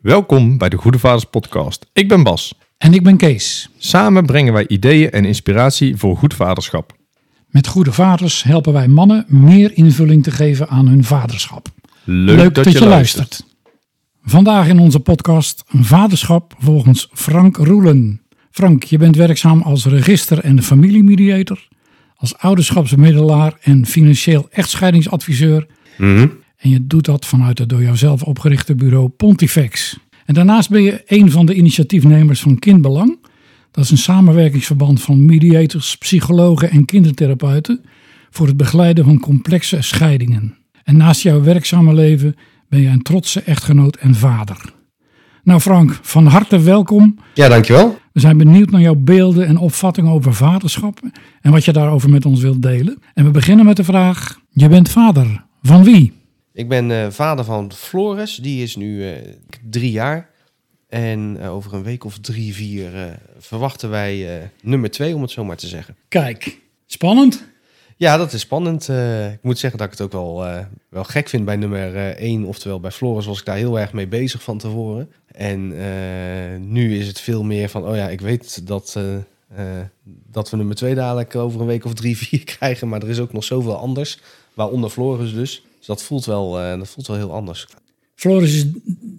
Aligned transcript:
Welkom 0.00 0.58
bij 0.58 0.68
de 0.68 0.76
Goede 0.76 0.98
Vaders 0.98 1.24
Podcast. 1.24 1.86
Ik 1.92 2.08
ben 2.08 2.22
Bas. 2.22 2.54
En 2.78 2.94
ik 2.94 3.02
ben 3.02 3.16
Kees. 3.16 3.70
Samen 3.78 4.26
brengen 4.26 4.52
wij 4.52 4.68
ideeën 4.68 5.10
en 5.10 5.24
inspiratie 5.24 5.96
voor 5.96 6.16
goed 6.16 6.34
vaderschap. 6.34 6.92
Met 7.46 7.66
Goede 7.66 7.92
Vaders 7.92 8.42
helpen 8.42 8.72
wij 8.72 8.88
mannen 8.88 9.24
meer 9.28 9.70
invulling 9.74 10.22
te 10.22 10.30
geven 10.30 10.68
aan 10.68 10.86
hun 10.86 11.04
vaderschap. 11.04 11.68
Leuk, 12.04 12.54
dat, 12.54 12.72
je, 12.72 12.86
luistert. 12.86 13.44
Vandaag 14.22 14.68
in 14.68 14.78
onze 14.78 15.00
podcast 15.00 15.64
Vaderschap 15.66 16.54
volgens 16.58 17.08
Frank 17.12 17.56
Roelen. 17.56 18.22
Frank, 18.50 18.82
je 18.82 18.98
bent 18.98 19.16
werkzaam 19.16 19.62
als 19.62 19.86
register- 19.86 20.44
en 20.44 20.62
familiemediator, 20.62 21.68
als 22.16 22.38
ouderschapsmiddelaar 22.38 23.56
en 23.60 23.86
financieel 23.86 24.48
echtscheidingsadviseur. 24.50 25.66
Mhm. 25.98 26.26
En 26.60 26.70
je 26.70 26.86
doet 26.86 27.04
dat 27.04 27.26
vanuit 27.26 27.58
het 27.58 27.68
door 27.68 27.82
jouzelf 27.82 28.22
opgerichte 28.22 28.74
bureau 28.74 29.08
Pontifex. 29.08 29.98
En 30.24 30.34
daarnaast 30.34 30.70
ben 30.70 30.82
je 30.82 31.02
een 31.06 31.30
van 31.30 31.46
de 31.46 31.54
initiatiefnemers 31.54 32.40
van 32.40 32.58
Kindbelang. 32.58 33.18
Dat 33.70 33.84
is 33.84 33.90
een 33.90 33.98
samenwerkingsverband 33.98 35.02
van 35.02 35.24
mediators, 35.24 35.96
psychologen 35.96 36.70
en 36.70 36.84
kindertherapeuten 36.84 37.84
voor 38.30 38.46
het 38.46 38.56
begeleiden 38.56 39.04
van 39.04 39.20
complexe 39.20 39.82
scheidingen. 39.82 40.56
En 40.84 40.96
naast 40.96 41.22
jouw 41.22 41.42
werkzame 41.42 41.94
leven 41.94 42.36
ben 42.68 42.80
je 42.80 42.88
een 42.88 43.02
trotse 43.02 43.40
echtgenoot 43.40 43.96
en 43.96 44.14
vader. 44.14 44.56
Nou 45.44 45.60
Frank, 45.60 45.98
van 46.02 46.26
harte 46.26 46.60
welkom. 46.60 47.18
Ja, 47.34 47.48
dankjewel. 47.48 47.98
We 48.12 48.20
zijn 48.20 48.36
benieuwd 48.36 48.70
naar 48.70 48.80
jouw 48.80 48.94
beelden 48.94 49.46
en 49.46 49.56
opvattingen 49.56 50.12
over 50.12 50.34
vaderschap 50.34 51.00
en 51.40 51.50
wat 51.50 51.64
je 51.64 51.72
daarover 51.72 52.10
met 52.10 52.26
ons 52.26 52.40
wilt 52.40 52.62
delen. 52.62 53.02
En 53.14 53.24
we 53.24 53.30
beginnen 53.30 53.64
met 53.64 53.76
de 53.76 53.84
vraag: 53.84 54.40
je 54.50 54.68
bent 54.68 54.90
vader 54.90 55.44
van 55.62 55.84
wie? 55.84 56.19
Ik 56.60 56.68
ben 56.68 56.90
eh, 56.90 57.10
vader 57.10 57.44
van 57.44 57.72
Floris. 57.72 58.36
Die 58.36 58.62
is 58.62 58.76
nu 58.76 59.10
eh, 59.10 59.16
drie 59.70 59.90
jaar. 59.90 60.30
En 60.88 61.36
eh, 61.40 61.54
over 61.54 61.74
een 61.74 61.82
week 61.82 62.04
of 62.04 62.18
drie, 62.18 62.54
vier 62.54 63.18
verwachten 63.38 63.90
wij 63.90 64.50
nummer 64.62 64.90
twee, 64.90 65.14
om 65.14 65.22
het 65.22 65.30
zo 65.30 65.44
maar 65.44 65.56
te 65.56 65.66
zeggen. 65.66 65.96
Kijk, 66.08 66.58
spannend. 66.86 67.44
Ja, 67.96 68.16
dat 68.16 68.32
is 68.32 68.40
spannend. 68.40 68.88
Ik 69.32 69.42
moet 69.42 69.58
zeggen 69.58 69.78
dat 69.78 69.92
ik 69.92 69.98
het 69.98 70.02
ook 70.02 70.12
wel, 70.12 70.64
wel 70.88 71.04
gek 71.04 71.28
vind 71.28 71.44
bij 71.44 71.56
nummer 71.56 72.14
één. 72.16 72.44
Oftewel 72.44 72.80
bij 72.80 72.90
Floris 72.90 73.26
was 73.26 73.38
ik 73.38 73.44
daar 73.44 73.56
heel 73.56 73.78
erg 73.78 73.92
mee 73.92 74.06
bezig 74.06 74.42
van 74.42 74.58
tevoren. 74.58 75.10
En 75.26 75.68
nu 76.72 76.98
is 76.98 77.06
het 77.06 77.20
veel 77.20 77.42
meer 77.42 77.68
van, 77.68 77.86
oh 77.86 77.96
ja, 77.96 78.08
ik 78.08 78.20
weet 78.20 78.66
dat, 78.66 78.98
dat 80.30 80.50
we 80.50 80.56
nummer 80.56 80.76
twee 80.76 80.94
dadelijk 80.94 81.34
over 81.34 81.60
een 81.60 81.66
week 81.66 81.84
of 81.84 81.94
drie, 81.94 82.16
vier 82.26 82.44
krijgen. 82.44 82.88
Maar 82.88 83.02
er 83.02 83.08
is 83.08 83.20
ook 83.20 83.32
nog 83.32 83.44
zoveel 83.44 83.76
anders. 83.76 84.18
Waaronder 84.54 84.90
Floris 84.90 85.34
dus. 85.34 85.62
Dus 85.80 85.88
dat 85.88 86.02
voelt 86.02 86.24
wel, 86.24 86.60
eh, 86.60 86.78
dat 86.78 86.88
voelt 86.88 87.06
wel 87.06 87.16
heel 87.16 87.32
anders. 87.32 87.66
Floris 88.14 88.54
is 88.54 88.66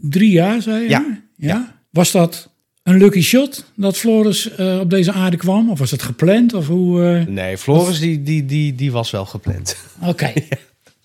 drie 0.01 0.31
jaar, 0.31 0.61
zei 0.61 0.83
je? 0.83 0.89
Ja. 0.89 1.21
ja. 1.35 1.75
Was 1.89 2.11
dat 2.11 2.49
een 2.83 2.97
lucky 2.97 3.21
shot 3.21 3.65
dat 3.75 3.97
Floris 3.97 4.49
eh, 4.55 4.79
op 4.79 4.89
deze 4.89 5.11
aarde 5.11 5.37
kwam? 5.37 5.69
Of 5.69 5.79
was 5.79 5.91
het 5.91 6.01
gepland? 6.03 6.53
Of 6.53 6.67
hoe? 6.67 7.03
eh? 7.05 7.27
Nee, 7.27 7.57
Floris 7.57 7.99
die, 7.99 8.23
die, 8.23 8.45
die, 8.45 8.75
die 8.75 8.91
was 8.91 9.11
wel 9.11 9.25
gepland. 9.25 9.75
Oké. 10.01 10.33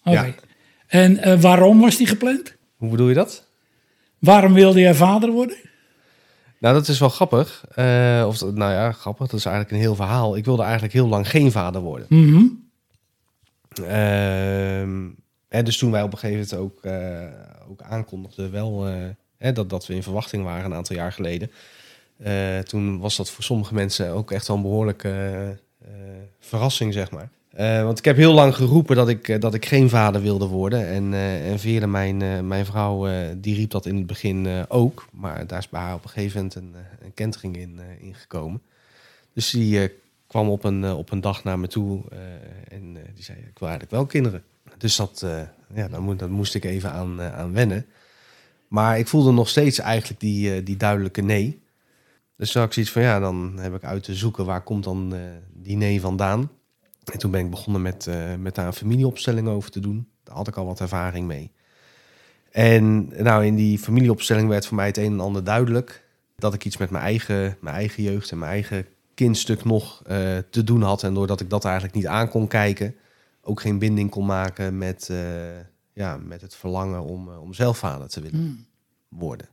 Oké. 0.04 0.24
Ja. 0.24 0.34
En 0.86 1.40
waarom 1.40 1.80
was 1.80 1.96
die 1.96 2.06
gepland? 2.06 2.54
Hoe 2.76 2.90
bedoel 2.90 3.08
je 3.08 3.14
dat? 3.14 3.44
Waarom 4.18 4.52
wilde 4.52 4.80
jij 4.80 4.94
vader 4.94 5.30
worden? 5.30 5.56
Nou, 6.60 6.74
dat 6.74 6.88
is 6.88 6.98
wel 6.98 7.08
grappig. 7.08 7.64
Of, 8.26 8.40
nou 8.42 8.72
ja, 8.72 8.92
grappig. 8.92 9.26
Dat 9.26 9.38
is 9.38 9.44
eigenlijk 9.44 9.74
een 9.74 9.80
heel 9.80 9.94
verhaal. 9.94 10.36
Ik 10.36 10.44
wilde 10.44 10.62
eigenlijk 10.62 10.92
heel 10.92 11.08
lang 11.08 11.30
geen 11.30 11.52
vader 11.52 11.80
worden. 11.80 12.06
Mhm. 12.10 12.44
Ehm, 13.88 15.08
en 15.56 15.64
dus 15.64 15.78
toen 15.78 15.90
wij 15.90 16.02
op 16.02 16.12
een 16.12 16.18
gegeven 16.18 16.56
moment 16.56 16.72
ook, 16.72 16.84
eh, 16.84 17.70
ook 17.70 17.82
aankondigden 17.82 18.50
wel, 18.50 18.86
eh, 18.86 18.94
hè, 19.38 19.52
dat, 19.52 19.70
dat 19.70 19.86
we 19.86 19.94
in 19.94 20.02
verwachting 20.02 20.44
waren 20.44 20.64
een 20.64 20.74
aantal 20.76 20.96
jaar 20.96 21.12
geleden. 21.12 21.50
eh, 22.16 22.58
toen 22.58 22.98
was 22.98 23.16
dat 23.16 23.30
voor 23.30 23.44
sommige 23.44 23.74
mensen 23.74 24.10
ook 24.10 24.30
echt 24.30 24.46
wel 24.48 24.56
een 24.56 24.62
behoorlijke 24.62 25.08
eh, 25.08 25.48
eh, 25.50 25.56
verrassing, 26.38 26.92
zeg 26.92 27.10
maar. 27.10 27.28
Want 27.84 27.98
ik 27.98 28.04
heb 28.04 28.16
heel 28.16 28.32
lang 28.32 28.54
geroepen 28.54 28.96
dat 28.96 29.08
ik, 29.08 29.40
dat 29.40 29.54
ik 29.54 29.66
geen 29.66 29.88
vader 29.88 30.22
wilde 30.22 30.46
worden. 30.46 30.86
En, 30.86 31.14
en 31.14 31.90
mijn, 31.90 32.46
mijn 32.46 32.66
vrouw, 32.66 33.08
die 33.36 33.54
riep 33.54 33.70
dat 33.70 33.86
in 33.86 33.96
het 33.96 34.06
begin 34.06 34.64
ook. 34.68 35.06
Maar 35.12 35.46
daar 35.46 35.58
is 35.58 35.68
bij 35.68 35.80
haar 35.80 35.94
op 35.94 36.04
een 36.04 36.10
gegeven 36.10 36.36
moment 36.36 36.54
een, 36.54 36.74
een 37.02 37.14
kentering 37.14 37.56
in, 37.56 37.80
ingekomen. 38.00 38.62
Dus 39.32 39.50
die 39.50 39.92
kwam 40.26 40.48
op 40.48 40.64
een, 40.64 40.92
op 40.92 41.10
een 41.10 41.20
dag 41.20 41.44
naar 41.44 41.58
me 41.58 41.66
toe 41.66 42.02
en 42.68 42.96
die 43.14 43.24
zei, 43.24 43.38
ik 43.38 43.58
wil 43.58 43.68
eigenlijk 43.68 43.90
wel 43.90 44.06
kinderen. 44.06 44.42
Dus 44.78 44.96
dat, 44.96 45.22
eh, 45.22 45.40
ja, 45.74 45.88
daar 45.88 46.30
moest 46.30 46.54
ik 46.54 46.64
even 46.64 46.92
aan, 46.92 47.20
eh, 47.20 47.38
aan 47.38 47.52
wennen. 47.52 47.86
Maar 48.68 48.98
ik 48.98 49.08
voelde 49.08 49.32
nog 49.32 49.48
steeds 49.48 49.78
eigenlijk 49.78 50.20
die, 50.20 50.54
eh, 50.54 50.64
die 50.64 50.76
duidelijke 50.76 51.20
nee. 51.20 51.62
Dus 52.36 52.54
had 52.54 52.64
ik 52.64 52.72
zoiets 52.72 52.92
van, 52.92 53.02
ja, 53.02 53.20
dan 53.20 53.58
heb 53.58 53.74
ik 53.74 53.84
uit 53.84 54.02
te 54.02 54.14
zoeken 54.14 54.44
waar 54.44 54.62
komt 54.62 54.84
dan 54.84 55.14
die 55.52 55.76
nee 55.76 56.00
vandaan. 56.00 56.50
En 57.12 57.18
toen 57.18 57.30
ben 57.30 57.40
ik 57.40 57.50
begonnen 57.50 57.82
met, 57.82 58.08
met 58.38 58.54
daar 58.54 58.66
een 58.66 58.72
familieopstelling 58.72 59.48
over 59.48 59.70
te 59.70 59.80
doen. 59.80 60.08
Daar 60.24 60.36
had 60.36 60.48
ik 60.48 60.56
al 60.56 60.66
wat 60.66 60.80
ervaring 60.80 61.26
mee. 61.26 61.52
En 62.50 63.08
nou, 63.22 63.44
in 63.44 63.54
die 63.54 63.78
familieopstelling 63.78 64.48
werd 64.48 64.66
voor 64.66 64.76
mij 64.76 64.86
het 64.86 64.96
een 64.96 65.12
en 65.12 65.20
ander 65.20 65.44
duidelijk. 65.44 66.04
Dat 66.36 66.54
ik 66.54 66.64
iets 66.64 66.76
met 66.76 66.90
mijn 66.90 67.04
eigen, 67.04 67.56
mijn 67.60 67.74
eigen 67.76 68.02
jeugd 68.02 68.30
en 68.30 68.38
mijn 68.38 68.50
eigen 68.50 68.86
kindstuk 69.14 69.64
nog 69.64 70.02
te 70.50 70.64
doen 70.64 70.82
had. 70.82 71.02
En 71.02 71.14
doordat 71.14 71.40
ik 71.40 71.50
dat 71.50 71.64
eigenlijk 71.64 71.94
niet 71.94 72.06
aan 72.06 72.28
kon 72.28 72.48
kijken, 72.48 72.94
ook 73.46 73.60
geen 73.60 73.78
binding 73.78 74.10
kon 74.10 74.26
maken 74.26 74.78
met, 74.78 75.08
eh, 75.10 75.58
ja, 75.92 76.16
met 76.16 76.40
het 76.40 76.54
verlangen 76.54 77.02
om, 77.02 77.28
eh, 77.28 77.42
om 77.42 77.54
zelf 77.54 77.78
vader 77.78 78.08
te 78.08 78.20
willen 78.20 78.40
Mm. 78.40 78.66
worden. 79.08 79.48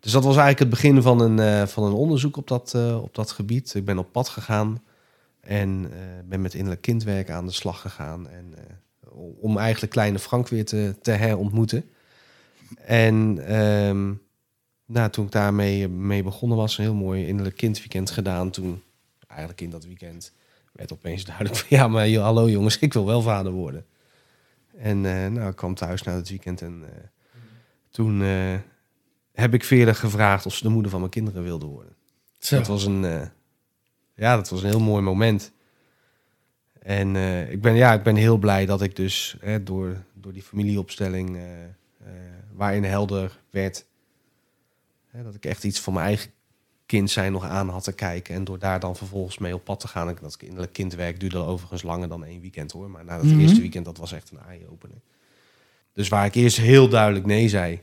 Dus 0.00 0.12
dat 0.12 0.24
was 0.24 0.36
eigenlijk 0.36 0.58
het 0.58 0.80
begin 0.82 1.02
van 1.02 1.20
een, 1.20 1.38
eh, 1.38 1.66
van 1.66 1.84
een 1.84 1.92
onderzoek 1.92 2.36
op 2.36 2.48
dat, 2.48 2.74
op 2.94 3.14
dat 3.14 3.30
gebied. 3.30 3.74
Ik 3.74 3.84
ben 3.84 3.98
op 3.98 4.12
pad 4.12 4.28
gegaan 4.28 4.82
en 5.40 5.90
ben 6.28 6.40
met 6.40 6.54
innerlijk 6.54 6.82
kindwerk 6.82 7.30
aan 7.30 7.46
de 7.46 7.52
slag 7.52 7.80
gegaan. 7.80 8.28
En, 8.28 8.54
om 9.40 9.58
eigenlijk 9.58 9.92
kleine 9.92 10.18
Frank 10.18 10.48
weer 10.48 10.64
te, 10.64 10.94
te 11.02 11.10
herontmoeten. 11.10 11.84
En 12.84 13.46
ehm, 13.46 14.12
nou, 14.86 15.10
toen 15.10 15.24
ik 15.24 15.32
daarmee 15.32 15.88
mee 15.88 16.22
begonnen 16.22 16.58
was, 16.58 16.78
een 16.78 16.84
heel 16.84 16.94
mooi 16.94 17.26
innerlijk 17.26 17.56
kindweekend 17.56 18.10
gedaan. 18.10 18.50
Toen, 18.50 18.82
eigenlijk 19.26 19.60
in 19.60 19.70
dat 19.70 19.84
weekend, 19.84 20.32
werd 20.72 20.92
opeens 20.92 21.24
duidelijk 21.24 21.56
van... 21.56 21.78
ja, 21.78 21.88
maar 21.88 22.08
joh, 22.08 22.22
hallo 22.22 22.48
jongens, 22.48 22.78
ik 22.78 22.92
wil 22.92 23.06
wel 23.06 23.22
vader 23.22 23.52
worden. 23.52 23.86
En 24.80 25.06
eh, 25.06 25.30
nou, 25.30 25.50
ik 25.50 25.56
kwam 25.56 25.74
thuis 25.74 26.02
na 26.02 26.14
het 26.14 26.28
weekend 26.28 26.62
en 26.62 26.82
eh, 26.84 27.04
toen 27.90 28.22
eh, 28.22 28.58
heb 29.32 29.54
ik 29.54 29.64
Veerle 29.64 29.94
gevraagd 29.94 30.46
of 30.46 30.54
ze 30.54 30.62
de 30.62 30.68
moeder 30.68 30.90
van 30.90 31.00
mijn 31.00 31.12
kinderen 31.12 31.42
wilde 31.42 31.66
worden. 31.66 31.94
Zo. 32.38 32.56
Dat 32.56 32.66
was 32.66 32.84
een, 32.84 33.30
ja, 34.14 34.36
dat 34.36 34.48
was 34.48 34.62
een 34.62 34.68
heel 34.68 34.80
mooi 34.80 35.02
moment. 35.02 35.52
En 36.78 37.16
ik, 37.50 37.60
ben, 37.60 37.74
ja, 37.74 37.92
ik 37.92 38.02
ben 38.02 38.16
heel 38.16 38.36
blij 38.36 38.66
dat 38.66 38.82
ik 38.82 38.96
dus 38.96 39.36
hè, 39.40 39.62
door, 39.62 39.96
door 40.14 40.32
die 40.32 40.42
familieopstelling, 40.42 41.38
waarin 42.52 42.84
helder 42.84 43.40
werd, 43.50 43.86
hè, 45.10 45.22
dat 45.22 45.34
ik 45.34 45.44
echt 45.44 45.64
iets 45.64 45.80
van 45.80 45.92
mijn 45.92 46.06
eigen 46.06 46.30
kind 46.90 47.10
zijn 47.10 47.32
nog 47.32 47.44
aan 47.44 47.68
had 47.68 47.84
te 47.84 47.92
kijken. 47.92 48.34
En 48.34 48.44
door 48.44 48.58
daar 48.58 48.80
dan 48.80 48.96
vervolgens 48.96 49.38
mee 49.38 49.54
op 49.54 49.64
pad 49.64 49.80
te 49.80 49.88
gaan. 49.88 50.16
Dat 50.20 50.34
ik 50.34 50.42
innerlijk 50.42 50.72
kindwerk 50.72 51.20
duurde 51.20 51.38
overigens 51.38 51.82
langer 51.82 52.08
dan 52.08 52.24
één 52.24 52.40
weekend 52.40 52.72
hoor. 52.72 52.90
Maar 52.90 53.04
na 53.04 53.16
dat 53.16 53.26
Mhm. 53.26 53.40
eerste 53.40 53.60
weekend, 53.60 53.84
dat 53.84 53.96
was 53.98 54.12
echt 54.12 54.30
een 54.30 54.38
eye-opener. 54.48 54.96
Dus 55.92 56.08
waar 56.08 56.24
ik 56.26 56.34
eerst 56.34 56.56
heel 56.56 56.88
duidelijk 56.88 57.26
nee 57.26 57.48
zei, 57.48 57.80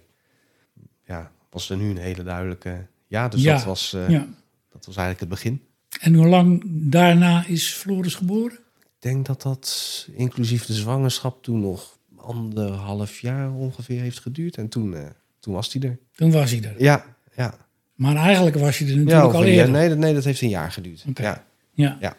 ja, 1.05 1.31
was 1.49 1.69
er 1.69 1.77
nu 1.77 1.89
een 1.89 1.97
hele 1.97 2.23
duidelijke 2.23 2.87
ja. 3.07 3.27
Dus 3.27 3.41
Ja, 3.41 3.53
dat, 3.55 3.63
was, 3.63 3.93
eh, 3.93 4.09
Ja. 4.09 4.27
dat 4.71 4.85
was 4.85 4.95
eigenlijk 4.95 5.19
het 5.19 5.29
begin. 5.29 5.61
En 5.99 6.13
hoe 6.13 6.27
lang 6.27 6.63
daarna 6.67 7.45
is 7.45 7.73
Floris 7.73 8.15
geboren? 8.15 8.57
Ik 8.79 9.03
denk 9.03 9.25
dat 9.25 9.41
dat 9.41 10.07
inclusief 10.11 10.65
de 10.65 10.73
zwangerschap 10.73 11.43
toen 11.43 11.59
nog 11.59 11.97
anderhalf 12.15 13.19
jaar 13.19 13.51
ongeveer 13.51 14.01
heeft 14.01 14.19
geduurd. 14.19 14.57
En 14.57 14.69
toen, 14.69 14.93
eh, 14.95 15.05
toen 15.39 15.53
was 15.53 15.73
hij 15.73 15.81
er. 15.89 15.97
Toen 16.11 16.31
was 16.31 16.51
hij 16.51 16.63
er. 16.63 16.81
Ja, 16.83 17.05
ja. 17.35 17.65
Maar 17.97 18.15
eigenlijk 18.15 18.55
was 18.57 18.77
hij 18.77 18.89
er 18.89 18.97
natuurlijk 18.97 19.33
al 19.33 19.43
eerder. 19.43 19.69
nee, 19.71 19.89
dat- 19.89 19.97
nee, 19.97 20.13
dat 20.13 20.23
heeft 20.23 20.41
een 20.41 20.49
jaar 20.49 20.71
geduurd. 20.71 21.05
Ja. 21.13 21.43
Ja. 21.73 21.97
Ja. 22.01 22.15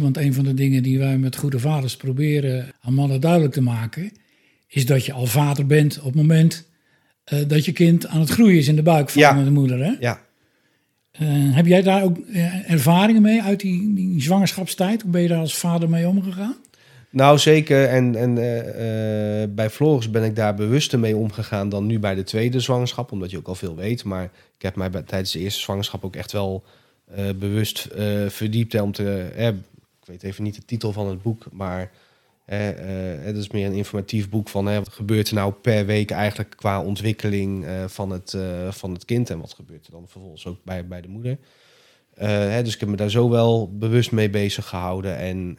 Want 0.00 0.16
een 0.16 0.34
van 0.34 0.44
de 0.44 0.54
dingen 0.54 0.82
die 0.82 0.98
wij 0.98 1.18
met 1.18 1.36
goede 1.36 1.58
vaders 1.58 1.96
proberen 1.96 2.66
aan 2.80 2.94
mannen 2.94 3.20
duidelijk 3.20 3.52
te 3.52 3.60
maken, 3.62 4.10
is 4.68 4.86
dat 4.86 5.04
je 5.06 5.12
al 5.12 5.26
vader 5.26 5.66
bent 5.66 5.98
op 5.98 6.04
het 6.04 6.14
moment 6.14 6.66
eh, 7.24 7.38
dat 7.46 7.64
je 7.64 7.72
kind 7.72 8.06
aan 8.06 8.20
het 8.20 8.30
groeien 8.30 8.58
is 8.58 8.68
in 8.68 8.76
de 8.76 8.82
buik 8.82 9.10
van 9.10 9.20
Ja. 9.22 9.42
de 9.44 9.50
moeder. 9.50 9.78
Hè? 9.84 9.92
ja. 10.00 10.20
Eh, 11.10 11.26
heb 11.30 11.66
jij 11.66 11.82
daar 11.82 12.02
ook 12.02 12.18
eh, 12.18 12.70
ervaringen 12.70 13.22
mee 13.22 13.42
uit 13.42 13.60
die, 13.60 13.94
die 13.94 14.22
zwangerschapstijd? 14.22 15.02
Hoe 15.02 15.10
ben 15.10 15.22
je 15.22 15.28
daar 15.28 15.38
als 15.38 15.56
vader 15.56 15.88
mee 15.88 16.08
omgegaan? 16.08 16.56
Nou, 17.10 17.38
zeker. 17.38 17.88
En, 17.88 18.14
en 18.14 18.38
eh, 18.38 19.42
eh, 19.42 19.50
bij 19.50 19.70
Floris 19.70 20.10
ben 20.10 20.24
ik 20.24 20.36
daar 20.36 20.54
bewuster 20.54 20.98
mee 20.98 21.16
omgegaan 21.16 21.68
dan 21.68 21.86
nu 21.86 21.98
bij 21.98 22.14
de 22.14 22.22
tweede 22.22 22.60
zwangerschap. 22.60 23.12
Omdat 23.12 23.30
je 23.30 23.38
ook 23.38 23.48
al 23.48 23.54
veel 23.54 23.76
weet. 23.76 24.04
Maar 24.04 24.24
ik 24.56 24.62
heb 24.62 24.76
mij 24.76 24.90
bij, 24.90 25.02
tijdens 25.02 25.32
de 25.32 25.38
eerste 25.38 25.60
zwangerschap 25.60 26.04
ook 26.04 26.16
echt 26.16 26.32
wel 26.32 26.64
eh, 27.04 27.24
bewust 27.36 27.88
verdiept. 28.28 28.80
Om 28.80 28.92
te, 28.92 29.30
ik 30.00 30.06
weet 30.06 30.22
even 30.22 30.44
niet 30.44 30.54
de 30.54 30.64
titel 30.64 30.92
van 30.92 31.08
het 31.08 31.22
boek. 31.22 31.46
Maar 31.52 31.90
het 32.44 33.36
is 33.36 33.50
meer 33.50 33.66
een 33.66 33.72
informatief 33.72 34.28
boek 34.28 34.48
van 34.48 34.66
hè, 34.66 34.78
wat 34.78 34.88
gebeurt 34.88 35.28
er 35.28 35.34
nou 35.34 35.52
per 35.52 35.86
week 35.86 36.10
eigenlijk 36.10 36.54
qua 36.56 36.82
ontwikkeling 36.82 37.66
van, 37.86 38.10
het, 38.10 38.36
van 38.68 38.92
het 38.92 39.04
kind 39.04 39.30
en 39.30 39.40
wat 39.40 39.52
gebeurt 39.52 39.86
er 39.86 39.92
dan 39.92 40.08
vervolgens 40.08 40.46
ook 40.46 40.58
bij, 40.64 40.86
bij 40.86 41.00
de 41.00 41.08
moeder. 41.08 41.38
Dus 42.62 42.74
ik 42.74 42.80
heb 42.80 42.88
me 42.88 42.96
daar 42.96 43.10
zo 43.10 43.30
wel 43.30 43.76
bewust 43.78 44.12
mee 44.12 44.30
bezig 44.30 44.68
gehouden 44.68 45.16
en 45.16 45.58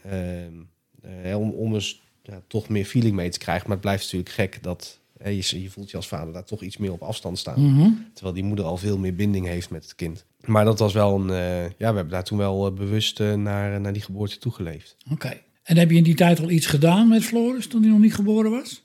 eh, 1.23 1.39
om, 1.39 1.49
om 1.51 1.73
eens 1.73 2.01
ja, 2.23 2.41
toch 2.47 2.69
meer 2.69 2.85
feeling 2.85 3.15
mee 3.15 3.29
te 3.29 3.39
krijgen. 3.39 3.63
Maar 3.63 3.77
het 3.77 3.85
blijft 3.85 4.03
natuurlijk 4.03 4.31
gek 4.31 4.63
dat 4.63 4.99
hè, 5.17 5.29
je, 5.29 5.61
je 5.61 5.69
voelt 5.69 5.91
je 5.91 5.97
als 5.97 6.07
vader 6.07 6.33
daar 6.33 6.43
toch 6.43 6.61
iets 6.61 6.77
meer 6.77 6.91
op 6.91 7.01
afstand 7.01 7.37
staan. 7.37 7.73
Mhm. 7.73 7.89
Terwijl 8.13 8.35
die 8.35 8.43
moeder 8.43 8.65
al 8.65 8.77
veel 8.77 8.97
meer 8.97 9.15
binding 9.15 9.45
heeft 9.45 9.69
met 9.69 9.83
het 9.83 9.95
kind. 9.95 10.25
Maar 10.45 10.65
dat 10.65 10.79
was 10.79 10.93
wel 10.93 11.15
een. 11.15 11.29
eh, 11.29 11.63
ja, 11.63 11.69
we 11.77 11.85
hebben 11.85 12.09
daar 12.09 12.23
toen 12.23 12.37
wel 12.37 12.67
eh, 12.67 12.73
bewust 12.73 13.19
naar, 13.19 13.81
naar 13.81 13.93
die 13.93 14.01
geboorte 14.01 14.37
toegeleefd. 14.37 14.95
Oké. 15.11 15.41
En 15.63 15.77
heb 15.77 15.89
je 15.89 15.97
in 15.97 16.03
die 16.03 16.15
tijd 16.15 16.39
al 16.39 16.49
iets 16.49 16.65
gedaan 16.65 17.07
met 17.07 17.23
Floris 17.23 17.67
toen 17.67 17.81
hij 17.81 17.91
nog 17.91 17.99
niet 17.99 18.15
geboren 18.15 18.51
was? 18.51 18.83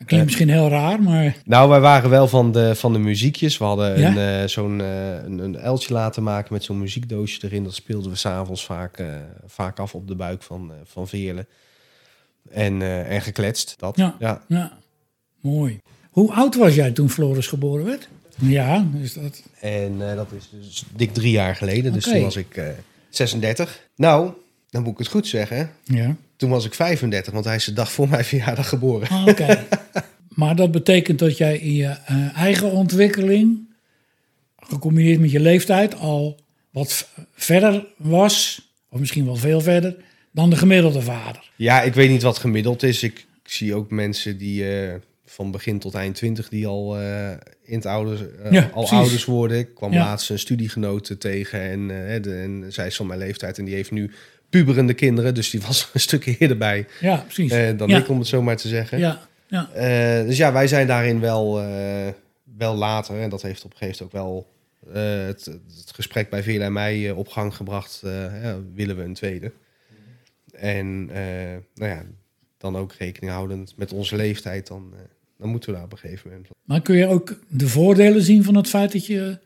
Dat 0.00 0.08
klinkt 0.08 0.12
Eh. 0.12 0.24
misschien 0.24 0.48
heel 0.58 0.68
raar, 0.68 1.02
maar 1.02 1.36
Nou, 1.44 1.68
wij 1.68 1.80
waren 1.80 2.10
wel 2.10 2.28
van 2.28 2.52
de, 2.52 2.74
van 2.74 2.92
de 2.92 2.98
muziekjes. 2.98 3.58
We 3.58 3.64
hadden 3.64 3.98
Ja? 4.00 4.08
een, 4.10 4.42
eh, 4.42 4.48
zo'n 4.48 4.80
eh, 4.80 5.14
een, 5.24 5.38
een 5.38 5.58
uiltje 5.58 5.92
laten 5.92 6.22
maken 6.22 6.52
met 6.52 6.64
zo'n 6.64 6.78
muziekdoosje 6.78 7.38
erin. 7.44 7.64
Dat 7.64 7.74
speelden 7.74 8.10
we 8.10 8.16
s'avonds 8.16 8.64
vaak, 8.64 9.02
vaak 9.46 9.78
af 9.78 9.94
op 9.94 10.08
de 10.08 10.14
buik 10.14 10.42
van, 10.42 10.72
van 10.84 11.08
Veerle. 11.08 11.46
En, 12.50 12.82
en 13.06 13.20
gekletst. 13.20 13.74
Dat. 13.78 13.96
Ja. 13.96 14.16
ja. 14.18 14.42
ja, 14.48 14.72
mooi. 15.40 15.78
Hoe 16.10 16.32
oud 16.32 16.56
was 16.56 16.74
jij 16.74 16.90
toen 16.90 17.10
Floris 17.10 17.46
geboren 17.46 17.84
werd? 17.84 18.08
Ja, 18.36 18.86
is 19.02 19.12
dat... 19.14 19.42
En 19.60 19.98
dat 19.98 20.26
is 20.36 20.48
dus 20.50 20.84
dik 20.96 21.14
drie 21.14 21.30
jaar 21.32 21.56
geleden. 21.56 21.92
Dus 21.92 22.04
toen 22.04 22.22
was 22.22 22.36
ik 22.36 22.56
eh 22.56 22.66
36. 23.08 23.88
Nou, 23.96 24.32
dan 24.70 24.82
moet 24.82 24.92
ik 24.92 24.98
het 24.98 25.08
goed 25.08 25.26
zeggen. 25.26 25.70
Ja. 25.84 26.16
Toen 26.36 26.50
was 26.50 26.64
ik 26.64 26.74
35, 26.74 27.32
want 27.32 27.44
hij 27.44 27.54
is 27.56 27.64
de 27.64 27.72
dag 27.72 27.92
voor 27.92 28.08
mijn 28.08 28.24
verjaardag 28.24 28.68
geboren. 28.68 29.08
Ah, 29.08 29.26
Oké. 29.26 29.66
maar 30.28 30.56
dat 30.56 30.70
betekent 30.72 31.18
dat 31.18 31.36
jij 31.36 31.58
in 31.58 31.74
je 31.74 31.96
eh, 32.06 32.36
eigen 32.38 32.70
ontwikkeling, 32.70 33.68
gecombineerd 34.56 35.20
met 35.20 35.30
je 35.30 35.40
leeftijd, 35.40 35.94
al 35.94 36.40
wat 36.70 37.08
verder 37.34 37.86
was, 37.96 38.62
of 38.90 38.98
misschien 39.00 39.24
wel 39.24 39.36
veel 39.36 39.60
verder, 39.60 39.96
dan 40.32 40.50
de 40.50 40.56
gemiddelde 40.56 41.02
vader. 41.02 41.50
Ja, 41.56 41.82
ik 41.82 41.94
weet 41.94 42.10
niet 42.10 42.22
wat 42.22 42.38
gemiddeld 42.38 42.82
is. 42.82 43.02
Ik, 43.02 43.18
ik 43.44 43.50
zie 43.50 43.74
ook 43.74 43.90
mensen 43.90 44.38
die 44.38 44.78
eh, 44.78 44.94
van 45.24 45.50
begin 45.50 45.78
tot 45.78 45.94
eind 45.94 46.14
20 46.14 46.48
die 46.48 46.66
al 46.66 46.98
eh, 46.98 47.30
in 47.64 47.74
het 47.74 47.86
ouders, 47.86 48.20
Ja, 48.50 48.70
al 48.74 48.88
ouders 48.90 49.24
worden. 49.24 49.58
Ik 49.58 49.74
kwam 49.74 49.92
Ja. 49.92 49.98
laatst 49.98 50.30
een 50.30 50.38
studiegenote 50.38 51.18
tegen 51.18 51.60
en, 51.60 51.86
de, 52.22 52.34
en 52.34 52.64
zij 52.72 52.86
is 52.86 52.96
van 52.96 53.06
mijn 53.06 53.18
leeftijd 53.18 53.58
en 53.58 53.64
die 53.64 53.74
heeft 53.74 53.90
nu 53.90 54.10
puberende 54.50 54.94
kinderen, 54.94 55.34
dus 55.34 55.50
die 55.50 55.60
was 55.66 55.90
een 55.92 56.00
stuk 56.00 56.24
eerder 56.38 56.56
bij 56.56 56.86
Ja, 57.00 57.16
precies. 57.16 57.52
eh, 57.52 57.76
dan 57.76 57.88
ja. 57.88 57.98
ik, 57.98 58.08
om 58.08 58.18
het 58.18 58.26
zo 58.26 58.42
maar 58.42 58.56
te 58.56 58.68
zeggen. 58.68 58.98
Ja, 58.98 59.28
ja. 59.46 59.70
Eh, 59.72 60.26
dus 60.26 60.36
ja, 60.36 60.52
wij 60.52 60.68
zijn 60.68 60.86
daarin 60.86 61.20
wel, 61.20 61.60
eh, 61.60 62.08
wel 62.56 62.74
later. 62.76 63.20
En 63.20 63.30
dat 63.30 63.42
heeft 63.42 63.64
op 63.64 63.70
een 63.70 63.76
gegeven 63.76 64.08
moment 64.12 64.24
ook 64.24 64.32
wel 64.32 64.48
het, 65.26 65.44
het 65.44 65.92
gesprek 65.94 66.30
bij 66.30 66.42
Veerle 66.42 66.64
en 66.64 66.72
mij 66.72 67.10
op 67.10 67.28
gang 67.28 67.54
gebracht. 67.54 68.00
willen 68.74 68.96
we 68.96 69.02
een 69.02 69.14
tweede? 69.14 69.52
En 70.52 71.04
nou 71.74 71.90
ja, 71.90 72.02
dan 72.58 72.76
ook 72.76 72.92
rekening 72.92 73.32
houdend 73.32 73.76
met 73.76 73.92
onze 73.92 74.16
leeftijd, 74.16 74.66
dan, 74.66 74.94
dan 75.38 75.48
moeten 75.48 75.70
we 75.70 75.76
daar 75.76 75.84
op 75.84 75.92
een 75.92 75.98
gegeven 75.98 76.30
moment. 76.30 76.48
Maar 76.64 76.82
kun 76.82 76.96
je 76.96 77.06
ook 77.06 77.38
de 77.48 77.68
voordelen 77.68 78.22
zien 78.22 78.44
van 78.44 78.54
het 78.54 78.68
feit 78.68 78.92
dat 78.92 79.06
je 79.06 79.38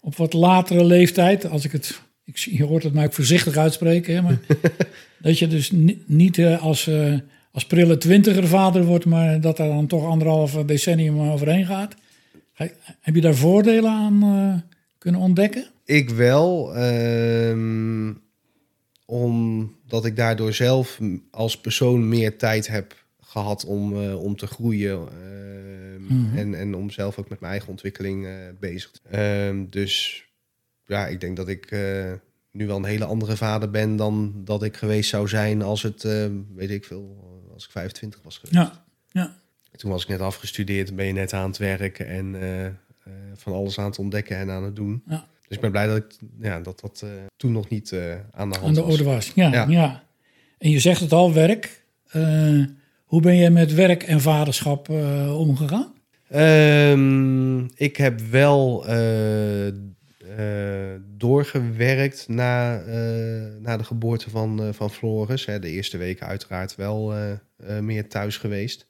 op 0.00 0.16
wat 0.16 0.32
latere 0.32 0.84
leeftijd, 0.84 1.46
als 1.46 1.64
ik 1.64 1.72
het, 1.72 2.00
ik, 2.24 2.36
je 2.36 2.64
hoort 2.64 2.82
het 2.82 2.92
mij 2.92 3.04
ook 3.04 3.12
voorzichtig 3.12 3.56
uitspreken, 3.56 4.14
hè, 4.14 4.22
maar 4.22 4.38
dat 5.22 5.38
je 5.38 5.46
dus 5.46 5.70
ni- 5.70 6.02
niet 6.06 6.38
eh, 6.38 6.62
als, 6.62 6.86
eh, 6.86 7.14
als 7.52 7.66
prille 7.66 7.96
twintiger 7.98 8.46
vader 8.48 8.84
wordt, 8.84 9.04
maar 9.04 9.40
dat 9.40 9.58
er 9.58 9.66
dan 9.68 9.86
toch 9.86 10.04
anderhalf 10.04 10.52
decennium 10.52 11.20
overheen 11.20 11.66
gaat. 11.66 11.94
Ga- 12.52 12.68
Heb 13.00 13.14
je 13.14 13.20
daar 13.20 13.34
voordelen 13.34 13.90
aan 13.90 14.22
eh, 14.22 14.70
kunnen 14.98 15.20
ontdekken? 15.20 15.66
Ik 15.84 16.10
wel, 16.10 16.74
ehm, 16.76 18.12
omdat 19.06 20.04
ik 20.04 20.16
daardoor 20.16 20.52
zelf 20.52 20.98
als 21.30 21.60
persoon 21.60 22.08
meer 22.08 22.36
tijd 22.38 22.66
heb 22.68 23.04
gehad 23.20 23.64
om, 23.64 24.06
om 24.12 24.36
te 24.36 24.46
groeien. 24.46 24.98
ehm, 24.98 25.70
Mhm. 26.02 26.36
en, 26.38 26.54
en 26.54 26.74
om 26.74 26.90
zelf 26.90 27.18
ook 27.18 27.28
met 27.28 27.40
mijn 27.40 27.52
eigen 27.52 27.70
ontwikkeling 27.70 28.26
eh, 28.26 28.32
bezig 28.60 28.90
te 28.90 29.00
Ehm, 29.10 29.64
Dus 29.70 30.24
ja, 30.92 31.06
ik 31.06 31.20
denk 31.20 31.36
dat 31.36 31.48
ik 31.48 31.70
eh, 31.70 32.12
nu 32.50 32.66
wel 32.66 32.76
een 32.76 32.84
hele 32.84 33.04
andere 33.04 33.36
vader 33.36 33.70
ben 33.70 33.96
dan 33.96 34.32
dat 34.44 34.62
ik 34.62 34.76
geweest 34.76 35.10
zou 35.10 35.28
zijn 35.28 35.62
als 35.62 35.82
het, 35.82 36.04
eh, 36.04 36.26
weet 36.54 36.70
ik 36.70 36.84
veel, 36.84 37.16
als 37.52 37.64
ik 37.64 37.70
25 37.70 38.20
was 38.22 38.38
geweest. 38.38 38.54
Ja, 38.54 38.84
ja. 39.10 39.36
Toen 39.72 39.90
was 39.90 40.02
ik 40.02 40.08
net 40.08 40.20
afgestudeerd, 40.20 40.96
ben 40.96 41.06
je 41.06 41.12
net 41.12 41.32
aan 41.32 41.48
het 41.48 41.58
werken 41.58 42.06
en 42.06 42.42
eh, 42.42 42.66
van 43.34 43.52
alles 43.52 43.78
aan 43.78 43.84
het 43.84 43.98
ontdekken 43.98 44.36
en 44.36 44.50
aan 44.50 44.64
het 44.64 44.76
doen. 44.76 45.02
Ja. 45.06 45.26
Dus 45.48 45.56
ik 45.56 45.60
ben 45.60 45.70
blij 45.70 45.86
dat 45.86 45.96
ik, 45.96 46.18
ja, 46.40 46.60
dat, 46.60 46.80
dat 46.80 47.04
toen 47.36 47.52
nog 47.52 47.68
niet 47.68 47.92
aan 48.30 48.50
de 48.50 48.58
hand 48.58 48.66
aan 48.66 48.74
de 48.74 48.82
orde 48.82 49.04
was. 49.04 49.32
Ja, 49.34 49.52
ja. 49.52 49.66
Ja. 49.68 50.04
En 50.58 50.70
je 50.70 50.80
zegt 50.80 51.00
het 51.00 51.12
al, 51.12 51.32
werk. 51.32 51.84
Hoe 53.04 53.20
ben 53.20 53.34
je 53.34 53.50
met 53.50 53.74
werk 53.74 54.02
en 54.02 54.20
vaderschap 54.20 54.88
omgegaan? 55.28 55.92
Ehm, 56.32 57.64
ik 57.64 57.96
heb 57.96 58.20
wel 58.20 58.86
eh, 58.86 59.72
doorgewerkt 61.16 62.28
na, 62.28 62.80
eh, 62.80 63.60
na 63.60 63.76
de 63.76 63.84
geboorte 63.84 64.30
van, 64.30 64.62
eh, 64.62 64.72
van 64.72 64.90
Floris. 64.90 65.44
Hè, 65.46 65.58
de 65.58 65.70
eerste 65.70 65.98
weken 65.98 66.26
uiteraard 66.26 66.76
wel 66.76 67.14
eh, 67.14 67.32
eh, 67.32 67.38
meer 67.82 68.08
thuis 68.08 68.36
geweest. 68.36 68.86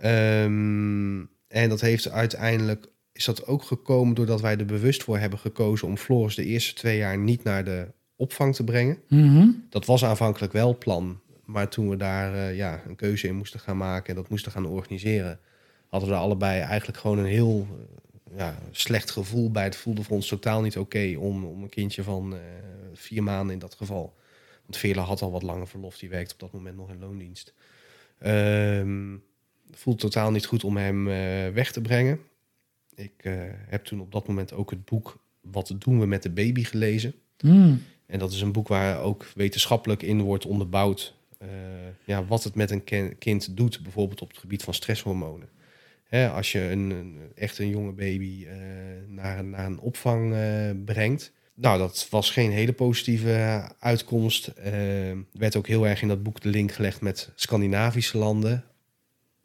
Ehm, 0.00 1.18
en 1.48 1.68
dat 1.68 1.80
heeft 1.80 2.10
uiteindelijk 2.10 2.86
is 3.12 3.24
dat 3.24 3.46
ook 3.46 3.62
gekomen 3.62 4.14
doordat 4.14 4.40
wij 4.40 4.56
er 4.56 4.66
bewust 4.66 5.02
voor 5.02 5.18
hebben 5.18 5.38
gekozen 5.38 5.88
om 5.88 5.96
Floris 5.96 6.34
de 6.34 6.44
eerste 6.44 6.74
twee 6.74 6.96
jaar 6.96 7.18
niet 7.18 7.42
naar 7.42 7.64
de 7.64 7.86
opvang 8.16 8.54
te 8.54 8.64
brengen. 8.64 8.98
Mhm. 9.08 9.48
Dat 9.70 9.86
was 9.86 10.04
aanvankelijk 10.04 10.52
wel 10.52 10.68
het 10.68 10.78
plan. 10.78 11.20
Maar 11.44 11.68
toen 11.68 11.88
we 11.88 11.96
daar 11.96 12.34
eh, 12.34 12.56
ja, 12.56 12.82
een 12.86 12.96
keuze 12.96 13.26
in 13.26 13.36
moesten 13.36 13.60
gaan 13.60 13.76
maken 13.76 14.08
en 14.08 14.14
dat 14.14 14.30
moesten 14.30 14.52
gaan 14.52 14.66
organiseren, 14.66 15.38
hadden 15.88 16.08
we 16.08 16.14
er 16.14 16.20
allebei 16.20 16.60
eigenlijk 16.60 16.98
gewoon 16.98 17.18
een 17.18 17.24
heel 17.24 17.66
eh, 17.70 17.76
ja, 18.34 18.58
slecht 18.70 19.10
gevoel 19.10 19.50
bij. 19.50 19.64
Het 19.64 19.76
voelde 19.76 20.02
voor 20.02 20.16
ons 20.16 20.28
totaal 20.28 20.60
niet 20.60 20.78
oké 20.78 21.16
om, 21.18 21.44
om 21.44 21.62
een 21.62 21.68
kindje 21.68 22.02
van 22.02 22.34
eh, 22.34 22.40
vier 22.94 23.22
maanden 23.22 23.54
in 23.54 23.58
dat 23.58 23.74
geval. 23.74 24.14
Want 24.62 24.76
Veerle 24.76 25.00
had 25.00 25.22
al 25.22 25.30
wat 25.30 25.42
langer 25.42 25.68
verlof, 25.68 25.98
die 25.98 26.08
werkte 26.08 26.34
op 26.34 26.40
dat 26.40 26.52
moment 26.52 26.76
nog 26.76 26.90
in 26.90 26.98
loondienst. 26.98 27.54
Het 28.18 29.78
voelde 29.78 30.00
totaal 30.00 30.30
niet 30.30 30.46
goed 30.46 30.64
om 30.64 30.76
hem 30.76 31.08
eh, 31.08 31.48
weg 31.48 31.72
te 31.72 31.80
brengen. 31.80 32.20
Ik 32.94 33.12
eh, 33.16 33.32
heb 33.50 33.84
toen 33.84 34.00
op 34.00 34.12
dat 34.12 34.28
moment 34.28 34.52
ook 34.52 34.70
het 34.70 34.84
boek 34.84 35.18
Wat 35.40 35.74
doen 35.78 36.00
we 36.00 36.06
met 36.06 36.22
de 36.22 36.30
baby 36.30 36.64
gelezen. 36.64 37.14
Mm. 37.40 37.82
En 38.06 38.18
dat 38.18 38.32
is 38.32 38.40
een 38.40 38.52
boek 38.52 38.68
waar 38.68 39.00
ook 39.00 39.26
wetenschappelijk 39.34 40.02
in 40.02 40.20
wordt 40.20 40.46
onderbouwd 40.46 41.14
ja, 42.04 42.24
wat 42.24 42.44
het 42.44 42.54
met 42.54 42.70
een 42.70 42.84
kind 43.18 43.56
doet, 43.56 43.82
bijvoorbeeld 43.82 44.20
op 44.20 44.28
het 44.28 44.38
gebied 44.38 44.62
van 44.62 44.74
stresshormonen. 44.74 45.48
Hè, 46.06 46.28
als 46.28 46.52
je 46.52 46.60
een, 46.60 46.90
een, 46.90 47.18
echt 47.34 47.58
een 47.58 47.68
jonge 47.68 47.92
baby 47.92 48.46
eh, 48.48 48.56
naar, 49.08 49.44
naar 49.44 49.66
een 49.66 49.78
opvang 49.78 50.34
eh, 50.34 50.70
brengt. 50.84 51.32
Nou, 51.54 51.78
dat 51.78 52.06
was 52.10 52.30
geen 52.30 52.50
hele 52.50 52.72
positieve 52.72 53.62
uitkomst. 53.78 54.46
Eh, 54.46 55.10
Er 55.10 55.26
werd 55.32 55.56
ook 55.56 55.66
heel 55.66 55.86
erg 55.86 56.02
in 56.02 56.08
dat 56.08 56.22
boek 56.22 56.40
de 56.40 56.48
link 56.48 56.72
gelegd 56.72 57.00
met 57.00 57.32
Scandinavische 57.34 58.18
landen. 58.18 58.64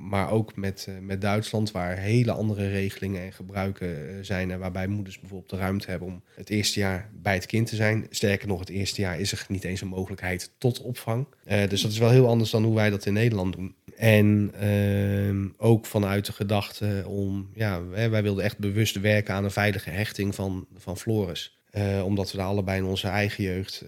Maar 0.09 0.31
ook 0.31 0.55
met, 0.55 0.85
eh, 0.89 0.95
met 1.01 1.21
Duitsland, 1.21 1.71
waar 1.71 1.97
hele 1.97 2.31
andere 2.31 2.69
regelingen 2.69 3.21
en 3.21 3.33
gebruiken 3.33 4.09
eh, 4.09 4.15
zijn. 4.21 4.51
En 4.51 4.59
waarbij 4.59 4.87
moeders 4.87 5.19
bijvoorbeeld 5.19 5.49
de 5.49 5.57
ruimte 5.57 5.89
hebben 5.89 6.07
om 6.07 6.21
het 6.35 6.49
eerste 6.49 6.79
jaar 6.79 7.09
bij 7.13 7.33
het 7.33 7.45
kind 7.45 7.67
te 7.67 7.75
zijn. 7.75 8.07
Sterker 8.09 8.47
nog, 8.47 8.59
het 8.59 8.69
eerste 8.69 9.01
jaar 9.01 9.19
is 9.19 9.31
er 9.31 9.45
niet 9.47 9.63
eens 9.63 9.81
een 9.81 9.87
mogelijkheid 9.87 10.51
tot 10.57 10.81
opvang. 10.81 11.27
Eh, 11.43 11.69
dus 11.69 11.81
dat 11.81 11.91
is 11.91 11.97
wel 11.97 12.09
heel 12.09 12.27
anders 12.27 12.49
dan 12.49 12.63
hoe 12.63 12.75
wij 12.75 12.89
dat 12.89 13.05
in 13.05 13.13
Nederland 13.13 13.53
doen. 13.55 13.75
En 13.97 14.51
ehm, 14.59 15.47
ook 15.57 15.85
vanuit 15.85 16.25
de 16.25 16.33
gedachte 16.33 17.03
om, 17.07 17.49
ja, 17.53 17.85
wij 17.87 18.23
wilden 18.23 18.43
echt 18.43 18.57
bewust 18.57 18.99
werken 18.99 19.33
aan 19.33 19.43
een 19.43 19.51
veilige 19.51 19.89
hechting 19.89 20.35
van, 20.35 20.67
van 20.77 20.97
Floris. 20.97 21.59
Omdat 22.03 22.31
we 22.31 22.37
daar 22.37 22.47
allebei 22.47 22.77
in 22.77 22.85
onze 22.85 23.07
eigen 23.07 23.43
jeugd 23.43 23.85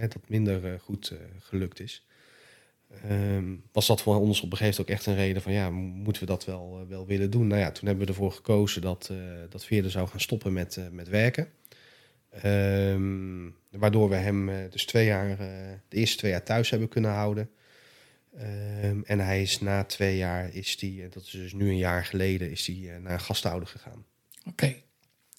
dat 0.00 0.28
minder 0.28 0.80
goed 0.80 1.12
gelukt 1.38 1.80
is. 1.80 2.04
Ehm, 2.90 3.54
was 3.72 3.86
dat 3.86 4.02
voor 4.02 4.16
ons 4.16 4.40
op 4.40 4.50
een 4.50 4.56
gegeven 4.56 4.78
moment 4.78 4.80
ook 4.80 4.96
echt 4.96 5.06
een 5.06 5.24
reden 5.24 5.42
van 5.42 5.52
ja, 5.52 5.70
moeten 5.70 6.22
we 6.22 6.28
dat 6.28 6.44
wel, 6.44 6.78
eh, 6.80 6.88
wel 6.88 7.06
willen 7.06 7.30
doen? 7.30 7.46
Nou 7.46 7.60
ja, 7.60 7.70
toen 7.72 7.86
hebben 7.88 8.04
we 8.06 8.12
ervoor 8.12 8.32
gekozen 8.32 8.82
dat, 8.82 9.08
eh 9.10 9.16
dat 9.48 9.90
zou 9.90 10.08
gaan 10.08 10.20
stoppen 10.20 10.52
met, 10.52 10.76
eh, 10.76 10.84
met 10.90 11.08
werken. 11.08 11.48
Ehm, 12.30 13.48
waardoor 13.70 14.08
we 14.08 14.14
hem 14.14 14.50
dus 14.70 14.84
twee 14.86 15.06
jaar, 15.06 15.36
de 15.88 15.96
eerste 15.96 16.16
twee 16.16 16.30
jaar 16.30 16.42
thuis 16.42 16.70
hebben 16.70 16.88
kunnen 16.88 17.10
houden. 17.10 17.50
Ehm, 18.36 19.00
en 19.04 19.20
hij 19.20 19.42
is 19.42 19.60
na 19.60 19.84
twee 19.84 20.16
jaar, 20.16 20.54
is 20.54 20.76
die, 20.76 21.08
dat 21.08 21.22
is 21.22 21.30
dus 21.30 21.52
nu 21.52 21.68
een 21.68 21.76
jaar 21.76 22.04
geleden, 22.04 22.50
is 22.50 22.66
hij 22.66 22.98
naar 22.98 23.12
een 23.12 23.20
gasthouder 23.20 23.68
gegaan. 23.68 24.04
Oké. 24.48 24.74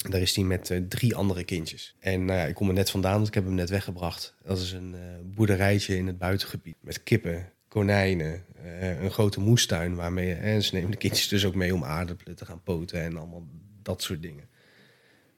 Daar 0.10 0.22
is 0.22 0.36
hij 0.36 0.46
met 0.46 0.70
eh, 0.70 0.78
drie 0.88 1.16
andere 1.16 1.44
kindjes. 1.44 1.96
En 2.00 2.26
nou 2.26 2.40
ja, 2.40 2.46
ik 2.46 2.56
kom 2.56 2.68
er 2.68 2.74
net 2.74 2.90
vandaan, 2.90 3.16
want 3.16 3.28
ik 3.28 3.34
heb 3.34 3.44
hem 3.44 3.54
net 3.54 3.70
weggebracht. 3.70 4.36
Dat 4.44 4.60
is 4.60 4.72
een 4.72 4.96
eh, 4.96 5.00
boerderijtje 5.24 5.98
in 5.98 6.08
het 6.08 6.18
buitengebied. 6.18 6.76
Met 6.80 7.04
kippen, 7.04 7.52
konijnen, 7.68 8.46
eh, 8.64 9.02
een 9.02 9.12
grote 9.12 9.40
moestuin. 9.40 9.96
Waarmee, 9.96 10.34
en 10.34 10.64
ze 10.64 10.76
nemen 10.76 10.92
de 10.92 10.98
kindjes 10.98 11.28
dus 11.28 11.46
ook 11.46 11.56
mee 11.56 11.74
om 11.74 11.84
aardappelen 11.84 12.36
te 12.36 12.46
gaan 12.46 12.64
poten 12.64 13.02
en 13.02 13.18
allemaal 13.18 13.48
dat 13.82 14.02
soort 14.02 14.22
dingen. 14.22 14.50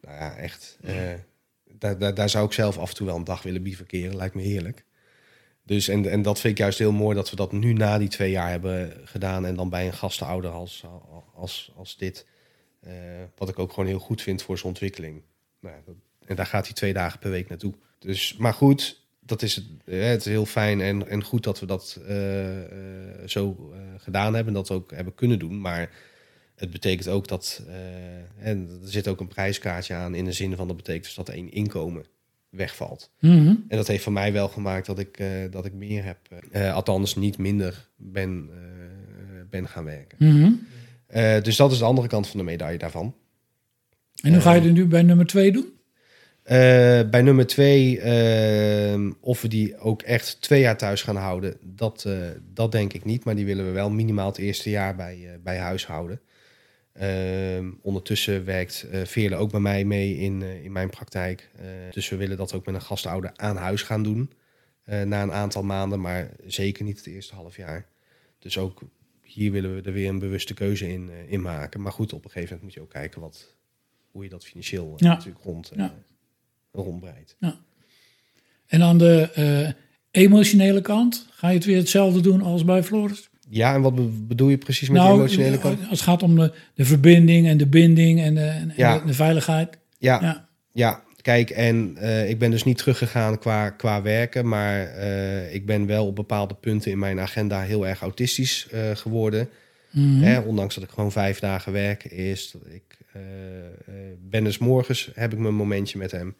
Nou 0.01 0.17
ja, 0.17 0.35
echt. 0.35 0.77
daar, 1.71 1.97
daar, 1.97 2.13
daar 2.13 2.29
zou 2.29 2.45
ik 2.45 2.53
zelf 2.53 2.77
af 2.77 2.89
en 2.89 2.95
toe 2.95 3.05
wel 3.05 3.15
een 3.15 3.23
dag 3.23 3.43
willen 3.43 3.63
bivakeren. 3.63 4.15
Lijkt 4.15 4.35
me 4.35 4.41
heerlijk. 4.41 4.85
Dus 5.65 5.87
en, 5.87 6.09
en 6.09 6.21
dat 6.21 6.39
vind 6.39 6.53
ik 6.53 6.59
juist 6.59 6.79
heel 6.79 6.91
mooi 6.91 7.15
dat 7.15 7.29
we 7.29 7.35
dat 7.35 7.51
nu 7.51 7.73
na 7.73 7.97
die 7.97 8.07
twee 8.07 8.31
jaar 8.31 8.49
hebben 8.49 9.01
gedaan. 9.03 9.45
En 9.45 9.55
dan 9.55 9.69
bij 9.69 9.85
een 9.85 9.93
gastenouder 9.93 10.51
als, 10.51 10.83
als, 11.33 11.71
als 11.75 11.97
dit. 11.97 12.25
Eh, 12.83 12.93
wat 13.37 13.49
ik 13.49 13.59
ook 13.59 13.73
gewoon 13.73 13.89
heel 13.89 13.99
goed 13.99 14.21
vind 14.21 14.41
voor 14.41 14.55
zijn 14.57 14.67
ontwikkeling. 14.69 15.21
Nou, 15.59 15.75
dat- 15.85 15.95
en 16.25 16.35
daar 16.35 16.45
gaat 16.45 16.65
hij 16.65 16.73
twee 16.75 16.93
dagen 16.93 17.19
per 17.19 17.31
week 17.31 17.49
naartoe. 17.49 17.73
Dus, 17.99 18.35
maar 18.37 18.53
goed, 18.53 19.01
dat 19.19 19.41
is 19.41 19.55
het, 19.55 19.65
eh, 19.85 20.03
het 20.03 20.19
is 20.19 20.25
heel 20.25 20.45
fijn 20.45 20.81
en, 20.81 21.07
en 21.07 21.23
goed 21.23 21.43
dat 21.43 21.59
we 21.59 21.65
dat 21.65 21.99
eh, 22.07 23.27
zo 23.27 23.73
gedaan 23.97 24.33
hebben. 24.33 24.53
En 24.53 24.59
dat 24.59 24.71
ook 24.71 24.91
hebben 24.91 25.15
kunnen 25.15 25.39
doen. 25.39 25.61
Maar 25.61 25.89
het 26.55 26.69
betekent 26.71 27.07
ook 27.07 27.27
dat... 27.27 27.63
en 28.39 28.79
er 28.83 28.89
zit 28.91 29.07
ook 29.07 29.19
een 29.19 29.27
prijskaartje 29.27 29.93
aan 29.93 30.15
in 30.15 30.25
de 30.25 30.31
zin 30.31 30.55
van... 30.55 30.67
dat 30.67 30.75
betekent 30.75 31.03
dus 31.03 31.13
dat 31.15 31.29
één 31.29 31.51
inkomen 31.51 32.05
wegvalt. 32.49 33.11
Mhm. 33.19 33.47
En 33.67 33.77
dat 33.77 33.87
heeft 33.87 34.03
voor 34.03 34.13
mij 34.13 34.33
wel 34.33 34.47
gemaakt 34.47 34.85
dat 34.85 34.99
ik, 34.99 35.23
dat 35.51 35.65
ik 35.65 35.73
meer 35.73 36.03
heb. 36.03 36.17
althans, 36.73 37.15
niet 37.15 37.37
minder 37.37 37.89
ben, 37.95 38.49
ben 39.49 39.67
gaan 39.67 39.83
werken. 39.85 40.17
Mhm. 40.19 40.51
Eh, 41.13 41.41
dus 41.41 41.55
dat 41.55 41.71
is 41.71 41.77
de 41.77 41.85
andere 41.85 42.07
kant 42.07 42.27
van 42.27 42.39
de 42.39 42.45
medaille 42.45 42.77
daarvan. 42.77 43.15
En 44.21 44.31
hoe 44.31 44.41
ga 44.41 44.53
je 44.53 44.61
er 44.61 44.71
nu 44.71 44.85
bij 44.85 45.01
nummer 45.01 45.25
twee 45.25 45.51
doen? 45.51 45.73
Eh, 46.43 47.09
bij 47.09 47.21
nummer 47.21 47.47
twee, 47.47 47.99
eh, 47.99 49.09
of 49.19 49.41
we 49.41 49.47
die 49.47 49.77
ook 49.77 50.01
echt 50.01 50.41
twee 50.41 50.61
jaar 50.61 50.77
thuis 50.77 51.01
gaan 51.01 51.15
houden, 51.15 51.57
dat, 51.61 52.05
eh, 52.05 52.15
dat 52.53 52.71
denk 52.71 52.93
ik 52.93 53.05
niet. 53.05 53.23
Maar 53.23 53.35
die 53.35 53.45
willen 53.45 53.65
we 53.65 53.71
wel 53.71 53.89
minimaal 53.89 54.27
het 54.27 54.37
eerste 54.37 54.69
jaar 54.69 54.95
bij, 54.95 55.39
bij 55.43 55.57
huis 55.57 55.85
houden. 55.85 56.21
Ehm, 56.93 57.71
ondertussen 57.81 58.45
werkt 58.45 58.87
eh 58.91 59.01
Veerle 59.05 59.35
ook 59.35 59.51
bij 59.51 59.59
mij 59.59 59.85
mee 59.85 60.17
in, 60.17 60.41
in 60.41 60.71
mijn 60.71 60.89
praktijk. 60.89 61.49
Dus 61.91 62.09
we 62.09 62.15
willen 62.15 62.37
dat 62.37 62.53
ook 62.53 62.65
met 62.65 62.75
een 62.75 62.81
gastouder 62.81 63.31
aan 63.35 63.57
huis 63.57 63.81
gaan 63.81 64.03
doen. 64.03 64.31
na 64.85 65.21
een 65.21 65.31
aantal 65.31 65.63
maanden, 65.63 66.01
maar 66.01 66.29
zeker 66.45 66.83
niet 66.83 66.97
het 66.97 67.07
eerste 67.07 67.35
half 67.35 67.57
jaar. 67.57 67.85
Dus 68.39 68.57
ook 68.57 68.81
hier 69.33 69.51
willen 69.51 69.75
we 69.75 69.81
er 69.81 69.93
weer 69.93 70.09
een 70.09 70.19
bewuste 70.19 70.53
keuze 70.53 70.91
in, 70.91 71.09
eh, 71.09 71.31
in 71.31 71.41
maken. 71.41 71.81
Maar 71.81 71.91
goed, 71.91 72.13
op 72.13 72.23
een 72.25 72.31
gegeven 72.31 72.43
moment 72.55 72.63
moet 72.63 72.73
je 72.73 72.81
ook 72.81 72.89
kijken 73.01 73.21
wat, 73.21 73.55
hoe 74.11 74.23
je 74.23 74.29
dat 74.29 74.45
financieel 74.45 74.85
eh, 74.87 74.93
Ja. 74.97 75.07
natuurlijk 75.07 75.43
rond, 75.43 75.69
eh, 75.71 75.77
Ja. 75.77 75.93
rondbreidt. 76.71 77.35
En 78.67 78.81
aan 78.81 78.97
de 78.97 79.73
emotionele 80.11 80.81
kant, 80.81 81.27
ga 81.31 81.47
je 81.49 81.55
het 81.55 81.65
weer 81.65 81.77
hetzelfde 81.77 82.21
doen 82.21 82.41
als 82.41 82.65
bij 82.65 82.83
Floris? 82.83 83.29
Ja, 83.49 83.73
en 83.73 83.81
wat 83.81 83.95
be- 83.95 84.01
bedoel 84.27 84.49
je 84.49 84.57
precies 84.57 84.89
met 84.89 85.01
de 85.01 85.07
nou, 85.07 85.17
emotionele 85.19 85.59
kant? 85.59 85.79
als 85.79 85.89
het 85.89 86.09
gaat 86.09 86.23
om 86.23 86.35
de, 86.35 86.53
de 86.73 86.85
verbinding 86.85 87.47
en 87.47 87.57
de 87.57 87.67
binding 87.67 88.21
en 88.21 88.35
de, 88.35 88.41
en 88.41 88.73
Ja. 88.77 88.99
de, 88.99 89.05
de 89.05 89.13
veiligheid. 89.13 89.77
Ja, 89.97 90.21
ja. 90.21 90.49
Ja. 90.71 91.03
Kijk, 91.23 91.49
en 91.49 91.97
eh, 91.97 92.29
ik 92.29 92.39
ben 92.39 92.51
dus 92.51 92.63
niet 92.63 92.77
teruggegaan 92.77 93.39
qua, 93.39 93.69
qua 93.69 94.01
werken, 94.01 94.47
maar 94.47 94.87
eh, 94.87 95.53
ik 95.53 95.65
ben 95.65 95.85
wel 95.85 96.07
op 96.07 96.15
bepaalde 96.15 96.53
punten 96.53 96.91
in 96.91 96.99
mijn 96.99 97.19
agenda 97.19 97.61
heel 97.61 97.87
erg 97.87 98.01
autistisch 98.01 98.67
eh, 98.71 98.95
geworden. 98.95 99.49
Mhm. 99.89 100.21
Hè, 100.21 100.39
ondanks 100.39 100.75
dat 100.75 100.83
ik 100.83 100.89
gewoon 100.89 101.11
vijf 101.11 101.39
dagen 101.39 101.71
werk 101.71 102.03
is. 102.03 102.51
Dat 102.51 102.61
ik 102.65 102.97
ben 104.19 104.43
dus 104.43 104.57
morgens 104.57 105.11
heb 105.13 105.33
ik 105.33 105.39
mijn 105.39 105.53
momentje 105.53 105.97
met 105.97 106.11
hem. 106.11 106.35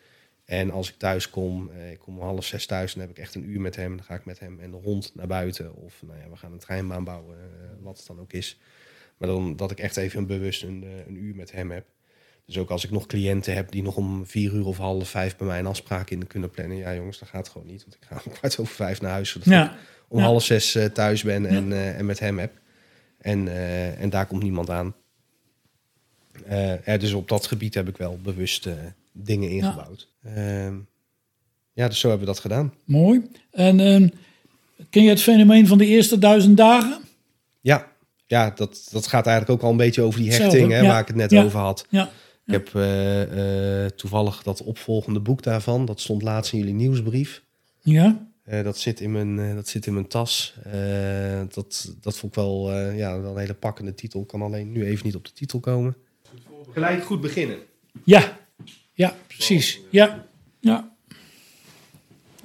En 0.46 0.72
als 0.72 0.90
ik 0.90 0.96
thuis 0.98 1.30
kom, 1.30 1.72
ik 1.92 2.00
kom 2.00 2.18
om 2.18 2.24
half 2.24 2.46
zes 2.46 2.66
thuis, 2.66 2.94
dan 2.94 3.02
heb 3.02 3.12
ik 3.12 3.18
echt 3.18 3.36
een 3.36 3.50
uur 3.50 3.62
met 3.62 3.76
hem. 3.76 3.96
Dan 3.96 4.06
ga 4.06 4.16
ik 4.16 4.26
met 4.26 4.40
hem 4.40 4.60
en 4.60 4.72
de 4.72 4.78
hond 4.78 5.12
naar 5.16 5.28
buiten. 5.28 5.76
Of 5.76 6.02
nou 6.08 6.20
ja, 6.20 6.30
we 6.30 6.36
gaan 6.36 6.52
een 6.52 6.60
treinbaan 6.60 7.04
bouwen, 7.04 7.38
wat 7.82 7.98
het 7.98 8.08
dan 8.08 8.20
ook 8.20 8.34
is. 8.34 8.60
Maar 9.18 9.28
dan 9.28 9.56
dat 9.56 9.72
ik 9.72 9.80
echt 9.80 9.98
even 9.98 10.20
een 10.20 10.28
bewust 10.28 10.64
een, 10.64 10.86
een 11.08 11.16
uur 11.16 11.36
met 11.36 11.52
hem 11.52 11.72
heb. 11.72 11.86
Dus 12.46 12.58
ook 12.58 12.70
als 12.70 12.84
ik 12.84 12.92
nog 12.92 13.06
cliënten 13.06 13.56
heb 13.56 13.72
die 13.72 13.82
nog 13.84 13.96
om 13.96 14.26
vier 14.26 14.54
uur 14.54 14.66
of 14.66 14.78
half 14.78 15.10
vijf 15.10 15.38
bij 15.38 15.48
mij 15.48 15.60
een 15.60 15.66
afspraak 15.66 16.10
in 16.10 16.28
kunnen 16.28 16.50
plannen. 16.50 16.78
Ja 16.78 16.96
jongens, 16.96 17.20
dat 17.20 17.30
gaat 17.30 17.50
gewoon 17.50 17.68
niet. 17.68 17.82
Want 17.82 17.96
ik 17.96 18.08
ga 18.08 18.22
om 18.26 18.32
kwart 18.38 18.60
over 18.60 18.76
vijf 18.76 19.02
naar 19.02 19.12
huis. 19.12 19.30
Zodat 19.30 19.48
ik 19.48 19.54
Ja. 19.54 19.76
om 20.08 20.20
Ja. 20.20 20.26
half 20.26 20.44
zes 20.44 20.76
eh, 20.76 20.86
thuis 20.86 21.24
ben 21.24 21.46
en, 21.46 21.72
eh, 21.74 21.98
en 21.98 22.06
met 22.06 22.20
hem 22.20 22.40
heb. 22.40 22.52
En, 23.18 23.48
eh, 23.48 24.02
en 24.02 24.10
daar 24.10 24.26
komt 24.26 24.44
niemand 24.44 24.70
aan. 24.70 24.94
Dus 27.00 27.14
op 27.14 27.28
dat 27.28 27.48
gebied 27.48 27.74
heb 27.74 27.88
ik 27.88 27.98
wel 27.98 28.20
bewust 28.24 28.68
dingen 29.12 29.50
ingebouwd. 29.50 30.10
Ehm, 30.24 30.76
ja, 31.74 31.88
dus 31.88 32.00
zo 32.00 32.10
hebben 32.10 32.28
we 32.28 32.34
dat 32.34 32.42
gedaan. 32.42 32.74
Mooi. 32.86 33.30
En 33.52 33.80
ehm, 33.80 34.08
ken 34.90 35.04
je 35.04 35.10
het 35.10 35.22
fenomeen 35.22 35.68
van 35.68 35.78
de 35.78 35.86
eerste 35.86 36.20
duizend 36.20 36.58
dagen? 36.58 37.02
Ja, 37.62 37.92
ja 38.26 38.50
dat, 38.50 38.88
dat 38.92 39.08
gaat 39.08 39.26
eigenlijk 39.28 39.58
ook 39.58 39.66
al 39.66 39.72
een 39.72 39.78
beetje 39.78 40.02
over 40.02 40.20
die 40.20 40.32
hechting 40.34 40.72
hè, 40.72 40.82
waar 40.82 41.02
ik 41.02 41.08
het 41.08 41.16
net 41.16 41.34
over 41.36 41.60
had. 41.60 41.86
Ja. 41.90 42.10
Ik 42.46 42.54
heb 42.54 42.76
eh, 42.76 43.84
eh, 43.86 43.90
toevallig 43.90 44.44
dat 44.44 44.64
opvolgende 44.64 45.20
boek 45.20 45.44
daarvan. 45.44 45.86
Dat 45.86 46.00
stond 46.00 46.22
laatst 46.22 46.54
in 46.54 46.60
jullie 46.60 46.74
nieuwsbrief. 46.74 47.44
Ja. 47.82 48.28
Eh, 48.44 48.64
dat, 48.64 48.78
zit 48.78 49.00
in 49.00 49.12
mijn, 49.12 49.56
dat 49.56 49.68
zit 49.68 49.86
in 49.86 49.94
mijn 49.94 50.08
tas. 50.08 50.54
Dat, 51.50 51.96
dat 52.02 52.18
vond 52.18 52.36
ik 52.36 52.44
wel, 52.44 52.74
ja, 52.74 53.22
wel 53.22 53.32
een 53.32 53.38
hele 53.38 53.54
pakkende 53.54 53.96
titel. 53.96 54.22
Ik 54.22 54.28
kan 54.28 54.42
alleen 54.42 54.72
nu 54.72 54.86
even 54.86 55.06
niet 55.06 55.16
op 55.16 55.26
de 55.26 55.32
titel 55.34 55.60
komen. 55.60 55.96
Gelijk 56.72 57.04
goed 57.04 57.22
beginnen. 57.22 57.58
Ja. 58.04 58.38
Ja, 58.94 59.16
precies. 59.28 59.80
Ja. 59.90 60.26
Ja. 60.60 60.92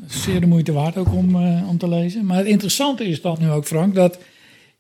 Zeer 0.07 0.41
de 0.41 0.47
moeite 0.47 0.73
waard 0.73 0.97
ook 0.97 1.13
om, 1.13 1.37
om 1.67 1.79
te 1.79 1.89
lezen. 1.89 2.27
Maar 2.27 2.37
het 2.37 2.47
interessante 2.47 3.05
is 3.05 3.21
dan 3.21 3.37
nu 3.41 3.51
ook, 3.51 3.67
Frank, 3.67 3.95
dat 3.95 4.19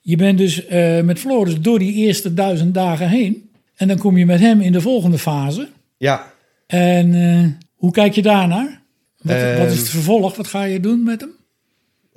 je 0.01 0.17
bent 0.17 0.39
dus 0.39 0.67
met 1.03 1.19
Floris 1.19 1.61
door 1.61 1.79
die 1.79 1.95
eerste 1.95 2.35
duizend 2.35 2.75
dagen 2.75 3.09
heen. 3.09 3.48
En 3.79 3.89
dan 3.89 3.99
kom 3.99 4.17
je 4.17 4.27
met 4.27 4.41
hem 4.41 4.61
in 4.61 4.73
de 4.73 4.81
volgende 4.81 5.19
fase. 5.19 5.69
Ja, 5.97 6.33
En 6.67 7.15
eh, 7.15 7.45
hoe 7.75 7.91
kijk 7.93 8.13
je 8.15 8.23
daarnaar? 8.23 8.83
Wat, 9.23 9.37
wat 9.59 9.71
is 9.71 9.79
het 9.79 9.89
vervolg? 9.89 10.37
Wat 10.37 10.47
ga 10.47 10.63
je 10.63 10.81
doen 10.81 11.03
met 11.03 11.21
hem? 11.21 11.31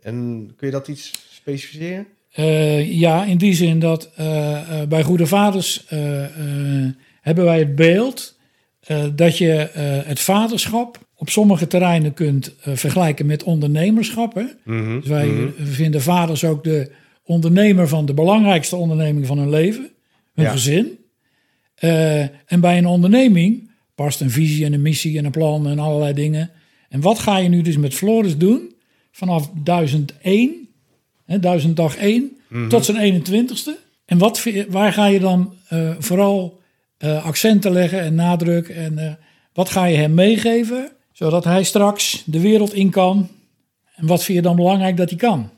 en 0.01 0.51
kun 0.57 0.67
je 0.67 0.73
dat 0.73 0.87
iets 0.87 1.11
specificeren? 1.33 2.07
Eh, 2.31 2.91
ja, 2.99 3.23
in 3.25 3.37
die 3.37 3.53
zin 3.53 3.79
dat 3.79 4.09
eh, 4.15 4.81
eh, 4.81 4.87
bij 4.87 5.03
Goede 5.03 5.25
Vaders 5.27 5.85
eh, 5.87 6.23
eh, 6.23 6.91
hebben 7.21 7.45
wij 7.45 7.59
het 7.59 7.75
beeld 7.75 8.37
eh, 8.79 9.03
dat 9.15 9.37
je 9.37 9.53
eh, 9.53 9.83
het 10.07 10.19
vaderschap 10.19 11.07
op 11.15 11.29
sommige 11.29 11.67
terreinen 11.67 12.13
kunt 12.13 12.55
eh, 12.63 12.75
vergelijken 12.75 13.25
met 13.25 13.43
ondernemerschap. 13.43 14.33
Hè? 14.33 14.43
Dus 14.99 15.07
wij 15.07 15.27
eh, 15.29 15.43
vinden 15.65 16.01
vaders 16.01 16.43
ook 16.43 16.63
de 16.63 16.91
ondernemer 17.23 17.87
van 17.87 18.05
de 18.05 18.13
belangrijkste 18.13 18.75
onderneming 18.75 19.27
van 19.27 19.37
hun 19.37 19.49
leven, 19.49 19.89
hun 20.33 20.45
Ja. 20.45 20.51
gezin. 20.51 20.99
Eh, 21.81 22.21
en 22.21 22.59
bij 22.59 22.77
een 22.77 22.85
onderneming 22.85 23.69
past 23.95 24.21
een 24.21 24.29
visie 24.31 24.65
en 24.65 24.73
een 24.73 24.81
missie 24.81 25.17
en 25.17 25.25
een 25.25 25.31
plan 25.31 25.67
en 25.67 25.79
allerlei 25.79 26.13
dingen. 26.13 26.51
En 26.89 27.01
wat 27.01 27.19
ga 27.19 27.38
je 27.38 27.50
nu 27.50 27.61
dus 27.61 27.77
met 27.77 27.93
Floris 27.93 28.38
doen 28.38 28.73
vanaf 29.11 29.50
1001, 29.63 30.69
hè, 31.25 31.39
1000 31.39 31.75
dag 31.75 31.95
1, 31.97 32.38
tot 32.69 32.85
zijn 32.85 32.97
21ste? 33.23 33.77
En 34.05 34.17
wat, 34.17 34.43
waar 34.69 34.93
ga 34.93 35.05
je 35.05 35.19
dan 35.19 35.53
eh, 35.67 35.95
vooral 36.00 36.59
eh, 36.97 37.25
accenten 37.25 37.71
leggen 37.71 38.01
en 38.01 38.15
nadruk? 38.15 38.67
En 38.69 38.97
eh, 38.97 39.13
wat 39.53 39.69
ga 39.69 39.85
je 39.85 39.97
hem 39.97 40.13
meegeven, 40.13 40.91
zodat 41.11 41.43
hij 41.43 41.63
straks 41.63 42.23
de 42.25 42.39
wereld 42.39 42.73
in 42.73 42.89
kan? 42.89 43.29
En 43.95 44.07
wat 44.07 44.23
vind 44.23 44.38
je 44.38 44.43
dan 44.43 44.55
belangrijk 44.55 44.97
dat 44.97 45.09
hij 45.09 45.17
kan? 45.19 45.50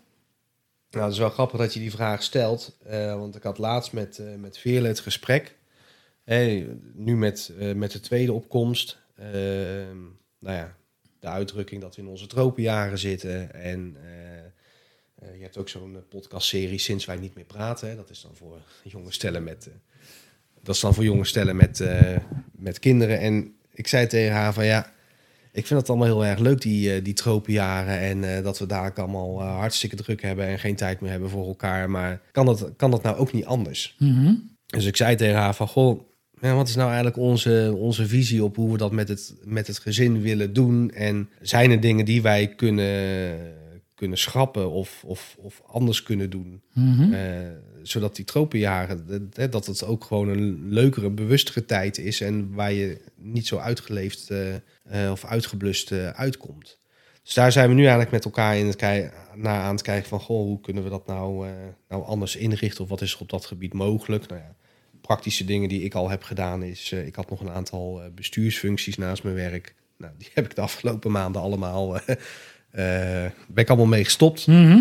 Nou, 0.91 1.03
het 1.03 1.13
is 1.13 1.19
wel 1.19 1.29
grappig 1.29 1.59
dat 1.59 1.73
je 1.73 1.79
die 1.79 1.91
vraag 1.91 2.23
stelt. 2.23 2.77
eh, 2.85 3.15
want 3.17 3.35
ik 3.35 3.43
had 3.43 3.57
laatst 3.57 3.93
met, 3.93 4.17
eh 4.19 4.25
met 4.39 4.57
Veerle 4.57 4.87
het 4.87 4.99
gesprek. 4.99 5.55
Hey, 6.23 6.67
nu 6.93 7.17
met, 7.17 7.51
eh, 7.59 7.73
met 7.73 7.91
de 7.91 7.99
tweede 7.99 8.33
opkomst. 8.33 9.01
eh, 9.15 9.31
nou 10.39 10.55
ja, 10.57 10.75
de 11.19 11.27
uitdrukking 11.27 11.81
dat 11.81 11.95
we 11.95 12.01
in 12.01 12.07
onze 12.07 12.27
tropenjaren 12.27 12.97
zitten. 12.97 13.53
En 13.53 13.95
eh, 14.03 14.37
eh, 15.27 15.35
je 15.35 15.41
hebt 15.41 15.57
ook 15.57 15.69
zo'n 15.69 15.97
podcastserie 16.09 16.77
Sinds 16.79 17.05
wij 17.05 17.17
niet 17.17 17.35
meer 17.35 17.45
praten. 17.45 17.89
Hè. 17.89 17.95
Dat 17.95 18.09
is 18.09 18.21
dan 18.21 18.35
voor 18.35 18.61
jonge 18.83 19.11
stellen 19.11 19.43
met... 19.43 19.69
dat 20.61 20.75
is 20.75 20.81
dan 20.81 20.93
voor 20.93 21.03
jonge 21.03 21.25
stellen 21.25 21.55
met, 21.55 21.83
met 22.51 22.79
kinderen. 22.79 23.19
En 23.19 23.55
ik 23.71 23.87
zei 23.87 24.07
tegen 24.07 24.33
haar 24.33 24.53
van 24.53 24.65
ja... 24.65 24.91
Ik 25.51 25.67
vind 25.67 25.79
het 25.79 25.89
allemaal 25.89 26.07
heel 26.07 26.25
erg 26.25 26.39
leuk, 26.39 26.61
die, 26.61 27.01
die 27.01 27.13
tropenjaren. 27.13 27.99
En 27.99 28.43
dat 28.43 28.59
we 28.59 28.65
daar 28.65 28.93
allemaal 28.93 29.41
hartstikke 29.41 29.95
druk 29.95 30.21
hebben 30.21 30.45
en 30.45 30.59
geen 30.59 30.75
tijd 30.75 31.01
meer 31.01 31.11
hebben 31.11 31.29
voor 31.29 31.47
elkaar. 31.47 31.89
Maar 31.89 32.21
kan 32.31 32.45
dat, 32.45 32.73
kan 32.75 32.91
dat 32.91 33.03
nou 33.03 33.17
ook 33.17 33.33
niet 33.33 33.45
anders? 33.45 33.95
Mhm. 33.99 34.33
Dus 34.65 34.85
ik 34.85 34.95
zei 34.95 35.15
tegen 35.15 35.39
haar 35.39 35.55
van, 35.55 35.67
goh, 35.67 36.12
ja, 36.51 36.57
wat 36.57 36.67
is 36.67 36.75
nou 36.75 36.87
eigenlijk 36.87 37.17
onze, 37.17 37.75
onze 37.77 38.07
visie 38.07 38.43
op 38.43 38.55
hoe 38.55 38.71
we 38.71 38.77
dat 38.77 38.91
met 38.91 39.07
het, 39.07 39.35
met 39.43 39.67
het 39.67 39.79
gezin 39.79 40.21
willen 40.21 40.53
doen? 40.53 40.91
En 40.91 41.29
zijn 41.41 41.71
er 41.71 41.79
dingen 41.79 42.05
die 42.05 42.21
wij 42.21 42.47
kunnen, 42.47 43.37
kunnen 43.95 44.17
schrappen 44.17 44.71
of, 44.71 45.03
of, 45.05 45.35
of 45.39 45.61
anders 45.65 46.03
kunnen 46.03 46.29
doen? 46.29 46.61
Mhm. 46.73 47.13
Eh, 47.13 47.21
zodat 47.81 48.15
die 48.15 48.25
tropenjaren, 48.25 49.29
dat- 49.49 49.65
het 49.65 49.85
ook 49.85 50.03
gewoon 50.03 50.27
een 50.27 50.67
leukere, 50.69 51.09
bewustere 51.09 51.65
tijd 51.65 51.97
is. 51.97 52.21
En 52.21 52.53
waar 52.53 52.73
je 52.73 53.01
niet 53.15 53.47
zo 53.47 53.57
uitgeleefd 53.57 54.29
eh, 54.29 54.55
eh, 54.55 55.11
of 55.11 55.25
uitgeblust 55.25 55.91
uitkomt. 55.91 56.79
Dus 57.23 57.33
daar 57.33 57.51
zijn 57.51 57.67
we 57.67 57.73
nu 57.73 57.81
eigenlijk 57.81 58.11
met 58.11 58.25
elkaar 58.25 58.57
in 58.57 58.67
het 58.67 58.81
naar 59.35 59.61
aan 59.61 59.73
het 59.73 59.81
kijken 59.81 60.09
van... 60.09 60.19
Goh, 60.19 60.45
hoe 60.45 60.61
kunnen 60.61 60.83
we 60.83 60.89
dat 60.89 61.07
nou, 61.07 61.47
nou 61.89 62.05
anders 62.05 62.35
inrichten? 62.35 62.83
Of 62.83 62.89
wat 62.89 63.01
is 63.01 63.13
er 63.13 63.19
op 63.21 63.29
dat 63.29 63.45
gebied 63.45 63.73
mogelijk? 63.73 64.27
Nou 64.27 64.41
ja, 64.41 64.55
praktische 65.07 65.45
dingen 65.45 65.69
die 65.69 65.83
ik 65.83 65.93
al 65.93 66.09
heb 66.09 66.23
gedaan 66.23 66.63
is... 66.63 66.91
eh, 66.91 67.05
ik 67.05 67.15
had 67.15 67.29
nog 67.29 67.39
een 67.41 67.49
aantal 67.49 68.01
eh, 68.01 68.09
bestuursfuncties 68.15 68.97
naast 68.97 69.23
mijn 69.23 69.35
werk. 69.35 69.75
Nou, 69.97 70.13
die 70.17 70.29
heb 70.33 70.45
ik 70.45 70.55
de 70.55 70.61
afgelopen 70.61 71.11
maanden 71.11 71.41
allemaal... 71.41 71.97
eh, 71.97 72.05
ben 73.47 73.63
ik 73.63 73.67
allemaal 73.69 73.85
mee 73.87 74.03
gestopt 74.03 74.47
Mhm. 74.47 74.79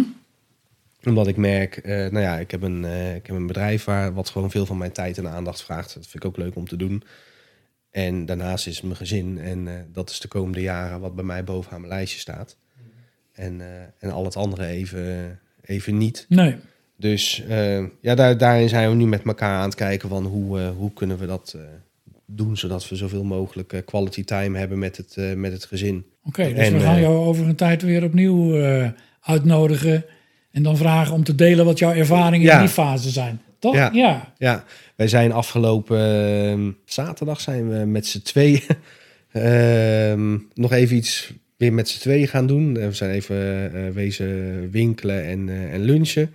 omdat 1.05 1.27
ik 1.27 1.37
merk, 1.37 1.85
nou 1.85 2.21
ja, 2.21 2.39
ik 2.39 2.51
heb, 2.51 2.63
een, 2.63 2.85
ik 3.15 3.27
heb 3.27 3.37
een 3.37 3.47
bedrijf 3.47 3.85
waar 3.85 4.15
wat 4.15 4.29
gewoon 4.29 4.51
veel 4.51 4.67
van 4.67 4.79
mijn 4.79 4.93
tijd 4.93 5.19
en 5.19 5.29
aandacht 5.29 5.63
vraagt. 5.63 5.95
Dat 5.95 6.07
vind 6.07 6.25
ik 6.25 6.31
ook 6.31 6.37
leuk 6.37 6.57
om 6.57 6.69
te 6.69 6.77
doen. 6.77 7.03
En 7.91 8.27
daarnaast 8.27 8.67
is 8.67 8.81
mijn 8.81 8.97
gezin. 8.97 9.39
En 9.39 9.89
dat 9.93 10.11
is 10.11 10.21
de 10.21 10.29
komende 10.29 10.61
jaren 10.61 11.01
wat 11.01 11.15
bij 11.15 11.25
mij 11.25 11.45
bovenaan 11.45 11.81
mijn 11.81 11.93
lijstje 11.93 12.19
staat. 12.19 12.57
En, 13.33 13.61
eh, 13.61 13.83
en 13.99 14.11
al 14.11 14.25
het 14.25 14.37
andere 14.37 14.67
even, 14.67 15.41
even 15.63 15.99
niet. 15.99 16.27
Nee. 16.29 16.57
Dus 16.97 17.43
eh, 17.49 17.85
ja, 18.01 18.15
daar, 18.15 18.39
daarin 18.39 18.69
zijn 18.69 18.89
we 18.89 18.95
nu 18.95 19.07
met 19.07 19.23
elkaar 19.25 19.59
aan 19.59 19.65
het 19.65 19.75
kijken 19.75 20.09
van 20.09 20.25
hoe, 20.25 20.61
eh, 20.61 20.69
hoe 20.77 20.93
kunnen 20.93 21.19
we 21.19 21.27
dat 21.27 21.55
eh, 21.57 21.63
doen. 22.27 22.57
Zodat 22.57 22.89
we 22.89 22.97
zoveel 22.97 23.25
mogelijk 23.25 23.83
quality 23.85 24.25
time 24.25 24.59
hebben 24.59 24.79
met 24.79 24.97
het, 24.97 25.37
met 25.37 25.53
het 25.53 25.65
gezin. 25.65 26.05
Oké, 26.25 26.49
dus 26.55 26.67
En, 26.67 26.73
we 26.73 26.81
gaan 26.81 27.01
jou 27.01 27.17
over 27.17 27.49
een 27.49 27.57
tijd 27.57 27.83
weer 27.83 28.05
opnieuw 28.05 28.61
uitnodigen. 29.21 30.05
En 30.51 30.63
dan 30.63 30.77
vragen 30.77 31.15
om 31.15 31.25
te 31.25 31.35
delen 31.35 31.65
wat 31.65 31.79
jouw 31.79 31.93
ervaringen 31.93 32.47
Ja. 32.47 32.55
in 32.55 32.61
die 32.61 32.69
fase 32.69 33.11
zijn. 33.11 33.41
Toch? 33.59 33.75
Ja. 33.75 33.91
ja. 33.93 34.33
Ja, 34.39 34.65
wij 34.97 35.09
zijn 35.09 35.33
afgelopen 35.33 35.99
ehm, 35.99 36.71
zaterdag 36.85 37.41
zijn 37.41 37.69
we 37.69 37.85
met 37.85 38.07
z'n 38.07 38.23
tweeën 38.23 38.63
ehm, 39.33 40.39
nog 40.55 40.73
even 40.73 40.97
iets 40.97 41.33
weer 41.57 41.73
met 41.73 41.89
z'n 41.89 42.01
tweeën 42.01 42.29
gaan 42.29 42.47
doen. 42.47 42.75
We 42.75 42.93
zijn 42.93 43.11
even 43.11 43.93
wezen 43.95 44.71
winkelen 44.71 45.25
en, 45.25 45.49
en 45.49 45.81
lunchen. 45.81 46.35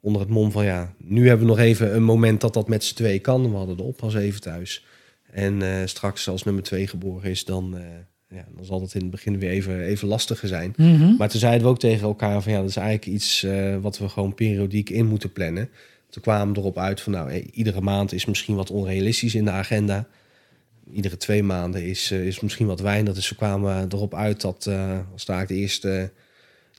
Onder 0.00 0.20
het 0.20 0.30
mom 0.30 0.50
van 0.50 0.64
ja, 0.64 0.94
nu 0.98 1.28
hebben 1.28 1.46
we 1.46 1.52
nog 1.52 1.62
even 1.62 1.94
een 1.94 2.02
moment 2.02 2.40
dat 2.40 2.54
dat 2.54 2.68
met 2.68 2.84
z'n 2.84 2.94
tweeën 2.94 3.20
kan. 3.20 3.50
We 3.50 3.56
hadden 3.56 3.76
de 3.76 3.82
oppas 3.82 4.14
even 4.14 4.40
thuis. 4.40 4.84
En 5.32 5.62
eh, 5.62 5.86
straks 5.86 6.28
als 6.28 6.42
nummer 6.42 6.62
twee 6.62 6.86
geboren 6.86 7.30
is, 7.30 7.44
dan, 7.44 7.76
eh, 7.76 7.82
ja, 8.28 8.44
dan 8.56 8.64
zal 8.64 8.80
het 8.80 8.94
in 8.94 9.00
het 9.00 9.10
begin 9.10 9.38
weer 9.38 9.50
even, 9.50 9.80
even 9.80 10.08
lastiger 10.08 10.48
zijn. 10.48 10.74
Mhm. 10.76 11.16
Maar 11.16 11.28
toen 11.28 11.40
zeiden 11.40 11.62
we 11.62 11.68
ook 11.68 11.78
tegen 11.78 12.06
elkaar 12.06 12.42
van 12.42 12.52
ja, 12.52 12.58
dat 12.58 12.68
is 12.68 12.76
eigenlijk 12.76 13.06
iets 13.06 13.42
eh, 13.42 13.76
wat 13.76 13.98
we 13.98 14.08
gewoon 14.08 14.34
periodiek 14.34 14.90
in 14.90 15.06
moeten 15.06 15.32
plannen. 15.32 15.68
Toen 16.10 16.22
kwamen 16.22 16.54
we 16.54 16.60
erop 16.60 16.78
uit 16.78 17.00
van 17.00 17.12
nou, 17.12 17.32
iedere 17.32 17.80
maand 17.80 18.12
is 18.12 18.24
misschien 18.24 18.54
wat 18.54 18.70
onrealistisch 18.70 19.34
in 19.34 19.44
de 19.44 19.50
agenda. 19.50 20.08
Iedere 20.92 21.16
twee 21.16 21.42
maanden 21.42 21.84
is, 21.84 22.10
is 22.10 22.40
misschien 22.40 22.66
wat 22.66 22.80
weinig. 22.80 23.14
Dus 23.14 23.28
we 23.28 23.34
kwamen 23.34 23.88
erop 23.92 24.14
uit 24.14 24.40
dat 24.40 24.70
als 25.12 25.24
daar 25.24 25.46
de 25.46 25.54
eerste 25.54 26.10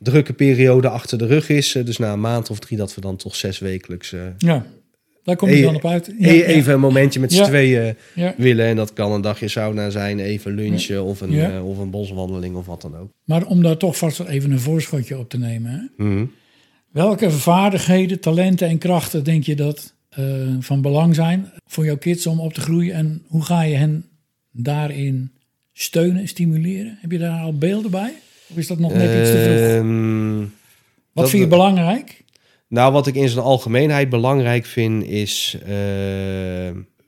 drukke 0.04 0.34
periode 0.34 0.90
achter 0.90 1.18
de 1.18 1.26
rug 1.26 1.50
is. 1.50 1.76
eh, 1.76 1.86
dus 1.86 1.98
na 1.98 2.14
een 2.14 2.20
maand 2.22 2.50
of 2.50 2.60
drie 2.60 2.78
dat 2.78 2.96
we 2.96 3.02
dan 3.02 3.16
toch 3.16 3.36
zes 3.36 3.60
wekelijks 3.60 4.14
eh, 4.14 4.22
Ja, 4.38 4.66
daar 5.24 5.36
kom 5.36 5.50
je 5.50 5.56
E- 5.56 5.62
dan 5.62 5.76
op 5.76 5.86
uit. 5.86 6.14
Ja, 6.20 6.28
e- 6.30 6.34
ja, 6.34 6.44
even 6.44 6.74
een 6.74 6.80
momentje 6.80 7.20
met 7.20 7.32
z'n 7.34 7.40
Ja. 7.40 7.46
tweeën 7.46 7.96
willen. 8.38 8.66
En 8.66 8.76
dat 8.76 8.94
kan 8.94 9.12
een 9.12 9.22
dagje 9.22 9.48
sauna 9.48 9.90
zijn, 9.90 10.20
even 10.20 10.56
lunchen 10.56 11.04
of, 11.04 11.22
een, 11.22 11.40
eh, 11.40 11.68
of 11.68 11.78
een 11.78 11.90
boswandeling 11.90 12.56
of 12.56 12.66
wat 12.66 12.82
dan 12.82 12.96
ook. 12.98 13.10
Maar 13.26 13.46
om 13.46 13.64
daar 13.64 13.78
toch 13.78 13.98
vast 13.98 14.20
even 14.20 14.52
een 14.52 14.60
voorschotje 14.60 15.18
op 15.18 15.30
te 15.30 15.38
nemen. 15.38 15.72
Hè? 15.98 16.04
Mhm. 16.06 16.26
Welke 16.92 17.32
vaardigheden, 17.32 18.20
talenten 18.20 18.68
en 18.68 18.78
krachten 18.78 19.24
denk 19.24 19.44
je 19.44 19.56
dat 19.56 19.94
van 20.60 20.82
belang 20.82 21.16
zijn 21.16 21.52
voor 21.66 21.86
jouw 21.86 21.98
kids 21.98 22.28
om 22.28 22.40
op 22.40 22.54
te 22.54 22.62
groeien? 22.62 22.94
En 22.94 23.24
hoe 23.28 23.44
ga 23.44 23.62
je 23.64 23.76
hen 23.76 24.06
daarin 24.52 25.32
steunen, 25.74 26.28
stimuleren? 26.28 26.98
Heb 27.02 27.12
je 27.12 27.18
daar 27.18 27.40
al 27.42 27.58
beelden 27.58 27.92
bij? 27.92 28.14
Of 28.52 28.58
is 28.58 28.68
dat 28.68 28.80
nog 28.80 28.94
net 28.94 29.20
iets 29.22 29.30
te 29.32 29.42
vroeg? 29.44 29.86
Ehm, 29.86 30.46
Wat 31.12 31.30
vind 31.30 31.44
je 31.44 31.48
belangrijk? 31.50 32.24
Nou, 32.68 32.92
wat 32.94 33.08
ik 33.08 33.16
in 33.16 33.30
zijn 33.30 33.44
algemeenheid 33.46 34.10
belangrijk 34.10 34.66
vind, 34.66 35.04
is 35.04 35.58
eh, 35.66 36.66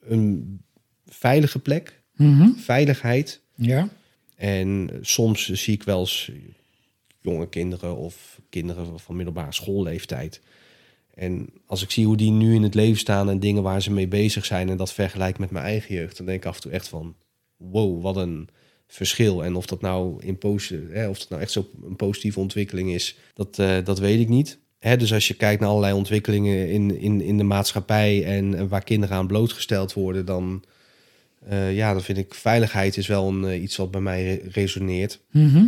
een 0.08 0.60
veilige 1.06 1.60
plek, 1.60 2.02
Mhm. 2.16 2.50
veiligheid. 2.58 3.42
Ja. 3.56 3.90
En 4.36 4.90
soms 5.02 5.50
zie 5.52 5.74
ik 5.74 5.84
wel 5.84 6.00
eens 6.00 6.32
jonge 7.22 7.50
kinderen 7.50 7.98
of 7.98 8.40
kinderen 8.50 9.00
van 9.00 9.16
middelbare 9.16 9.54
schoolleeftijd. 9.54 10.42
En 11.14 11.50
als 11.66 11.84
ik 11.84 11.92
zie 11.92 12.06
hoe 12.06 12.18
die 12.18 12.32
nu 12.32 12.54
in 12.56 12.64
het 12.64 12.74
leven 12.76 13.00
staan 13.00 13.30
en 13.30 13.40
dingen 13.40 13.64
waar 13.64 13.82
ze 13.82 13.92
mee 13.92 14.08
bezig 14.08 14.46
zijn 14.46 14.70
en 14.70 14.78
dat 14.78 14.94
vergelijk 14.94 15.38
met 15.38 15.52
mijn 15.52 15.66
eigen 15.66 15.96
jeugd, 15.96 16.18
dan 16.18 16.26
denk 16.26 16.38
ik 16.38 16.46
af 16.50 16.56
en 16.56 16.62
toe 16.62 16.72
echt 16.72 16.88
van, 16.88 17.16
wow, 17.58 18.02
wat 18.02 18.16
een 18.16 18.50
verschil. 18.94 19.44
En 19.44 19.56
of 19.56 19.66
dat 19.66 19.82
nou, 19.82 20.24
in 20.24 20.38
hè, 20.92 21.10
of 21.10 21.20
dat 21.20 21.30
nou 21.30 21.42
echt 21.42 21.52
zo 21.52 21.70
een 21.86 21.96
positieve 21.96 22.40
ontwikkeling 22.40 22.92
is, 22.92 23.18
dat, 23.34 23.60
eh, 23.60 23.78
dat 23.84 24.00
weet 24.00 24.20
ik 24.20 24.30
niet. 24.30 24.58
Hè, 24.80 24.98
dus 24.98 25.14
als 25.14 25.28
je 25.28 25.34
kijkt 25.34 25.60
naar 25.60 25.70
allerlei 25.70 25.94
ontwikkelingen 25.94 26.70
in, 26.70 27.00
in, 27.00 27.22
in 27.22 27.38
de 27.38 27.44
maatschappij 27.44 28.26
en, 28.26 28.56
en 28.56 28.68
waar 28.68 28.84
kinderen 28.84 29.18
aan 29.18 29.28
blootgesteld 29.28 29.94
worden, 29.94 30.26
dan, 30.26 30.64
eh, 31.46 31.76
ja, 31.76 31.94
dan 31.94 32.02
vind 32.02 32.18
ik 32.18 32.34
veiligheid 32.34 32.98
is 32.98 33.08
wel 33.08 33.28
een, 33.28 33.46
eh, 33.46 33.62
iets 33.62 33.76
wat 33.76 33.92
bij 33.92 34.02
mij 34.02 34.24
re- 34.24 34.50
resoneert. 34.50 35.20
Mhm. 35.32 35.66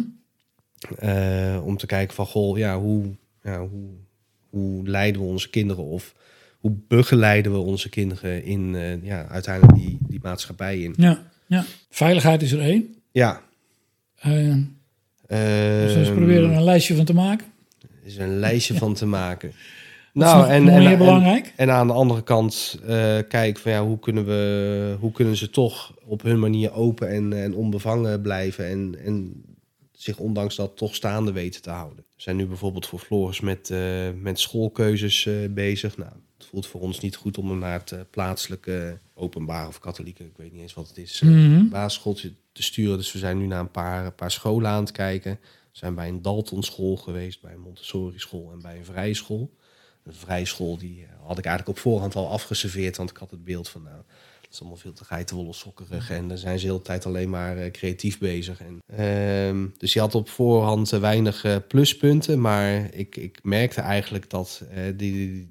Om 1.63 1.77
te 1.77 1.85
kijken 1.85 2.15
van, 2.15 2.25
goh, 2.25 2.57
ja, 2.57 2.79
hoe, 2.79 3.05
ja, 3.43 3.67
hoe, 3.67 3.89
hoe 4.49 4.87
leiden 4.89 5.21
we 5.21 5.27
onze 5.27 5.49
kinderen 5.49 5.83
of 5.83 6.15
hoe 6.59 6.73
begeleiden 6.87 7.51
we 7.51 7.57
onze 7.57 7.89
kinderen 7.89 8.43
in 8.43 8.75
ja, 9.03 9.27
uiteindelijk 9.27 9.77
die, 9.79 9.97
die 10.07 10.19
maatschappij 10.21 10.79
in. 10.79 10.93
Ja. 10.97 11.31
ja. 11.47 11.65
Veiligheid 11.89 12.41
is 12.41 12.51
er 12.51 12.59
één. 12.59 12.95
Ja. 13.15 13.41
We 14.21 14.29
eens 14.29 15.95
Ehm, 16.07 16.13
proberen 16.13 16.49
er 16.49 16.57
een 16.57 16.63
lijstje 16.63 16.95
van 16.95 17.05
te 17.05 17.13
maken? 17.13 17.47
Er 17.81 17.89
is 18.03 18.17
een 18.17 18.39
lijstje 18.39 18.73
van 18.73 18.93
te 18.93 19.05
maken. 19.05 19.53
Nog 20.13 20.47
meer 20.47 20.97
belangrijk? 20.97 21.53
En, 21.55 21.71
aan 21.71 21.87
de 21.87 21.93
andere 21.93 22.23
kant 22.23 22.79
eh 22.87 23.17
kijk 23.27 23.57
van 23.57 23.71
ja, 23.71 23.83
hoe 23.83 23.99
kunnen 23.99 24.25
we, 24.25 24.95
hoe 24.99 25.11
kunnen 25.11 25.35
ze 25.35 25.49
toch 25.49 25.93
op 26.05 26.21
hun 26.21 26.39
manier 26.39 26.73
open 26.73 27.09
en, 27.09 27.33
en 27.33 27.55
onbevangen 27.55 28.21
blijven 28.21 28.67
en, 28.67 28.95
en 29.05 29.43
zich 29.91 30.17
ondanks 30.17 30.55
dat 30.55 30.77
toch 30.77 30.95
staande 30.95 31.31
weten 31.31 31.61
te 31.61 31.69
houden. 31.69 32.05
We 32.15 32.21
zijn 32.21 32.35
nu 32.35 32.45
bijvoorbeeld 32.45 32.87
voor 32.87 32.99
Floris 32.99 33.39
met, 33.39 33.69
eh, 33.69 34.09
met 34.21 34.39
schoolkeuzes 34.39 35.29
bezig. 35.49 35.97
Nou, 35.97 36.11
voelt 36.55 36.67
voor 36.67 36.81
ons 36.81 36.99
niet 36.99 37.15
goed 37.15 37.37
om 37.37 37.49
hem 37.49 37.59
naar 37.59 37.79
het 37.79 37.91
eh, 37.91 37.99
plaatselijke 38.09 38.97
openbaar 39.13 39.67
of 39.67 39.79
katholieke, 39.79 40.23
ik 40.23 40.37
weet 40.37 40.51
niet 40.51 40.61
eens 40.61 40.73
wat 40.73 40.87
het 40.87 40.97
is, 40.97 41.21
Mhm. 41.21 41.67
basisschooltje 41.67 42.33
te 42.51 42.63
sturen. 42.63 42.97
Dus 42.97 43.11
we 43.11 43.19
zijn 43.19 43.37
nu 43.37 43.45
naar 43.45 43.59
een 43.59 43.71
paar, 43.71 44.11
paar 44.11 44.31
scholen 44.31 44.69
aan 44.69 44.81
het 44.81 44.91
kijken. 44.91 45.31
We 45.31 45.77
zijn 45.77 45.95
bij 45.95 46.07
een 46.07 46.21
Dalton 46.21 46.63
school 46.63 46.95
geweest, 46.95 47.41
bij 47.41 47.53
een 47.53 47.59
Montessori 47.59 48.19
school 48.19 48.51
en 48.51 48.61
bij 48.61 48.77
een 48.77 48.85
vrije 48.85 49.13
school. 49.13 49.53
Een 50.03 50.13
vrije 50.13 50.45
school 50.45 50.77
die 50.77 51.03
eh, 51.03 51.27
had 51.27 51.37
ik 51.37 51.45
eigenlijk 51.45 51.77
op 51.77 51.83
voorhand 51.83 52.15
al 52.15 52.29
afgeserveerd, 52.29 52.97
want 52.97 53.09
ik 53.09 53.17
had 53.17 53.31
het 53.31 53.43
beeld 53.43 53.69
van 53.69 53.83
nou, 53.83 53.97
het 54.41 54.53
is 54.53 54.59
allemaal 54.59 54.77
veel 54.77 54.93
te 54.93 55.03
geitenwolle 55.05 55.53
sokkerig 55.53 56.09
en 56.09 56.27
dan 56.27 56.37
zijn 56.37 56.59
ze 56.59 56.65
de 56.65 56.71
hele 56.71 56.83
tijd 56.83 57.05
alleen 57.05 57.29
maar 57.29 57.71
creatief 57.71 58.17
bezig. 58.17 58.59
En, 58.61 58.79
ehm, 58.85 59.67
dus 59.77 59.93
je 59.93 59.99
had 59.99 60.15
op 60.15 60.29
voorhand 60.29 60.89
weinig 60.89 61.67
pluspunten, 61.67 62.41
maar 62.41 62.93
ik, 62.93 63.15
ik 63.15 63.39
merkte 63.43 63.81
eigenlijk 63.81 64.29
dat 64.29 64.63
die, 64.95 65.49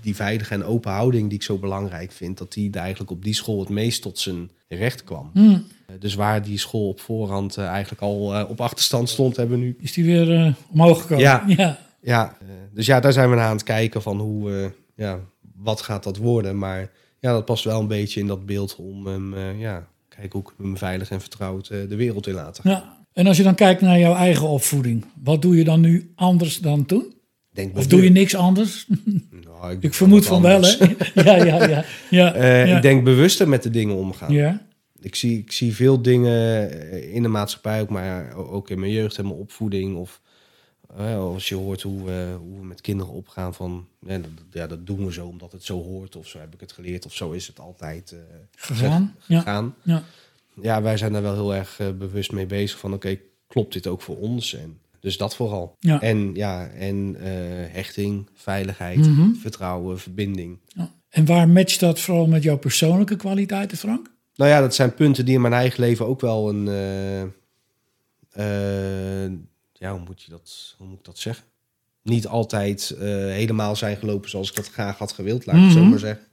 die 0.00 0.14
veilige 0.14 0.54
en 0.54 0.64
open 0.64 0.92
houding 0.92 1.28
die 1.28 1.38
ik 1.38 1.44
zo 1.44 1.58
belangrijk 1.58 2.12
vind, 2.12 2.38
dat 2.38 2.52
die 2.52 2.70
eigenlijk 2.72 3.10
op 3.10 3.24
die 3.24 3.34
school 3.34 3.60
het 3.60 3.68
meest 3.68 4.02
tot 4.02 4.18
zijn 4.18 4.50
recht 4.68 5.04
kwam. 5.04 5.30
Hm. 5.32 5.50
Eh, 5.50 5.94
Dus 5.98 6.14
waar 6.14 6.42
die 6.42 6.58
school 6.58 6.88
op 6.88 7.00
voorhand 7.00 7.56
eh, 7.56 7.66
eigenlijk 7.66 8.02
al 8.02 8.34
eh, 8.34 8.50
op 8.50 8.60
achterstand 8.60 9.08
stond, 9.08 9.36
hebben 9.36 9.58
we 9.58 9.64
nu. 9.64 9.76
Is 9.80 9.92
die 9.92 10.04
weer 10.04 10.54
omhoog 10.70 11.00
gekomen? 11.00 11.24
Ja. 11.24 11.44
ja. 11.56 11.78
Ja, 12.00 12.36
dus 12.72 12.86
ja, 12.86 13.00
daar 13.00 13.12
zijn 13.12 13.30
we 13.30 13.36
naar 13.36 13.46
aan 13.46 13.56
het 13.56 13.62
kijken 13.62 14.02
van 14.02 14.18
hoe, 14.20 14.72
ja, 14.96 15.20
wat 15.56 15.80
gaat 15.80 16.04
dat 16.04 16.16
worden. 16.16 16.58
Maar 16.58 16.90
ja, 17.20 17.32
dat 17.32 17.44
past 17.44 17.64
wel 17.64 17.80
een 17.80 17.86
beetje 17.86 18.20
in 18.20 18.26
dat 18.26 18.46
beeld 18.46 18.76
om 18.76 19.06
hem, 19.06 19.58
ja, 19.58 19.86
kijken 20.08 20.32
hoe 20.32 20.42
kunnen 20.42 20.62
we 20.62 20.66
hem 20.66 20.76
veilig 20.76 21.10
en 21.10 21.20
vertrouwd 21.20 21.68
de 21.68 21.96
wereld 21.96 22.26
in 22.26 22.34
laten. 22.34 22.70
Ja. 22.70 22.96
En 23.12 23.26
als 23.26 23.36
je 23.36 23.42
dan 23.42 23.54
kijkt 23.54 23.80
naar 23.80 23.98
jouw 23.98 24.14
eigen 24.14 24.48
opvoeding, 24.48 25.04
wat 25.22 25.42
doe 25.42 25.56
je 25.56 25.64
dan 25.64 25.80
nu 25.80 26.12
anders 26.14 26.58
dan 26.58 26.86
toen? 26.86 27.13
Denk 27.54 27.76
Of 27.76 27.86
doe 27.86 28.02
je 28.02 28.10
niks 28.10 28.34
anders? 28.34 28.86
Nou, 29.44 29.76
Ik 29.80 29.94
vermoed 29.94 30.26
van 30.26 30.42
wel, 30.42 30.62
hè? 30.62 30.76
Ja, 31.24 31.36
ja, 31.44 31.68
ja. 31.68 31.84
ja, 32.10 32.34
Eh, 32.34 32.66
ja. 32.68 32.76
Ik 32.76 32.82
denk 32.82 33.04
bewuster 33.04 33.48
met 33.48 33.62
de 33.62 33.70
dingen 33.70 33.94
omgaan. 33.94 34.32
Ja, 34.32 34.66
Ik, 35.00 35.14
zie, 35.14 35.38
ik 35.38 35.52
zie 35.52 35.74
veel 35.74 36.02
dingen 36.02 36.70
eh, 36.70 37.14
in 37.14 37.22
de 37.22 37.28
maatschappij, 37.28 37.80
ook, 37.80 37.88
maar 37.88 38.34
ook 38.34 38.70
in 38.70 38.80
mijn 38.80 38.92
jeugd 38.92 39.18
en 39.18 39.24
mijn 39.24 39.38
opvoeding. 39.38 39.96
Of 39.96 40.20
eh, 40.96 41.16
als 41.18 41.48
je 41.48 41.54
hoort 41.54 41.82
hoe, 41.82 42.10
hoe 42.38 42.58
we 42.58 42.64
met 42.64 42.80
kinderen 42.80 43.12
opgaan 43.12 43.54
van, 43.54 43.86
ja 44.06 44.18
dat, 44.18 44.30
ja, 44.50 44.66
dat 44.66 44.86
doen 44.86 45.04
we 45.06 45.12
zo 45.12 45.26
omdat 45.26 45.52
het 45.52 45.64
zo 45.64 45.82
hoort. 45.82 46.16
Of 46.16 46.26
zo 46.28 46.38
heb 46.38 46.54
ik 46.54 46.60
het 46.60 46.72
geleerd. 46.72 47.06
Of 47.06 47.14
zo 47.14 47.30
is 47.30 47.46
het 47.46 47.60
altijd 47.60 48.14
gegaan. 48.56 49.14
Ja, 49.26 49.38
gegaan. 49.38 49.74
ja. 49.82 50.02
Ja, 50.62 50.82
wij 50.82 50.96
zijn 50.96 51.12
daar 51.12 51.22
wel 51.22 51.34
heel 51.34 51.54
erg 51.54 51.80
bewust 51.98 52.32
mee 52.32 52.46
bezig 52.46 52.78
van, 52.78 52.92
oké, 52.92 53.18
klopt 53.46 53.72
dit 53.72 53.86
ook 53.86 54.02
voor 54.02 54.16
ons? 54.16 54.54
En 54.54 54.78
Dus 55.04 55.16
dat 55.16 55.36
vooral. 55.36 55.76
Ja. 55.78 56.00
En 56.00 56.34
ja, 56.34 56.66
en 56.68 57.16
eh, 57.20 57.32
hechting, 57.74 58.28
veiligheid, 58.34 58.98
Mhm. 58.98 59.34
vertrouwen, 59.34 59.98
verbinding. 59.98 60.58
Ja. 60.66 60.90
En 61.08 61.24
waar 61.24 61.48
matcht 61.48 61.80
dat 61.80 62.00
vooral 62.00 62.26
met 62.26 62.42
jouw 62.42 62.56
persoonlijke 62.58 63.16
kwaliteiten, 63.16 63.78
Frank? 63.78 64.10
Nou 64.34 64.50
ja, 64.50 64.60
dat 64.60 64.74
zijn 64.74 64.94
punten 64.94 65.24
die 65.24 65.34
in 65.34 65.40
mijn 65.40 65.52
eigen 65.52 65.80
leven 65.80 66.06
ook 66.06 66.20
wel 66.20 66.48
een. 66.48 66.68
eh, 66.68 67.22
eh, 69.24 69.30
ja, 69.72 69.90
hoe 69.92 70.00
moet, 70.06 70.22
je 70.22 70.30
dat, 70.30 70.74
hoe 70.78 70.86
moet 70.86 70.98
ik 70.98 71.04
dat 71.04 71.18
zeggen? 71.18 71.44
Niet 72.02 72.26
altijd 72.26 72.94
helemaal 72.98 73.76
zijn 73.76 73.96
gelopen 73.96 74.30
zoals 74.30 74.48
ik 74.50 74.56
dat 74.56 74.70
graag 74.70 74.98
had 74.98 75.12
gewild, 75.12 75.46
laat 75.46 75.56
ik 75.56 75.62
het 75.62 75.72
zo 75.72 75.80
Mhm. 75.80 75.88
maar 75.90 75.98
zeggen. 75.98 76.26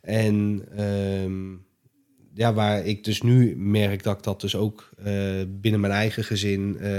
En 0.00 0.64
ehm, 0.76 1.54
ja, 2.38 2.52
waar 2.54 2.86
ik 2.86 3.04
dus 3.04 3.22
nu 3.22 3.56
merk 3.56 4.02
dat 4.02 4.16
ik 4.16 4.22
dat 4.22 4.40
dus 4.40 4.56
ook 4.56 4.90
eh, 5.04 5.12
binnen 5.48 5.80
mijn 5.80 5.92
eigen 5.92 6.24
gezin, 6.24 6.76
eh, 6.80 6.90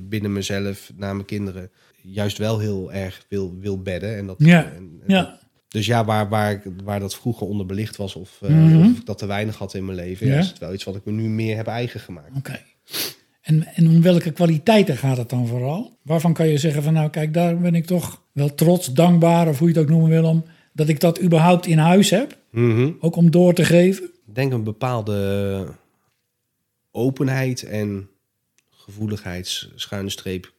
binnen 0.00 0.32
mezelf, 0.32 0.90
naar 0.96 1.14
mijn 1.14 1.26
kinderen, 1.26 1.70
juist 2.02 2.38
wel 2.38 2.58
heel 2.58 2.92
erg 2.92 3.24
wil, 3.28 3.54
wil 3.60 3.82
bedden. 3.82 4.16
En 4.16 4.26
dat, 4.26 4.36
Ja, 4.38 4.64
en- 4.64 4.72
en 4.76 5.14
Ja. 5.14 5.38
dus 5.68 5.86
ja, 5.86 6.04
waar, 6.04 6.28
waar, 6.28 6.62
waar 6.84 7.00
dat 7.00 7.14
vroeger 7.14 7.46
onderbelicht 7.46 7.96
was 7.96 8.14
of, 8.14 8.38
eh, 8.42 8.50
Mhm. 8.50 8.80
of 8.90 8.98
ik 8.98 9.06
dat 9.06 9.18
te 9.18 9.26
weinig 9.26 9.56
had 9.56 9.74
in 9.74 9.84
mijn 9.84 9.96
leven, 9.98 10.26
Ja. 10.26 10.38
is 10.38 10.48
het 10.48 10.58
wel 10.58 10.72
iets 10.72 10.84
wat 10.84 10.96
ik 10.96 11.04
me 11.04 11.12
nu 11.12 11.28
meer 11.28 11.56
heb 11.56 11.66
eigen 11.66 12.00
gemaakt. 12.00 12.36
Oké. 12.36 12.58
En, 13.42 13.66
en 13.74 13.88
om 13.88 14.02
welke 14.02 14.30
kwaliteiten 14.30 14.96
gaat 14.96 15.16
het 15.16 15.30
dan 15.30 15.46
vooral? 15.46 15.98
Waarvan 16.02 16.32
kan 16.32 16.48
je 16.48 16.58
zeggen 16.58 16.82
van 16.82 16.92
nou 16.92 17.10
kijk, 17.10 17.34
daar 17.34 17.58
ben 17.58 17.74
ik 17.74 17.84
toch 17.86 18.22
wel 18.32 18.54
trots, 18.54 18.92
dankbaar 18.92 19.48
of 19.48 19.58
hoe 19.58 19.68
je 19.68 19.74
het 19.74 19.82
ook 19.82 19.90
noemen 19.90 20.10
wil 20.10 20.24
om 20.24 20.44
dat 20.72 20.88
ik 20.88 21.00
dat 21.00 21.22
überhaupt 21.22 21.66
in 21.66 21.78
huis 21.78 22.10
heb, 22.10 22.38
Mhm. 22.50 22.90
ook 23.00 23.16
om 23.16 23.30
door 23.30 23.54
te 23.54 23.64
geven. 23.64 24.10
Ik 24.28 24.34
denk 24.34 24.52
een 24.52 24.64
bepaalde 24.64 25.66
openheid 26.90 27.62
en 27.62 28.10
gevoeligheid, 28.70 29.68
schuine 29.74 30.10
streep, 30.10 30.52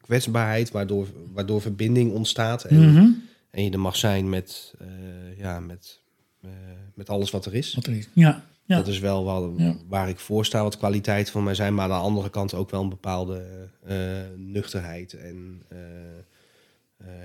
kwetsbaarheid, 0.00 0.70
waardoor, 0.70 1.06
waardoor 1.32 1.60
verbinding 1.60 2.12
ontstaat. 2.12 2.64
En, 2.64 2.90
Mhm. 2.92 3.06
en 3.50 3.64
je 3.64 3.70
er 3.70 3.80
mag 3.80 3.96
zijn 3.96 4.28
met, 4.28 4.74
eh, 4.78 5.38
ja, 5.38 5.60
met, 5.60 6.00
eh, 6.40 6.50
met 6.94 7.08
alles 7.10 7.30
wat 7.30 7.46
er 7.46 7.54
is. 7.54 7.74
Wat 7.74 7.86
er 7.86 7.96
is. 7.96 8.08
Ja, 8.12 8.44
ja. 8.64 8.76
Dat 8.76 8.86
is 8.88 8.98
wel 8.98 9.54
Ja. 9.58 9.76
waar 9.88 10.08
ik 10.08 10.18
voor 10.18 10.44
sta, 10.44 10.62
wat 10.62 10.76
kwaliteit 10.78 11.30
van 11.30 11.44
mij 11.44 11.54
zijn. 11.54 11.74
Maar 11.74 11.84
aan 11.84 11.90
de 11.98 12.04
andere 12.06 12.30
kant 12.30 12.54
ook 12.54 12.70
wel 12.70 12.82
een 12.82 12.88
bepaalde 12.88 13.68
eh, 13.84 13.96
nuchterheid. 14.36 15.12
En 15.12 15.62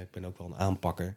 ik 0.01 0.11
ben 0.11 0.25
ook 0.25 0.37
wel 0.37 0.47
een 0.47 0.55
aanpakker. 0.55 1.15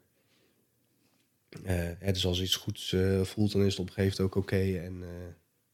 Eh, 1.64 1.74
hè, 1.98 2.12
dus 2.12 2.26
als 2.26 2.42
iets 2.42 2.56
goed 2.56 2.90
eh, 2.94 3.20
voelt, 3.22 3.52
dan 3.52 3.60
is 3.64 3.70
het 3.72 3.78
op 3.80 3.86
een 3.86 3.92
gegeven 3.92 4.16
moment 4.22 4.36
ook 4.36 4.42
oké. 4.42 4.56
en 4.56 4.96
eh, 5.02 5.08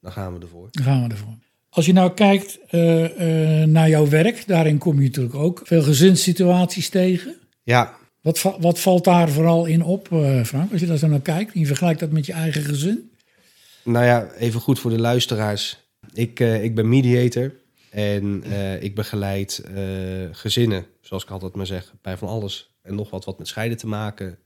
dan 0.01 0.13
gaan 0.13 0.35
we 0.35 0.41
ervoor. 0.41 0.69
Dan 0.71 0.85
gaan 0.85 1.03
we 1.07 1.11
ervoor. 1.11 1.35
Als 1.71 1.87
je 1.87 1.93
nou 1.93 2.13
kijkt 2.15 2.59
eh, 2.69 3.61
eh, 3.63 3.69
naar 3.69 3.89
jouw 3.89 4.09
werk, 4.09 4.47
daarin 4.47 4.79
kom 4.79 5.01
je 5.01 5.07
natuurlijk 5.09 5.35
ook 5.35 5.61
veel 5.65 5.83
gezinssituaties 5.83 6.89
tegen. 6.89 7.37
Ja, 7.63 7.97
Wat, 8.21 8.39
va- 8.39 8.61
wat 8.61 8.81
valt 8.81 9.05
daar 9.05 9.29
vooral 9.29 9.67
in 9.67 9.83
op, 9.83 10.13
eh, 10.13 10.45
Frank, 10.45 10.73
als 10.73 10.81
je 10.81 10.87
daar 10.87 10.97
zo 10.97 11.07
naar 11.09 11.21
kijkt? 11.21 11.55
En 11.55 11.61
je 11.61 11.67
vergelijkt 11.67 12.01
dat 12.01 12.11
met 12.11 12.27
je 12.27 12.33
eigen 12.33 12.63
gezin? 12.63 13.11
nou 13.85 14.05
ja, 14.05 14.31
even 14.33 14.61
goed 14.61 14.79
voor 14.79 14.91
de 14.91 14.99
luisteraars. 14.99 15.79
Ik, 16.13 16.41
eh, 16.41 16.65
ik 16.65 16.75
ben 16.75 16.89
mediator 16.89 17.53
en 17.91 18.43
eh, 18.45 18.83
ik 18.83 18.95
begeleid 18.95 19.59
eh, 19.75 19.83
gezinnen, 20.33 20.87
zoals 21.01 21.23
ik 21.23 21.31
altijd 21.31 21.55
maar 21.55 21.67
zeg, 21.67 21.95
bij 22.03 22.17
van 22.17 22.29
alles 22.29 22.71
en 22.83 22.95
nog 22.95 23.11
wat 23.11 23.25
wat 23.25 23.39
met 23.39 23.49
scheiden 23.49 23.79
te 23.79 23.87
maken 23.87 24.39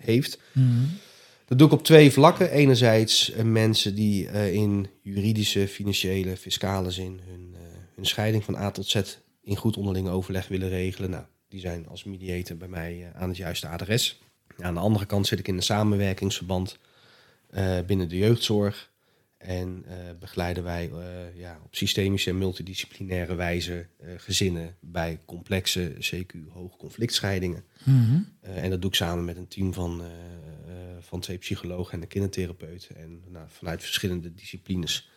heeft. 0.00 0.38
Dat 1.48 1.58
doe 1.58 1.66
ik 1.66 1.72
op 1.72 1.84
twee 1.84 2.12
vlakken. 2.12 2.50
Enerzijds 2.50 3.30
eh, 3.30 3.44
mensen 3.44 3.94
die 3.94 4.28
eh, 4.28 4.52
in 4.52 4.86
juridische, 5.02 5.68
financiële, 5.68 6.36
fiscale 6.36 6.90
zin 6.90 7.20
hun, 7.28 7.54
eh, 7.54 7.60
hun 7.94 8.06
scheiding 8.06 8.44
van 8.44 8.56
A 8.56 8.70
tot 8.70 8.86
Z 8.88 9.02
in 9.42 9.56
goed 9.56 9.76
onderling 9.76 10.08
overleg 10.08 10.48
willen 10.48 10.68
regelen. 10.68 11.10
Nou, 11.10 11.24
die 11.48 11.60
zijn 11.60 11.88
als 11.88 12.04
mediator 12.04 12.56
bij 12.56 12.68
mij 12.68 13.12
aan 13.14 13.28
het 13.28 13.36
juiste 13.36 13.68
adres. 13.68 14.20
aan 14.58 14.74
de 14.74 14.80
andere 14.80 15.06
kant 15.06 15.26
zit 15.26 15.38
ik 15.38 15.48
in 15.48 15.56
een 15.56 15.62
samenwerkingsverband 15.62 16.78
binnen 17.86 18.08
de 18.08 18.16
jeugdzorg. 18.16 18.87
En 19.38 19.84
eh, 19.86 19.96
begeleiden 20.20 20.64
wij 20.64 20.90
eh, 20.90 21.36
ja, 21.36 21.60
op 21.64 21.74
systemische 21.74 22.30
en 22.30 22.38
multidisciplinaire 22.38 23.34
wijze 23.34 23.86
eh, 23.96 24.08
gezinnen 24.16 24.76
bij 24.80 25.20
complexe, 25.24 25.94
CQ, 25.98 26.48
hoge 26.48 26.76
conflictscheidingen. 26.76 27.64
Eh, 28.40 28.62
en 28.62 28.70
dat 28.70 28.80
doe 28.80 28.90
ik 28.90 28.96
samen 28.96 29.24
met 29.24 29.36
een 29.36 29.48
team 29.48 29.74
van, 29.74 30.02
van 31.00 31.20
twee 31.20 31.38
psychologen 31.38 31.92
en 31.92 32.02
een 32.02 32.08
kindertherapeut. 32.08 32.90
En 32.96 33.22
nou, 33.28 33.46
vanuit 33.48 33.82
verschillende 33.82 34.34
disciplines 34.34 35.10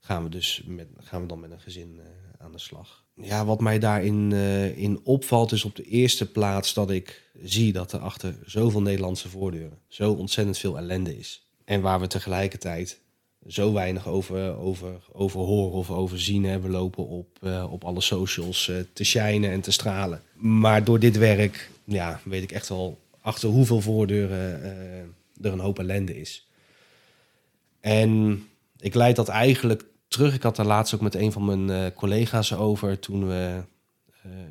gaan 0.00 0.22
we, 0.22 0.28
dus 0.28 0.62
met, 0.66 0.88
gaan 0.96 1.20
we 1.20 1.26
dan 1.26 1.40
met 1.40 1.50
een 1.50 1.60
gezin 1.60 2.00
aan 2.38 2.52
de 2.52 2.58
slag. 2.58 3.04
Ja, 3.14 3.44
wat 3.44 3.60
mij 3.60 3.78
daarin 3.78 4.32
in 4.76 5.00
opvalt 5.04 5.52
is 5.52 5.64
op 5.64 5.76
de 5.76 5.82
eerste 5.82 6.30
plaats 6.30 6.74
dat 6.74 6.90
ik 6.90 7.30
zie 7.42 7.72
dat 7.72 7.92
er 7.92 8.00
achter 8.00 8.38
zoveel 8.44 8.82
Nederlandse 8.82 9.28
voordeuren 9.28 9.78
zo 9.88 10.12
ontzettend 10.12 10.58
veel 10.58 10.78
ellende 10.78 11.18
is. 11.18 11.48
En 11.64 11.80
waar 11.80 12.00
we 12.00 12.06
tegelijkertijd 12.06 13.04
zo 13.48 13.72
weinig 13.72 14.08
over, 14.08 14.56
over, 14.56 15.00
over 15.12 15.40
horen 15.40 15.72
of 15.72 15.90
over 15.90 16.20
zien. 16.20 16.60
We 16.62 16.68
lopen 16.68 17.06
op, 17.06 17.38
eh, 17.40 17.72
op 17.72 17.84
alle 17.84 18.00
socials 18.00 18.68
eh, 18.68 18.76
te 18.92 19.04
shinen 19.04 19.50
en 19.50 19.60
te 19.60 19.70
stralen. 19.70 20.22
Maar 20.34 20.84
door 20.84 20.98
dit 20.98 21.16
werk 21.16 21.70
ja, 21.84 22.20
weet 22.24 22.42
ik 22.42 22.52
echt 22.52 22.68
wel 22.68 22.98
achter 23.20 23.48
hoeveel 23.48 23.80
voordeuren 23.80 24.62
eh, 24.62 25.46
er 25.46 25.52
een 25.52 25.58
hoop 25.58 25.78
ellende 25.78 26.20
is. 26.20 26.46
En 27.80 28.42
ik 28.78 28.94
leid 28.94 29.16
dat 29.16 29.28
eigenlijk 29.28 29.84
terug. 30.08 30.34
Ik 30.34 30.42
had 30.42 30.56
daar 30.56 30.66
laatst 30.66 30.94
ook 30.94 31.00
met 31.00 31.14
een 31.14 31.32
van 31.32 31.66
mijn 31.66 31.94
collega's 31.94 32.52
over 32.52 32.98
toen 32.98 33.26
we 33.26 33.62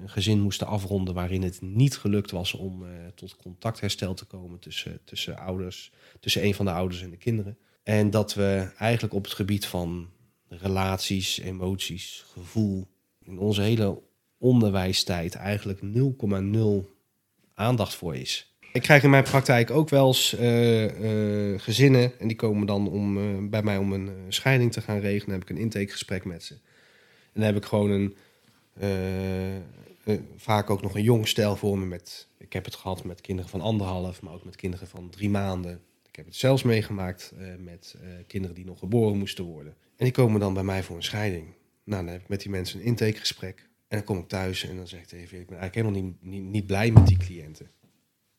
een 0.01 0.09
gezin 0.09 0.39
moesten 0.39 0.67
afronden 0.67 1.13
waarin 1.13 1.43
het 1.43 1.61
niet 1.61 1.97
gelukt 1.97 2.31
was 2.31 2.53
om 2.53 2.85
tot 3.15 3.35
contactherstel 3.35 4.13
te 4.13 4.25
komen 4.25 4.59
tussen, 4.59 4.99
tussen 5.03 5.37
ouders, 5.37 5.91
tussen 6.19 6.45
een 6.45 6.53
van 6.53 6.65
de 6.65 6.71
ouders 6.71 7.01
en 7.01 7.09
de 7.09 7.17
kinderen. 7.17 7.57
En 7.85 8.09
dat 8.09 8.33
we 8.33 8.71
eigenlijk 8.77 9.13
op 9.13 9.23
het 9.23 9.33
gebied 9.33 9.65
van 9.65 10.09
relaties, 10.47 11.39
emoties, 11.39 12.25
gevoel, 12.33 12.87
in 13.23 13.39
onze 13.39 13.61
hele 13.61 14.01
onderwijstijd 14.37 15.35
eigenlijk 15.35 15.79
0,0 15.79 16.89
aandacht 17.53 17.95
voor 17.95 18.15
is. 18.15 18.55
Ik 18.73 18.81
krijg 18.81 19.03
in 19.03 19.09
mijn 19.09 19.23
praktijk 19.23 19.71
ook 19.71 19.89
wel 19.89 20.07
eens 20.07 20.35
eh, 20.35 20.83
eh, 21.53 21.59
gezinnen 21.61 22.19
en 22.19 22.27
die 22.27 22.37
komen 22.37 22.67
dan 22.67 22.89
om, 22.89 23.17
eh, 23.17 23.49
bij 23.49 23.63
mij 23.63 23.77
om 23.77 23.93
een 23.93 24.09
scheiding 24.29 24.71
te 24.71 24.81
gaan 24.81 24.99
regelen. 24.99 25.25
Dan 25.25 25.39
heb 25.39 25.49
ik 25.49 25.55
een 25.55 25.63
intakegesprek 25.63 26.25
met 26.25 26.43
ze. 26.43 26.53
En 26.53 27.41
dan 27.41 27.43
heb 27.43 27.55
ik 27.55 27.65
gewoon 27.65 27.89
een, 27.89 28.15
vaak 30.37 30.69
ook 30.69 30.81
nog 30.81 30.95
een 30.95 31.03
jong 31.03 31.27
stel 31.27 31.55
voor 31.55 31.77
me. 31.77 31.85
Met, 31.85 32.27
ik 32.37 32.53
heb 32.53 32.65
het 32.65 32.75
gehad 32.75 33.03
met 33.03 33.21
kinderen 33.21 33.51
van 33.51 33.61
anderhalf, 33.61 34.21
maar 34.21 34.33
ook 34.33 34.45
met 34.45 34.55
kinderen 34.55 34.87
van 34.87 35.09
drie 35.09 35.29
maanden. 35.29 35.81
Ik 36.15 36.21
heb 36.21 36.29
het 36.29 36.39
zelfs 36.39 36.63
meegemaakt 36.63 37.33
eh, 37.37 37.47
met 37.59 37.95
eh, 38.01 38.09
kinderen 38.27 38.55
die 38.55 38.65
nog 38.65 38.79
geboren 38.79 39.17
moesten 39.17 39.43
worden. 39.43 39.75
En 39.95 40.05
die 40.05 40.11
komen 40.11 40.39
dan 40.39 40.53
bij 40.53 40.63
mij 40.63 40.83
voor 40.83 40.95
een 40.95 41.03
scheiding. 41.03 41.45
Nou, 41.83 42.03
dan 42.03 42.13
heb 42.13 42.21
ik 42.21 42.27
met 42.27 42.41
die 42.41 42.51
mensen 42.51 42.79
een 42.79 42.85
intakegesprek. 42.85 43.69
En 43.87 43.97
dan 43.97 44.03
kom 44.03 44.17
ik 44.17 44.27
thuis 44.27 44.67
en 44.67 44.75
dan 44.75 44.87
zeg 44.87 45.01
ik 45.01 45.09
je, 45.09 45.17
ik 45.17 45.29
ben 45.29 45.57
eigenlijk 45.57 45.75
helemaal 45.75 46.01
niet, 46.01 46.15
niet, 46.21 46.43
niet 46.43 46.65
blij 46.65 46.91
met 46.91 47.07
die 47.07 47.17
cliënten. 47.17 47.71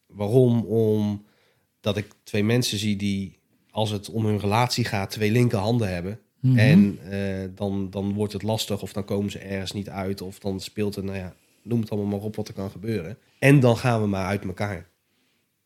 Waarom? 0.06 0.64
Omdat 0.64 1.96
ik 1.96 2.06
twee 2.22 2.44
mensen 2.44 2.78
zie 2.78 2.96
die, 2.96 3.38
als 3.70 3.90
het 3.90 4.10
om 4.10 4.26
hun 4.26 4.40
relatie 4.40 4.84
gaat, 4.84 5.10
twee 5.10 5.30
linkerhanden 5.30 5.88
hebben. 5.88 6.20
Mhm. 6.40 6.58
En 6.58 6.98
eh, 7.10 7.48
dan, 7.54 7.90
dan 7.90 8.12
wordt 8.12 8.32
het 8.32 8.42
lastig 8.42 8.82
of 8.82 8.92
dan 8.92 9.04
komen 9.04 9.30
ze 9.30 9.38
ergens 9.38 9.72
niet 9.72 9.88
uit. 9.88 10.20
Of 10.20 10.38
dan 10.38 10.60
speelt 10.60 10.96
er, 10.96 11.04
nou 11.04 11.18
ja, 11.18 11.34
noem 11.62 11.80
het 11.80 11.90
allemaal 11.90 12.10
maar 12.10 12.26
op 12.26 12.36
wat 12.36 12.48
er 12.48 12.54
kan 12.54 12.70
gebeuren. 12.70 13.18
En 13.38 13.60
dan 13.60 13.76
gaan 13.76 14.00
we 14.00 14.06
maar 14.06 14.26
uit 14.26 14.44
elkaar. 14.44 14.88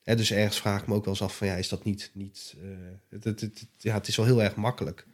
Hè, 0.02 0.16
dus 0.16 0.30
ergens 0.30 0.60
vraag 0.60 0.80
ik 0.80 0.86
me 0.86 0.94
ook 0.94 1.04
wel 1.04 1.14
eens 1.14 1.22
af 1.22 1.36
van, 1.36 1.46
ja, 1.46 1.54
is 1.54 1.68
dat 1.68 1.84
niet... 1.84 2.10
niet 2.14 2.54
eh, 2.62 3.20
het, 3.22 3.40
het, 3.40 3.66
ja, 3.78 3.94
het 3.94 4.08
is 4.08 4.16
wel 4.16 4.26
heel 4.26 4.42
erg 4.42 4.54
makkelijk. 4.54 5.06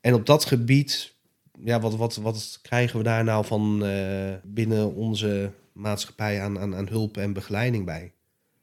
En 0.00 0.14
op 0.14 0.26
dat 0.26 0.44
gebied, 0.44 1.14
ja, 1.58 1.80
wat, 1.80 1.96
wat, 1.96 2.16
wat 2.16 2.58
krijgen 2.62 2.98
we 2.98 3.04
daar 3.04 3.24
nou 3.24 3.44
van 3.44 3.84
eh, 3.84 4.34
binnen 4.42 4.94
onze 4.94 5.50
maatschappij 5.72 6.40
aan, 6.40 6.58
aan, 6.58 6.74
aan 6.74 6.88
hulp 6.88 7.16
en 7.16 7.32
begeleiding 7.32 7.84
bij? 7.84 8.12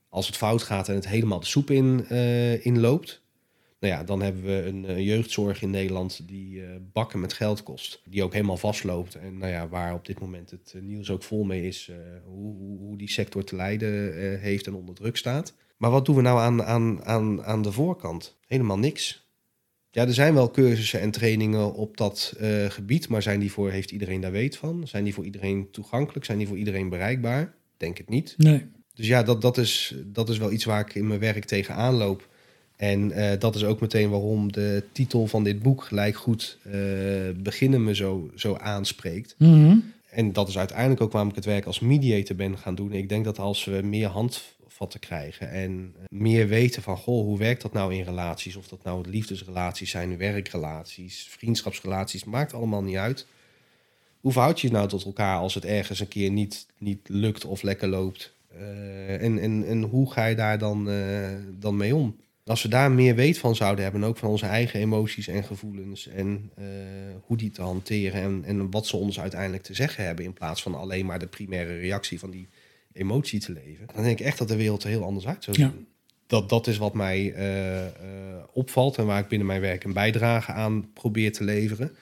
Als 0.10 0.28
het 0.28 0.38
fout 0.38 0.64
gaat 0.64 0.90
en 0.90 0.96
het 0.96 1.08
helemaal 1.08 1.40
de 1.40 1.46
soep 1.46 1.70
in, 1.70 2.06
eh, 2.08 2.66
inloopt, 2.66 3.22
nou 3.80 3.94
ja, 3.94 4.04
dan 4.04 4.22
hebben 4.22 4.44
we 4.44 4.66
een, 4.66 4.86
eh, 4.86 5.06
jeugdzorg 5.06 5.62
in 5.62 5.70
Nederland 5.70 6.28
die 6.28 6.64
eh, 6.64 6.70
bakken 6.94 7.20
met 7.20 7.34
geld 7.34 7.64
kost. 7.64 8.02
Die 8.06 8.24
ook 8.24 8.34
helemaal 8.34 8.58
vastloopt. 8.58 9.16
En 9.16 9.38
nou 9.38 9.52
ja, 9.52 9.68
waar 9.68 9.94
op 9.94 10.06
dit 10.06 10.20
moment 10.20 10.52
het 10.52 10.74
eh, 10.76 10.82
nieuws 10.82 11.10
ook 11.10 11.24
vol 11.24 11.44
mee 11.44 11.68
is, 11.68 11.92
hoe, 12.26 12.56
hoe, 12.56 12.80
hoe 12.80 12.98
die 12.98 13.10
sector 13.10 13.44
te 13.44 13.56
lijden 13.56 14.40
heeft 14.40 14.68
en 14.68 14.74
onder 14.74 14.96
druk 14.96 15.18
staat. 15.18 15.54
Maar 15.78 15.92
wat 15.92 16.06
doen 16.06 16.16
we 16.16 16.22
nou 16.22 16.40
aan, 16.40 16.64
aan, 16.64 17.04
aan, 17.04 17.44
aan 17.44 17.62
de 17.62 17.72
voorkant? 17.72 18.38
Helemaal 18.48 18.80
niks. 18.80 19.28
Ja, 19.92 20.06
er 20.06 20.14
zijn 20.14 20.34
wel 20.34 20.52
cursussen 20.52 21.00
en 21.00 21.12
trainingen 21.12 21.74
op 21.74 21.98
dat 21.98 22.34
gebied, 22.68 23.10
maar 23.10 23.22
zijn 23.22 23.40
die 23.40 23.52
voor, 23.52 23.72
heeft 23.72 23.92
iedereen 23.92 24.22
daar 24.22 24.32
weet 24.32 24.58
van? 24.58 24.88
Zijn 24.88 25.04
die 25.04 25.14
voor 25.14 25.26
iedereen 25.26 25.72
toegankelijk? 25.72 26.26
Zijn 26.26 26.38
die 26.38 26.48
voor 26.48 26.58
iedereen 26.58 26.90
bereikbaar? 26.90 27.54
Denk 27.78 27.98
het 27.98 28.10
niet. 28.10 28.34
Nee. 28.38 28.66
Dus 28.94 29.08
ja, 29.08 29.24
dat, 29.24 29.42
dat, 29.42 29.58
is, 29.58 29.96
dat 30.06 30.30
is 30.30 30.38
wel 30.38 30.52
iets 30.52 30.66
waar 30.66 30.80
ik 30.80 30.96
in 30.96 31.08
mijn 31.08 31.20
werk 31.20 31.46
tegenaan 31.46 31.94
loop. 31.94 32.28
En 32.80 33.12
eh, 33.12 33.40
dat 33.40 33.56
is 33.56 33.64
ook 33.64 33.80
meteen 33.80 34.10
waarom 34.10 34.52
de 34.52 34.84
titel 34.92 35.28
van 35.28 35.44
dit 35.44 35.62
boek 35.62 35.84
gelijk 35.84 36.16
goed 36.16 36.58
eh, 36.64 36.72
beginnen 37.36 37.84
me 37.84 37.96
zo, 37.96 38.32
zo 38.36 38.56
aanspreekt. 38.56 39.36
Mhm. 39.38 39.78
en 40.10 40.34
dat 40.34 40.48
is 40.48 40.58
uiteindelijk 40.58 41.02
ook 41.02 41.12
waarom 41.12 41.30
ik 41.30 41.36
het 41.36 41.46
werk 41.46 41.66
als 41.66 41.80
mediator 41.80 42.36
ben 42.36 42.58
gaan 42.58 42.76
doen. 42.76 42.92
Ik 42.92 43.10
denk 43.10 43.26
dat 43.26 43.40
als 43.40 43.66
we 43.66 43.82
meer 43.84 44.08
handvatten 44.08 45.00
krijgen 45.00 45.52
en 45.52 45.96
meer 46.10 46.48
weten 46.48 46.82
van, 46.82 46.98
goh, 46.98 47.24
hoe 47.24 47.38
werkt 47.38 47.62
dat 47.62 47.74
nou 47.74 47.94
in 47.94 48.04
relaties? 48.04 48.56
Of 48.56 48.68
dat 48.68 48.84
nou 48.84 49.10
liefdesrelaties 49.10 49.90
zijn, 49.90 50.18
werkrelaties, 50.18 51.28
vriendschapsrelaties, 51.30 52.24
maakt 52.24 52.54
allemaal 52.54 52.84
niet 52.84 52.98
uit. 52.98 53.26
Hoe 54.20 54.32
verhoud 54.32 54.62
je 54.62 54.68
je 54.68 54.74
nou 54.74 54.88
tot 54.88 55.06
elkaar 55.06 55.38
als 55.38 55.54
het 55.54 55.66
ergens 55.66 56.00
een 56.00 56.08
keer 56.08 56.32
niet, 56.32 56.66
niet 56.78 57.10
lukt 57.10 57.46
of 57.46 57.62
lekker 57.62 57.88
loopt? 57.88 58.34
Uh, 58.56 59.24
en, 59.24 59.40
en, 59.40 59.66
en 59.68 59.82
hoe 59.82 60.12
ga 60.12 60.26
je 60.26 60.36
daar 60.36 60.58
dan, 60.58 60.90
dan 61.60 61.78
mee 61.78 61.96
om? 61.96 62.16
Als 62.50 62.62
we 62.62 62.68
daar 62.68 62.92
meer 62.92 63.16
weet 63.16 63.38
van 63.38 63.56
zouden 63.56 63.84
hebben, 63.84 64.04
ook 64.04 64.18
van 64.18 64.30
onze 64.30 64.46
eigen 64.46 64.80
emoties 64.80 65.28
en 65.28 65.44
gevoelens 65.44 66.08
en 66.08 66.52
uh, 66.60 66.66
hoe 67.22 67.38
die 67.38 67.52
te 67.52 67.62
hanteren 67.62 68.22
en, 68.22 68.44
en 68.46 68.72
wat 68.72 68.88
ze 68.88 68.98
ons 68.98 69.20
uiteindelijk 69.20 69.64
te 69.64 69.74
zeggen 69.74 70.06
hebben, 70.06 70.26
in 70.26 70.34
plaats 70.34 70.62
van 70.62 70.76
alleen 70.76 71.06
maar 71.06 71.20
de 71.20 71.28
primaire 71.28 71.78
reactie 71.78 72.20
van 72.20 72.30
die 72.30 72.48
emotie 72.94 73.40
te 73.40 73.52
leven, 73.52 73.88
dan 73.94 74.04
denk 74.04 74.20
ik 74.20 74.26
echt 74.26 74.38
dat 74.38 74.48
de 74.48 74.56
wereld 74.56 74.84
er 74.84 74.90
heel 74.90 75.04
anders 75.04 75.28
uit 75.28 75.44
zou 75.44 75.56
zien. 75.56 75.66
Ja. 75.66 75.74
Dat, 76.28 76.50
dat 76.50 76.68
is 76.68 76.78
wat 76.78 76.94
mij 76.94 77.34
opvalt 78.54 78.98
en 78.98 79.06
waar 79.06 79.20
ik 79.20 79.28
binnen 79.28 79.48
mijn 79.48 79.62
werk 79.62 79.84
een 79.84 79.94
bijdrage 79.94 80.52
aan 80.52 80.94
probeer 80.94 81.34
te 81.34 81.44
leveren. 81.44 81.96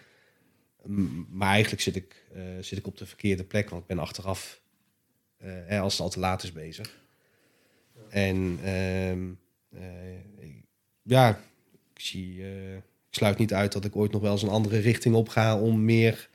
Maar 1.30 1.52
eigenlijk 1.52 1.82
zit 1.82 1.96
ik, 1.96 2.24
zit 2.60 2.78
ik 2.78 2.88
op 2.88 2.98
de 2.98 3.06
verkeerde 3.06 3.44
plek, 3.44 3.70
want 3.70 3.82
ik 3.82 3.88
ben 3.88 4.00
achteraf 4.00 4.62
als 5.70 5.94
het 5.94 6.02
al 6.02 6.10
te 6.10 6.20
laat 6.20 6.44
is 6.44 6.52
bezig. 6.52 7.00
En 8.10 8.60
uh, 8.64 9.32
ja, 11.04 11.30
ik, 11.94 12.02
zie, 12.02 12.42
ik 12.78 12.84
sluit 13.10 13.38
niet 13.38 13.54
uit 13.54 13.72
dat 13.72 13.86
ik 13.86 13.96
ooit 13.96 14.12
nog 14.12 14.22
wel 14.22 14.32
eens 14.32 14.42
een 14.42 14.50
andere 14.50 14.78
richting 14.80 15.16
op 15.16 15.30
ga 15.30 15.60
om 15.60 15.86
meer 15.86 16.30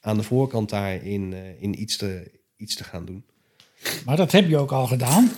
aan 0.00 0.16
de 0.16 0.22
voorkant 0.22 0.70
daarin 0.70 1.34
in 1.58 1.80
iets, 1.80 1.96
te, 1.96 2.30
iets 2.56 2.74
te 2.74 2.84
gaan 2.84 3.04
doen. 3.04 3.24
Maar 4.04 4.16
dat 4.16 4.32
heb 4.32 4.48
je 4.48 4.58
ook 4.58 4.72
al 4.72 4.86
gedaan, 4.86 5.30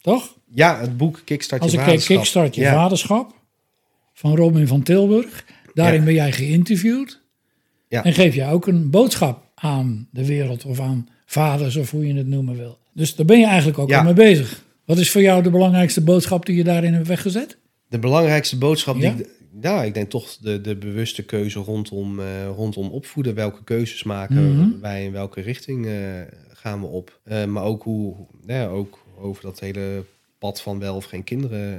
toch? 0.00 0.36
Ja, 0.54 0.80
het 0.80 0.96
boek 0.96 1.20
Kickstart 1.24 1.62
Als 1.62 1.70
je 1.70 1.78
ik 1.78 1.84
vaderschap. 1.84 2.08
kijk 2.08 2.20
Kickstart 2.20 2.54
je 2.54 2.60
ja. 2.60 2.74
vaderschap 2.74 3.34
van 4.12 4.36
Robin 4.36 4.66
van 4.66 4.82
Tilburg, 4.82 5.44
daarin 5.74 5.98
ja. 5.98 6.04
ben 6.04 6.14
jij 6.14 6.32
geïnterviewd. 6.32 7.20
Ja. 7.88 8.04
En 8.04 8.12
geef 8.12 8.34
je 8.34 8.46
ook 8.46 8.66
een 8.66 8.90
boodschap 8.90 9.50
aan 9.54 10.08
de 10.10 10.26
wereld 10.26 10.64
of 10.64 10.80
aan 10.80 11.08
vaders 11.26 11.76
of 11.76 11.90
hoe 11.90 12.06
je 12.06 12.14
het 12.14 12.26
noemen 12.26 12.56
wil. 12.56 12.78
Dus 12.92 13.14
daar 13.14 13.26
ben 13.26 13.38
je 13.38 13.46
eigenlijk 13.46 13.78
ook 13.78 13.92
al 13.92 14.02
mee 14.02 14.12
bezig. 14.12 14.64
Wat 14.92 15.00
is 15.00 15.10
voor 15.10 15.20
jou 15.22 15.42
de 15.42 15.50
belangrijkste 15.50 16.00
boodschap 16.00 16.46
die 16.46 16.56
je 16.56 16.64
daarin 16.64 16.94
hebt 16.94 17.06
weggezet? 17.08 17.58
De 17.88 17.98
belangrijkste 17.98 18.58
boodschap 18.58 18.96
Ja? 18.96 19.10
die 19.14 19.20
ik... 19.24 19.30
Ja, 19.60 19.84
ik 19.84 19.94
denk 19.94 20.10
toch 20.10 20.36
de, 20.36 20.60
de 20.60 20.76
bewuste 20.76 21.22
keuze 21.24 21.58
rondom, 21.58 22.20
eh, 22.20 22.26
rondom 22.56 22.88
opvoeden. 22.90 23.34
Welke 23.34 23.64
keuzes 23.64 24.02
maken 24.02 24.56
Mhm. 24.56 24.80
wij 24.80 25.04
in 25.04 25.12
welke 25.12 25.40
richting 25.40 25.86
eh, 25.86 25.92
gaan 26.52 26.80
we 26.80 26.86
op. 26.86 27.20
Eh, 27.24 27.44
maar 27.44 27.62
ook, 27.62 27.82
hoe, 27.82 28.14
ja, 28.46 28.66
ook 28.66 29.04
over 29.20 29.42
dat 29.42 29.60
hele 29.60 30.04
pad 30.38 30.62
van 30.62 30.78
wel 30.78 30.96
of 30.96 31.04
geen 31.04 31.24
kinderen 31.24 31.78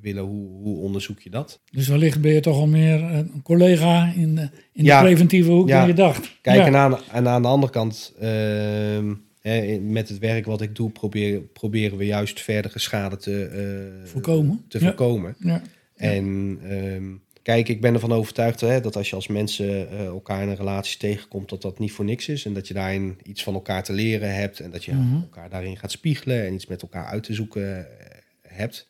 willen. 0.00 0.22
Hoe, 0.22 0.48
hoe 0.62 0.78
onderzoek 0.78 1.20
je 1.20 1.30
dat? 1.30 1.60
Dus 1.72 1.88
wellicht 1.88 2.20
ben 2.20 2.32
je 2.32 2.40
toch 2.40 2.56
al 2.56 2.66
meer 2.66 3.02
een 3.02 3.40
collega 3.42 4.12
in 4.16 4.34
de, 4.34 4.48
in 4.72 4.84
Ja. 4.84 5.00
de 5.00 5.06
preventieve 5.06 5.50
hoek 5.50 5.68
Ja. 5.68 5.78
dan 5.78 5.88
je 5.88 5.94
dacht. 5.94 6.38
Kijk, 6.42 6.66
en, 6.66 6.76
aan, 6.76 6.98
en 7.12 7.28
aan 7.28 7.42
de 7.42 7.48
andere 7.48 7.72
kant, 7.72 8.14
ehm, 8.20 9.14
hè, 9.40 9.78
met 9.78 10.08
het 10.08 10.18
werk 10.18 10.46
wat 10.46 10.60
ik 10.60 10.74
doe, 10.76 10.90
probeer, 10.90 11.40
proberen 11.40 11.98
we 11.98 12.06
juist 12.06 12.40
verdere 12.40 12.78
schade 12.78 13.16
te, 13.16 13.44
eh, 13.44 14.08
Voorkomen. 14.10 14.64
te 14.68 14.78
voorkomen. 14.78 15.34
Ja. 15.38 15.62
En 15.96 16.58
ehm, 16.62 17.12
kijk, 17.42 17.68
ik 17.68 17.80
ben 17.80 17.94
ervan 17.94 18.12
overtuigd 18.12 18.60
hè, 18.60 18.80
dat 18.80 18.96
als 18.96 19.08
je 19.10 19.14
als 19.16 19.26
mensen 19.26 19.90
eh, 19.90 20.04
elkaar 20.04 20.42
in 20.42 20.48
een 20.48 20.56
relatie 20.56 20.98
tegenkomt, 20.98 21.48
dat 21.48 21.62
dat 21.62 21.78
niet 21.78 21.92
voor 21.92 22.04
niks 22.04 22.28
is. 22.28 22.44
En 22.44 22.54
dat 22.54 22.68
je 22.68 22.74
daarin 22.74 23.18
iets 23.22 23.42
van 23.42 23.54
elkaar 23.54 23.84
te 23.84 23.92
leren 23.92 24.34
hebt. 24.34 24.60
En 24.60 24.70
dat 24.70 24.84
je 24.84 24.92
Mhm. 24.92 25.14
elkaar 25.20 25.50
daarin 25.50 25.76
gaat 25.76 25.90
spiegelen 25.90 26.46
en 26.46 26.54
iets 26.54 26.66
met 26.66 26.82
elkaar 26.82 27.04
uit 27.06 27.22
te 27.22 27.34
zoeken 27.34 27.78
eh, 27.78 28.16
hebt. 28.42 28.88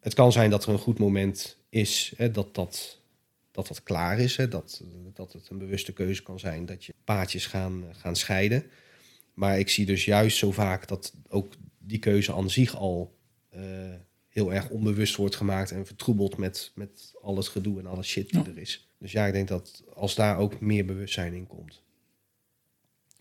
Het 0.00 0.14
kan 0.14 0.32
zijn 0.32 0.50
dat 0.50 0.64
er 0.64 0.72
een 0.72 0.78
goed 0.78 0.98
moment 0.98 1.56
is 1.68 2.12
hè, 2.16 2.30
dat, 2.30 2.54
dat, 2.54 2.98
dat 3.50 3.68
dat 3.68 3.82
klaar 3.82 4.18
is. 4.18 4.36
Hè, 4.36 4.48
dat, 4.48 4.82
dat 5.14 5.32
het 5.32 5.48
een 5.50 5.58
bewuste 5.58 5.92
keuze 5.92 6.22
kan 6.22 6.38
zijn 6.38 6.66
dat 6.66 6.84
je 6.84 6.94
paadjes 7.04 7.46
gaan, 7.46 7.84
gaan 7.92 8.16
scheiden. 8.16 8.64
Maar 9.34 9.58
ik 9.58 9.68
zie 9.68 9.86
dus 9.86 10.04
juist 10.04 10.36
zo 10.36 10.52
vaak 10.52 10.88
dat 10.88 11.12
ook 11.28 11.52
die 11.78 11.98
keuze 11.98 12.32
aan 12.32 12.50
zich 12.50 12.76
al 12.76 13.14
eh, 13.50 13.62
heel 14.28 14.52
erg 14.52 14.68
onbewust 14.68 15.16
wordt 15.16 15.36
gemaakt 15.36 15.70
en 15.70 15.86
vertroebeld 15.86 16.36
met, 16.36 16.72
met 16.74 17.14
al 17.22 17.36
het 17.36 17.48
gedoe 17.48 17.78
en 17.78 17.86
alle 17.86 18.02
shit 18.02 18.30
die 18.30 18.38
Ja. 18.42 18.46
er 18.46 18.58
is. 18.58 18.88
Dus 18.98 19.12
ja, 19.12 19.26
ik 19.26 19.32
denk 19.32 19.48
dat 19.48 19.82
als 19.94 20.14
daar 20.14 20.38
ook 20.38 20.60
meer 20.60 20.84
bewustzijn 20.84 21.34
in 21.34 21.46
komt, 21.46 21.82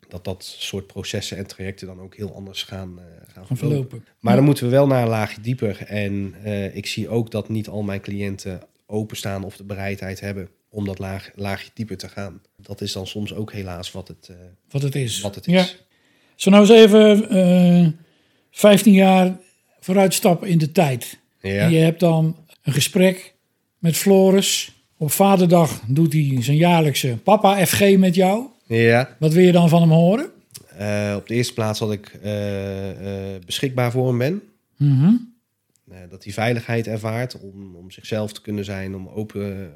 dat 0.08 0.24
dat 0.24 0.44
soort 0.44 0.88
processen 0.88 1.38
en 1.38 1.48
trajecten 1.48 1.88
dan 1.88 2.00
ook 2.02 2.16
heel 2.16 2.36
anders 2.36 2.64
gaan, 2.64 3.00
eh, 3.00 3.06
gaan 3.28 3.46
Gaan 3.46 3.58
verlopen. 3.58 4.06
Maar 4.20 4.36
dan 4.36 4.46
moeten 4.46 4.64
we 4.66 4.70
wel 4.72 4.88
naar 4.88 5.02
een 5.02 5.08
laagje 5.10 5.42
dieper. 5.42 5.82
En 5.86 6.34
eh, 6.44 6.76
ik 6.76 6.86
zie 6.86 7.10
ook 7.10 7.32
dat 7.32 7.50
niet 7.50 7.68
al 7.68 7.84
mijn 7.84 8.02
cliënten 8.02 8.62
openstaan 8.86 9.44
of 9.44 9.58
de 9.58 9.64
bereidheid 9.64 10.20
hebben 10.20 10.50
om 10.70 10.86
dat 10.86 11.00
laag, 11.00 11.32
laagje 11.36 11.72
dieper 11.74 11.98
te 11.98 12.10
gaan. 12.10 12.42
Dat 12.58 12.82
is 12.82 12.92
dan 12.92 13.08
soms 13.08 13.34
ook 13.34 13.52
helaas 13.52 13.92
wat 13.92 14.08
het, 14.08 14.30
Wat 14.70 14.82
het 14.82 14.96
is. 14.96 15.22
wat 15.22 15.36
het 15.36 15.46
Ja. 15.46 15.68
Zo 16.36 16.50
nou 16.50 16.62
eens 16.62 16.72
even 16.72 17.30
eh 17.30 17.88
15 18.52 18.94
jaar 18.94 19.38
vooruitstappen 19.80 20.48
in 20.48 20.58
de 20.58 20.72
tijd. 20.72 21.20
Ja. 21.42 21.66
En 21.66 21.72
je 21.72 21.78
hebt 21.78 22.00
dan 22.00 22.36
een 22.64 22.74
gesprek 22.74 23.34
met 23.78 23.96
Floris. 23.96 24.72
Op 24.98 25.12
vaderdag 25.12 25.82
doet 25.88 26.14
hij 26.14 26.38
zijn 26.40 26.58
jaarlijkse 26.58 27.18
papa 27.24 27.66
FG 27.66 27.98
met 27.98 28.16
jou. 28.16 28.46
ja. 28.68 29.16
Wat 29.20 29.34
wil 29.34 29.44
je 29.44 29.52
dan 29.52 29.70
van 29.70 29.82
hem 29.82 29.92
horen? 29.92 30.32
Eh, 30.78 31.14
op 31.18 31.28
de 31.28 31.34
eerste 31.34 31.54
plaats 31.54 31.80
dat 31.80 31.92
ik 31.92 32.20
eh, 32.24 32.32
beschikbaar 33.46 33.92
voor 33.92 34.08
hem 34.08 34.18
ben. 34.18 34.42
Mhm. 34.78 35.12
Dat 36.10 36.24
hij 36.24 36.34
veiligheid 36.34 36.88
ervaart 36.88 37.40
om, 37.40 37.76
om 37.76 37.92
zichzelf 37.92 38.34
te 38.34 38.42
kunnen 38.42 38.66
zijn, 38.66 38.96
om 38.96 39.08
open 39.08 39.74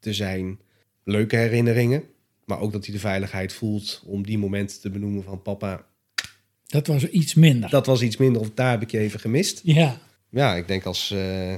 te 0.00 0.12
zijn. 0.12 0.58
Leuke 1.04 1.36
herinneringen. 1.36 2.02
Maar 2.50 2.60
ook 2.60 2.72
dat 2.72 2.84
hij 2.84 2.94
de 2.94 3.00
veiligheid 3.00 3.52
voelt 3.52 4.02
om 4.06 4.26
die 4.26 4.38
momenten 4.38 4.80
te 4.80 4.90
benoemen 4.90 5.22
van 5.22 5.42
papa. 5.42 5.86
Dat 6.66 6.86
was 6.86 7.04
iets 7.08 7.34
minder. 7.34 7.70
Dat 7.70 7.86
was 7.86 8.02
iets 8.02 8.16
minder 8.16 8.40
of 8.40 8.50
daar 8.54 8.70
heb 8.70 8.82
ik 8.82 8.90
je 8.90 8.98
even 8.98 9.20
gemist. 9.20 9.60
Ja, 9.64 9.98
Ja, 10.30 10.54
ik 10.54 10.68
denk 10.68 10.84
als... 10.84 11.10
eh, 11.10 11.54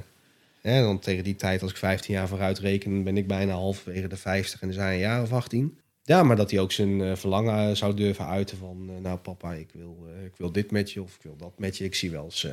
hè, 0.61 0.81
dan 0.81 0.98
tegen 0.98 1.24
die 1.24 1.37
tijd, 1.37 1.62
als 1.62 1.70
ik 1.70 1.76
15 1.76 2.14
jaar 2.14 2.28
vooruit 2.28 2.59
reken, 2.59 3.02
ben 3.05 3.16
ik 3.16 3.26
bijna 3.26 3.52
halverwege 3.52 4.09
de 4.09 4.16
50 4.16 4.61
en 4.61 4.66
dan 4.66 4.76
zijn 4.76 4.92
een 4.92 4.98
jaar 4.98 5.22
of 5.22 5.33
18. 5.33 5.78
Ja, 6.02 6.22
maar 6.22 6.37
dat 6.37 6.50
hij 6.50 6.61
ook 6.61 6.72
zijn 6.72 7.00
eh, 7.00 7.16
verlangen 7.16 7.68
eh, 7.68 7.74
zou 7.74 7.94
durven 7.94 8.26
uiten 8.26 8.57
van... 8.59 9.00
nou 9.02 9.18
papa, 9.18 9.52
ik 9.52 9.68
wil, 9.74 10.07
ik 10.24 10.37
wil 10.37 10.52
dit 10.52 10.70
met 10.70 10.90
je 10.92 11.02
of 11.02 11.14
ik 11.14 11.22
wil 11.22 11.37
dat 11.37 11.59
met 11.59 11.76
je. 11.76 11.85
Ik 11.85 11.94
zie 11.94 12.11
wel 12.11 12.24
eens... 12.24 12.46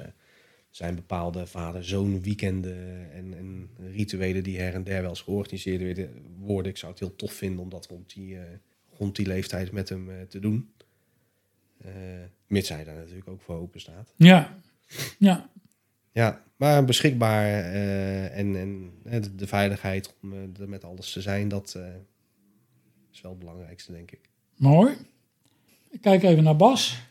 zijn 0.69 0.95
bepaalde 0.95 1.47
vader-zoon 1.47 2.21
weekenden 2.21 3.11
en, 3.13 3.33
en 3.37 3.69
rituelen 3.91 4.43
die 4.43 4.59
her 4.59 4.73
en 4.73 4.83
der 4.83 5.01
wel 5.01 5.09
eens 5.09 5.21
georganiseerd 5.21 5.81
werden- 5.81 6.09
worden. 6.39 6.71
Ik 6.71 6.77
zou 6.77 6.91
het 6.91 6.99
heel 7.01 7.15
tof 7.15 7.33
vinden 7.33 7.59
om 7.59 7.69
dat 7.69 7.87
rond 7.87 8.13
die, 8.13 8.37
eh, 8.37 8.43
rond 8.97 9.15
die 9.15 9.27
leeftijd 9.27 9.71
met 9.71 9.89
hem 9.89 10.09
eh, 10.09 10.21
te 10.21 10.39
doen. 10.39 10.73
Eh, 11.77 11.91
mits 12.47 12.69
hij 12.69 12.83
daar 12.83 12.95
natuurlijk 12.95 13.27
ook 13.27 13.41
voor 13.41 13.55
open 13.55 13.79
staat. 13.79 14.13
ja, 14.17 14.57
ja. 15.17 15.49
Ja, 16.11 16.43
maar 16.55 16.85
beschikbaar 16.85 17.45
en, 18.31 18.55
en 18.55 18.91
de, 19.21 19.35
de 19.35 19.47
veiligheid 19.47 20.15
om 20.21 20.33
er 20.33 20.69
met 20.69 20.83
alles 20.83 21.11
te 21.11 21.21
zijn, 21.21 21.47
dat 21.47 21.79
is 23.11 23.21
wel 23.21 23.31
het 23.31 23.39
belangrijkste, 23.39 23.91
denk 23.91 24.11
ik. 24.11 24.29
Mooi. 24.55 24.95
Ik 25.89 26.01
kijk 26.01 26.23
even 26.23 26.43
naar 26.43 26.55
Bas. 26.55 27.01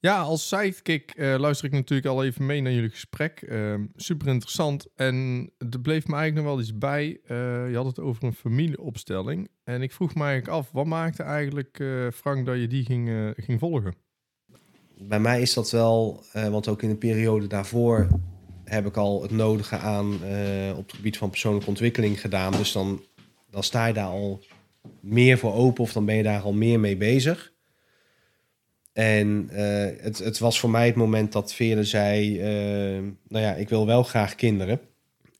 Ja, 0.00 0.20
als 0.20 0.48
sidekick 0.48 1.10
eh, 1.10 1.34
luister 1.38 1.66
ik 1.66 1.72
natuurlijk 1.72 2.08
al 2.08 2.24
even 2.24 2.46
mee 2.46 2.60
naar 2.60 2.72
jullie 2.72 2.90
gesprek. 2.90 3.42
Ehm, 3.42 3.84
super 3.96 4.28
interessant. 4.28 4.86
En 4.94 5.50
er 5.70 5.80
bleef 5.80 6.06
me 6.06 6.14
eigenlijk 6.14 6.34
nog 6.34 6.54
wel 6.54 6.60
iets 6.60 6.78
bij. 6.78 7.20
Eh, 7.26 7.70
je 7.70 7.76
had 7.76 7.86
het 7.86 8.00
over 8.00 8.24
een 8.24 8.34
familieopstelling. 8.34 9.48
En 9.64 9.82
ik 9.82 9.92
vroeg 9.92 10.14
me 10.14 10.24
eigenlijk 10.24 10.52
af, 10.52 10.70
wat 10.72 10.86
maakte 10.86 11.22
eigenlijk, 11.22 11.80
eh, 11.80 12.06
Frank, 12.14 12.46
dat 12.46 12.60
je 12.60 12.66
die 12.66 12.84
ging, 12.84 13.34
ging 13.36 13.58
volgen? 13.58 13.94
Bij 14.98 15.20
mij 15.20 15.40
is 15.40 15.54
dat 15.54 15.70
wel, 15.70 16.24
want 16.32 16.68
ook 16.68 16.82
in 16.82 16.88
de 16.88 16.96
periode 16.96 17.46
daarvoor 17.46 18.08
heb 18.64 18.86
ik 18.86 18.96
al 18.96 19.22
het 19.22 19.30
nodige 19.30 19.76
aan 19.76 20.14
op 20.76 20.86
het 20.86 20.92
gebied 20.94 21.18
van 21.18 21.30
persoonlijke 21.30 21.68
ontwikkeling 21.68 22.20
gedaan. 22.20 22.52
Dus 22.52 22.72
dan, 22.72 23.02
dan 23.50 23.62
sta 23.62 23.86
je 23.86 23.92
daar 23.92 24.06
al 24.06 24.44
meer 25.00 25.38
voor 25.38 25.54
open 25.54 25.82
of 25.82 25.92
dan 25.92 26.04
ben 26.04 26.16
je 26.16 26.22
daar 26.22 26.40
al 26.40 26.52
meer 26.52 26.80
mee 26.80 26.96
bezig. 26.96 27.52
En 28.98 29.48
eh, 29.50 30.02
het, 30.02 30.18
het 30.18 30.38
was 30.38 30.60
voor 30.60 30.70
mij 30.70 30.86
het 30.86 30.94
moment 30.94 31.32
dat 31.32 31.54
Veerle 31.54 31.84
zei, 31.84 32.40
eh, 32.40 33.02
nou 33.28 33.44
ja, 33.44 33.54
ik 33.54 33.68
wil 33.68 33.86
wel 33.86 34.02
graag 34.02 34.34
kinderen. 34.34 34.80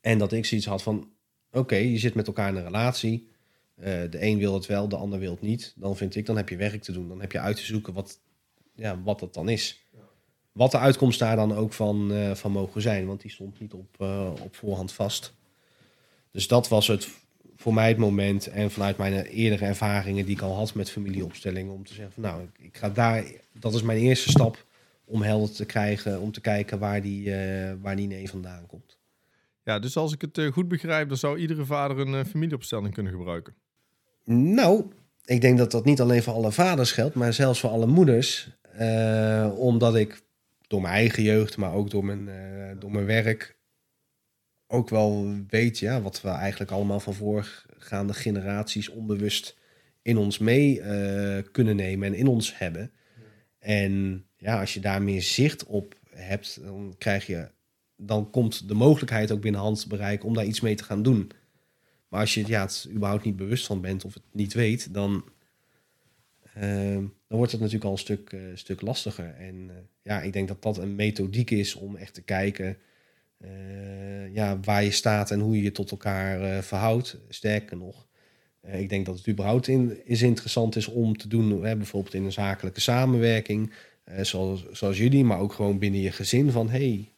En 0.01 0.17
dat 0.17 0.31
ik 0.31 0.45
zoiets 0.45 0.67
had 0.67 0.83
van, 0.83 1.11
oké, 1.51 1.75
je 1.75 1.97
zit 1.97 2.13
met 2.13 2.27
elkaar 2.27 2.49
in 2.49 2.55
een 2.55 2.63
relatie. 2.63 3.27
Eh, 3.75 3.85
de 4.09 4.23
een 4.23 4.37
wil 4.37 4.53
het 4.53 4.65
wel, 4.65 4.87
de 4.87 4.95
ander 4.95 5.19
wil 5.19 5.31
het 5.31 5.41
niet. 5.41 5.73
Dan 5.75 5.97
vind 5.97 6.15
ik, 6.15 6.25
dan 6.25 6.37
heb 6.37 6.49
je 6.49 6.55
werk 6.55 6.81
te 6.81 6.91
doen. 6.91 7.07
Dan 7.07 7.21
heb 7.21 7.31
je 7.31 7.39
uit 7.39 7.55
te 7.55 7.65
zoeken 7.65 7.93
wat, 7.93 8.19
ja, 8.75 9.01
wat 9.01 9.19
dat 9.19 9.33
dan 9.33 9.49
is. 9.49 9.81
Wat 10.51 10.71
de 10.71 10.79
uitkomst 10.79 11.19
daar 11.19 11.35
dan 11.35 11.55
ook 11.55 11.73
van, 11.73 12.11
van 12.33 12.51
mogen 12.51 12.81
zijn. 12.81 13.05
Want 13.05 13.21
die 13.21 13.31
stond 13.31 13.59
niet 13.59 13.73
op, 13.73 14.01
op 14.41 14.55
voorhand 14.55 14.91
vast. 14.91 15.33
Dus 16.31 16.47
dat 16.47 16.67
was 16.67 16.87
het 16.87 17.09
voor 17.59 17.73
mij 17.73 17.87
het 17.87 17.97
moment 17.97 18.47
en 18.47 18.71
vanuit 18.71 18.97
mijn 18.97 19.13
eerdere 19.13 19.65
ervaringen 19.65 20.25
die 20.25 20.35
ik 20.35 20.41
al 20.41 20.55
had 20.55 20.73
met 20.73 20.91
familieopstellingen, 20.91 21.73
om 21.73 21.85
te 21.85 21.93
zeggen 21.93 22.13
van 22.13 22.23
nou, 22.23 22.43
ik, 22.43 22.65
ik 22.65 22.77
ga 22.77 22.89
daar, 22.89 23.23
dat 23.53 23.73
is 23.73 23.81
mijn 23.81 23.97
eerste 23.97 24.29
stap 24.29 24.65
om 25.05 25.21
helder 25.21 25.51
te 25.51 25.65
krijgen, 25.65 26.21
om 26.21 26.31
te 26.31 26.41
kijken 26.41 26.79
waar 26.79 27.01
die, 27.01 27.33
eh, 27.33 27.73
waar 27.81 27.95
die 27.95 28.07
nee 28.07 28.29
vandaan 28.29 28.65
komt. 28.67 28.97
Ja, 29.63 29.79
dus 29.79 29.97
als 29.97 30.13
ik 30.13 30.21
het 30.21 30.37
eh, 30.37 30.51
goed 30.51 30.67
begrijp, 30.67 31.07
dan 31.07 31.17
zou 31.17 31.37
iedere 31.37 31.65
vader 31.65 31.99
een 31.99 32.13
eh, 32.13 32.25
familieopstelling 32.25 32.93
kunnen 32.93 33.11
gebruiken. 33.11 33.53
Nou, 34.25 34.85
ik 35.25 35.41
denk 35.41 35.57
dat 35.57 35.71
dat 35.71 35.85
niet 35.85 36.01
alleen 36.01 36.23
voor 36.23 36.33
alle 36.33 36.51
vaders 36.51 36.91
geldt, 36.91 37.15
maar 37.15 37.33
zelfs 37.33 37.59
voor 37.59 37.69
alle 37.69 37.87
moeders. 37.87 38.57
Omdat 39.55 39.95
ik 39.95 40.21
door 40.67 40.81
mijn 40.81 40.93
eigen 40.93 41.23
jeugd, 41.23 41.57
maar 41.57 41.73
ook 41.73 41.89
door 41.89 42.05
mijn, 42.05 42.29
door 42.79 42.91
mijn 42.91 43.05
werk, 43.05 43.57
ook 44.71 44.89
wel 44.89 45.35
weet 45.47 45.79
ja, 45.79 46.01
wat 46.01 46.21
we 46.21 46.29
eigenlijk 46.29 46.71
allemaal 46.71 46.99
van 46.99 47.13
voorgaande 47.13 48.13
generaties 48.13 48.89
onbewust 48.89 49.57
in 50.01 50.17
ons 50.17 50.37
mee 50.37 50.81
eh, 50.81 51.43
kunnen 51.51 51.75
nemen 51.75 52.07
en 52.07 52.13
in 52.13 52.27
ons 52.27 52.57
hebben. 52.57 52.91
En 53.59 54.25
ja, 54.37 54.59
als 54.59 54.73
je 54.73 54.79
daar 54.79 55.01
meer 55.01 55.21
zicht 55.21 55.65
op 55.65 55.95
hebt, 56.09 56.59
dan 56.63 56.95
krijg 56.97 57.27
je, 57.27 57.49
dan 57.95 58.29
komt 58.29 58.67
de 58.67 58.73
mogelijkheid 58.73 59.31
ook 59.31 59.41
binnen 59.41 59.61
handbereik 59.61 60.23
om 60.23 60.33
daar 60.33 60.45
iets 60.45 60.61
mee 60.61 60.75
te 60.75 60.83
gaan 60.83 61.03
doen. 61.03 61.31
Maar 62.07 62.19
als 62.19 62.33
je 62.33 62.47
ja, 62.47 62.61
het 62.61 62.87
überhaupt 62.91 63.23
niet 63.23 63.35
bewust 63.35 63.65
van 63.65 63.81
bent 63.81 64.05
of 64.05 64.13
het 64.13 64.23
niet 64.31 64.53
weet, 64.53 64.93
dan, 64.93 65.25
ehm, 66.53 67.03
dan 67.27 67.37
wordt 67.37 67.51
het 67.51 67.61
natuurlijk 67.61 67.85
al 67.87 67.91
een 67.91 67.97
stuk, 67.97 68.33
eh, 68.33 68.39
stuk 68.53 68.81
lastiger. 68.81 69.35
En 69.35 69.69
eh, 69.69 69.75
ja, 70.01 70.21
ik 70.21 70.33
denk 70.33 70.47
dat 70.47 70.61
dat 70.61 70.77
een 70.77 70.95
methodiek 70.95 71.49
is 71.51 71.75
om 71.75 71.95
echt 71.95 72.13
te 72.13 72.21
kijken 72.21 72.67
eh, 72.67 72.75
ja, 74.33 74.59
waar 74.59 74.83
je 74.83 74.91
staat 74.91 75.31
en 75.31 75.39
hoe 75.39 75.55
je 75.55 75.63
je 75.63 75.71
tot 75.71 75.91
elkaar 75.91 76.41
eh, 76.41 76.61
verhoudt. 76.61 77.17
Sterker 77.29 77.77
nog, 77.77 78.07
eh, 78.61 78.79
ik 78.79 78.89
denk 78.89 79.05
dat 79.05 79.17
het 79.17 79.27
überhaupt 79.27 79.67
in, 79.67 79.97
is 80.05 80.21
interessant 80.21 80.75
is 80.75 80.87
om 80.87 81.17
te 81.17 81.27
doen, 81.27 81.63
hè, 81.63 81.75
bijvoorbeeld 81.75 82.13
in 82.13 82.23
een 82.23 82.31
zakelijke 82.31 82.81
samenwerking, 82.81 83.73
eh, 84.03 84.23
zoals, 84.23 84.65
zoals 84.71 84.97
jullie, 84.97 85.23
maar 85.23 85.39
ook 85.39 85.53
gewoon 85.53 85.79
binnen 85.79 86.01
je 86.01 86.11
gezin 86.11 86.51
van 86.51 86.69
hey, 86.69 87.11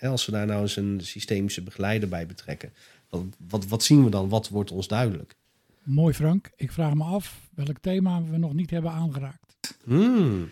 als 0.00 0.26
we 0.26 0.32
daar 0.32 0.46
nou 0.46 0.62
eens 0.62 0.76
een 0.76 1.00
systemische 1.02 1.62
begeleider 1.62 2.08
bij 2.08 2.26
betrekken, 2.26 2.72
wat, 3.08 3.22
wat, 3.48 3.66
wat 3.66 3.82
zien 3.82 4.04
we 4.04 4.10
dan? 4.10 4.28
Wat 4.28 4.48
wordt 4.48 4.70
ons 4.70 4.88
duidelijk? 4.88 5.34
Mooi 5.82 6.14
Frank. 6.14 6.50
Ik 6.56 6.72
vraag 6.72 6.94
me 6.94 7.04
af 7.04 7.40
welk 7.54 7.78
thema 7.80 8.22
we 8.22 8.36
nog 8.36 8.54
niet 8.54 8.70
hebben 8.70 8.90
aangeraakt. 8.90 9.78
Hmm. 9.84 10.48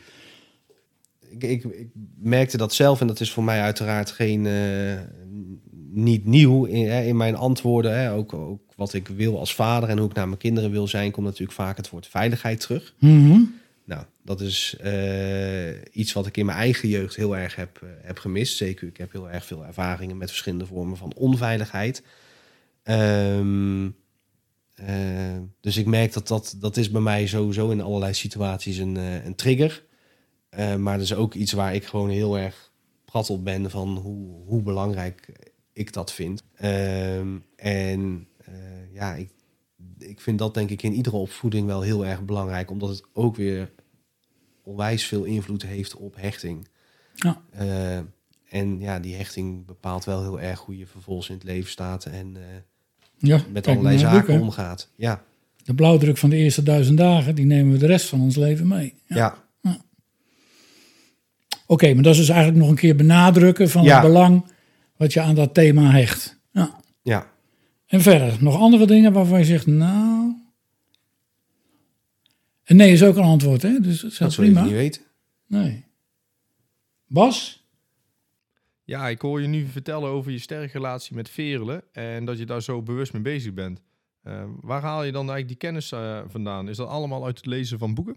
Ik, 1.31 1.43
ik, 1.43 1.65
ik 1.65 1.89
merkte 2.17 2.57
dat 2.57 2.75
zelf 2.75 3.01
en 3.01 3.07
dat 3.07 3.21
is 3.21 3.33
voor 3.33 3.45
mij 3.45 3.61
uiteraard 3.61 4.11
geen, 4.11 4.47
eh, 4.47 5.01
niet 5.91 6.25
nieuw 6.25 6.65
in, 6.65 6.89
hè, 6.89 7.03
in 7.03 7.17
mijn 7.17 7.37
antwoorden. 7.37 7.99
Hè. 7.99 8.13
Ook, 8.13 8.33
ook 8.33 8.61
wat 8.77 8.95
ik 8.95 9.09
wil 9.09 9.39
als 9.39 9.55
vader 9.55 9.89
en 9.89 9.99
hoe 9.99 10.09
ik 10.09 10.15
naar 10.15 10.27
mijn 10.27 10.39
kinderen 10.39 10.71
wil 10.71 10.89
zijn, 10.89 11.11
komt 11.11 11.27
natuurlijk 11.27 11.53
vaak 11.53 11.77
het 11.77 11.91
woord 11.91 12.07
veiligheid 12.07 12.61
terug. 12.61 12.95
Mhm. 12.99 13.41
Nou, 13.87 14.05
dat 14.23 14.41
is 14.41 14.77
eh, 14.81 15.71
iets 15.93 16.13
wat 16.13 16.27
ik 16.27 16.37
in 16.37 16.47
mijn 16.47 16.59
eigen 16.59 16.89
jeugd 16.89 17.17
heel 17.17 17.37
erg 17.37 17.57
heb, 17.57 17.79
eh, 17.83 17.89
heb 18.03 18.19
gemist. 18.19 18.57
Zeker, 18.57 18.89
ik 18.89 18.97
heb 18.97 19.13
heel 19.13 19.31
erg 19.31 19.45
veel 19.45 19.65
ervaringen 19.65 20.17
met 20.17 20.29
verschillende 20.29 20.67
vormen 20.67 20.97
van 20.97 21.13
onveiligheid. 21.17 22.03
Ehm, 22.83 23.89
eh, 24.75 25.39
dus 25.61 25.77
ik 25.77 25.87
merk 25.87 26.13
dat, 26.13 26.29
dat 26.29 26.57
dat 26.59 26.77
is 26.77 26.91
bij 26.91 27.01
mij 27.01 27.27
sowieso 27.27 27.71
in 27.71 27.81
allerlei 27.81 28.15
situaties 28.15 28.77
een, 28.77 28.97
een 28.97 29.35
trigger. 29.35 29.85
Eh, 30.57 30.77
maar 30.77 30.95
dat 30.95 31.05
is 31.05 31.15
ook 31.15 31.35
iets 31.35 31.53
waar 31.53 31.75
ik 31.75 31.85
gewoon 31.85 32.09
heel 32.09 32.39
erg 32.39 32.73
prat 33.05 33.31
op 33.31 33.45
ben 33.45 33.71
van 33.71 33.97
hoe, 33.97 34.45
hoe 34.47 34.63
belangrijk 34.63 35.33
ik 35.73 35.93
dat 35.93 36.13
vind. 36.13 36.43
Ehm, 36.55 37.29
en 37.57 38.29
eh, 38.45 38.55
ja, 38.93 39.15
ik, 39.15 39.31
ik 39.99 40.21
vind 40.21 40.39
dat 40.39 40.55
denk 40.55 40.71
ik 40.71 40.83
in 40.83 40.93
iedere 40.93 41.17
opvoeding 41.17 41.67
wel 41.67 41.83
heel 41.83 42.07
erg 42.07 42.25
belangrijk, 42.25 42.71
omdat 42.71 42.89
het 42.89 43.03
ook 43.13 43.37
weer 43.37 43.71
onwijs 44.63 45.07
veel 45.07 45.25
invloed 45.25 45.63
heeft 45.63 45.97
op 45.97 46.15
hechting. 46.17 46.69
Ja. 47.15 47.43
Eh, 47.51 47.97
en 48.49 48.81
ja, 48.81 48.99
die 49.01 49.15
hechting 49.15 49.67
bepaalt 49.67 50.05
wel 50.05 50.23
heel 50.23 50.41
erg 50.41 50.61
hoe 50.61 50.79
je 50.79 50.87
vervolgens 50.87 51.29
in 51.29 51.35
het 51.35 51.45
leven 51.45 51.71
staat 51.71 52.05
en 52.05 52.37
Ja, 53.19 53.41
met 53.53 53.67
allerlei 53.67 53.99
zaken 53.99 54.35
boek, 54.35 54.43
omgaat. 54.43 54.91
Ja, 54.95 55.23
De 55.65 55.75
blauwdruk 55.75 56.17
van 56.17 56.31
de 56.31 56.37
eerste 56.37 56.63
duizend 56.63 56.99
dagen, 56.99 57.35
die 57.35 57.47
nemen 57.47 57.73
we 57.73 57.79
de 57.79 57.87
rest 57.87 58.09
van 58.09 58.21
ons 58.21 58.37
leven 58.37 58.67
mee. 58.69 58.95
ja. 59.07 59.45
Oké, 61.67 61.95
maar 61.95 62.03
dat 62.03 62.13
is 62.13 62.19
dus 62.19 62.29
eigenlijk 62.29 62.59
nog 62.59 62.69
een 62.69 62.77
keer 62.77 62.97
benadrukken 62.97 63.69
van 63.69 63.83
Ja. 63.83 63.93
het 63.93 64.07
belang 64.07 64.45
wat 64.97 65.13
je 65.13 65.21
aan 65.21 65.35
dat 65.35 65.55
thema 65.55 65.91
hecht. 65.91 66.41
Ja. 66.51 66.81
ja. 67.03 67.31
En 67.87 68.01
verder, 68.01 68.37
nog 68.41 68.57
andere 68.57 68.87
dingen 68.87 69.13
waarvan 69.13 69.39
je 69.39 69.45
zegt, 69.45 69.67
nou... 69.67 70.35
En 72.65 72.77
nee 72.77 72.93
is 72.93 73.03
ook 73.03 73.17
een 73.17 73.23
antwoord, 73.23 73.63
hè? 73.63 73.81
Dus 73.81 74.01
dat 74.01 74.11
is 74.11 74.19
Dat 74.19 74.33
zou 74.33 74.47
je 74.47 74.61
niet 74.61 74.73
weten. 74.73 75.03
Nee. 75.47 75.85
Bas? 77.07 77.65
Ja, 78.85 79.09
ik 79.09 79.21
hoor 79.21 79.41
je 79.41 79.47
nu 79.47 79.67
vertellen 79.67 80.09
over 80.09 80.33
je 80.33 80.39
sterke 80.39 80.73
relatie 80.73 81.15
met 81.15 81.29
Verelen 81.29 81.83
en 81.93 82.25
dat 82.25 82.39
je 82.39 82.47
daar 82.47 82.63
zo 82.63 82.83
bewust 82.83 83.13
mee 83.13 83.23
bezig 83.23 83.55
bent. 83.55 83.81
Eh, 84.23 84.45
waar 84.61 84.83
haal 84.83 85.05
je 85.05 85.13
dan 85.13 85.31
eigenlijk 85.31 85.49
die 85.49 85.57
kennis 85.57 85.93
eh, 85.93 86.21
vandaan? 86.29 86.69
Is 86.69 86.77
dat 86.77 86.89
allemaal 86.89 87.25
uit 87.25 87.37
het 87.37 87.47
lezen 87.47 87.79
van 87.79 87.95
boeken? 87.95 88.17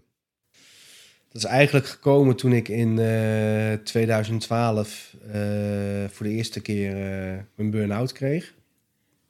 Dat 1.32 1.42
is 1.42 1.48
eigenlijk 1.48 1.86
gekomen 1.86 2.36
toen 2.36 2.52
ik 2.52 2.68
in 2.68 2.98
eh, 2.98 3.72
2012 3.72 5.16
eh, 5.22 6.08
voor 6.08 6.26
de 6.26 6.32
eerste 6.32 6.60
keer 6.60 6.90
eh, 6.90 7.42
mijn 7.54 7.70
burn-out 7.70 8.12
kreeg. 8.12 8.54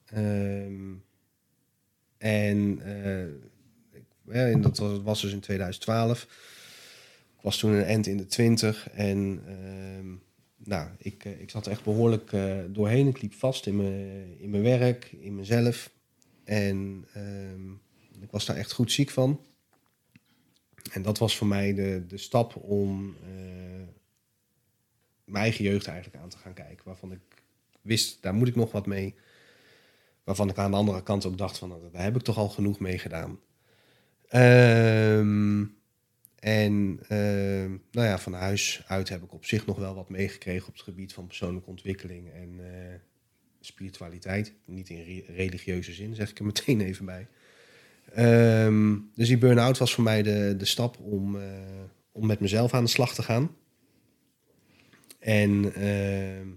Ehm, 0.05 0.93
en 2.17 2.81
dat 4.61 4.77
was, 4.77 5.01
was 5.01 5.21
dus 5.21 5.31
in 5.31 5.39
2012. 5.39 6.21
Ik 7.37 7.41
was 7.41 7.57
toen 7.57 7.71
een 7.71 7.83
end 7.83 8.07
in 8.07 8.17
de 8.17 8.25
20 8.25 8.89
en 8.89 9.41
ehm, 9.47 10.07
nou, 10.63 10.89
ik, 10.97 11.25
ik 11.25 11.49
zat 11.49 11.67
echt 11.67 11.83
behoorlijk 11.83 12.33
eh, 12.33 12.57
doorheen. 12.67 13.07
Ik 13.07 13.21
liep 13.21 13.33
vast 13.33 13.65
in 13.65 13.75
mijn, 13.75 14.39
in 14.39 14.49
mijn 14.49 14.63
werk, 14.63 15.11
in 15.19 15.35
mezelf. 15.35 15.91
En 16.43 17.05
ehm, 17.13 17.71
ik 18.21 18.31
was 18.31 18.45
daar 18.45 18.55
echt 18.55 18.71
goed 18.71 18.91
ziek 18.91 19.09
van. 19.09 19.39
En 20.91 21.01
dat 21.01 21.17
was 21.17 21.37
voor 21.37 21.47
mij 21.47 21.73
de, 21.73 22.03
de 22.07 22.17
stap 22.17 22.55
om 22.55 23.15
eh, 23.23 23.87
mijn 25.23 25.43
eigen 25.43 25.63
jeugd 25.63 25.87
eigenlijk 25.87 26.23
aan 26.23 26.29
te 26.29 26.37
gaan 26.37 26.53
kijken. 26.53 26.85
Waarvan 26.85 27.11
ik 27.11 27.43
wist, 27.81 28.21
daar 28.21 28.33
moet 28.33 28.47
ik 28.47 28.55
nog 28.55 28.71
wat 28.71 28.85
mee. 28.85 29.15
Waarvan 30.23 30.49
ik 30.49 30.57
aan 30.57 30.71
de 30.71 30.77
andere 30.77 31.03
kant 31.03 31.25
ook 31.25 31.37
dacht 31.37 31.57
van, 31.57 31.69
nou, 31.69 31.81
daar 31.91 32.03
heb 32.03 32.15
ik 32.15 32.21
toch 32.21 32.37
al 32.37 32.49
genoeg 32.49 32.79
mee 32.79 32.97
gedaan. 32.97 33.39
Ehm, 34.27 35.65
en 36.39 36.99
ehm, 37.07 37.69
nou 37.91 38.07
ja, 38.07 38.19
van 38.19 38.33
huis 38.33 38.83
uit 38.87 39.09
heb 39.09 39.23
ik 39.23 39.33
op 39.33 39.45
zich 39.45 39.65
nog 39.65 39.77
wel 39.77 39.95
wat 39.95 40.09
meegekregen 40.09 40.67
op 40.67 40.73
het 40.73 40.83
gebied 40.83 41.13
van 41.13 41.27
persoonlijke 41.27 41.69
ontwikkeling 41.69 42.31
en 42.31 42.59
eh, 42.59 42.95
spiritualiteit. 43.59 44.53
Niet 44.65 44.89
in 44.89 45.03
re- 45.03 45.33
religieuze 45.33 45.93
zin, 45.93 46.15
zeg 46.15 46.29
ik 46.29 46.39
er 46.39 46.45
meteen 46.45 46.81
even 46.81 47.05
bij. 47.05 47.27
Ehm, 48.13 48.97
dus 49.15 49.27
die 49.27 49.37
burn-out 49.37 49.77
was 49.77 49.93
voor 49.93 50.03
mij 50.03 50.23
de, 50.23 50.55
de 50.57 50.65
stap 50.65 50.99
om, 50.99 51.41
eh, 51.41 51.43
om 52.11 52.25
met 52.25 52.39
mezelf 52.39 52.73
aan 52.73 52.83
de 52.83 52.89
slag 52.89 53.13
te 53.13 53.23
gaan. 53.23 53.55
En 55.19 55.73
ehm, 55.73 56.47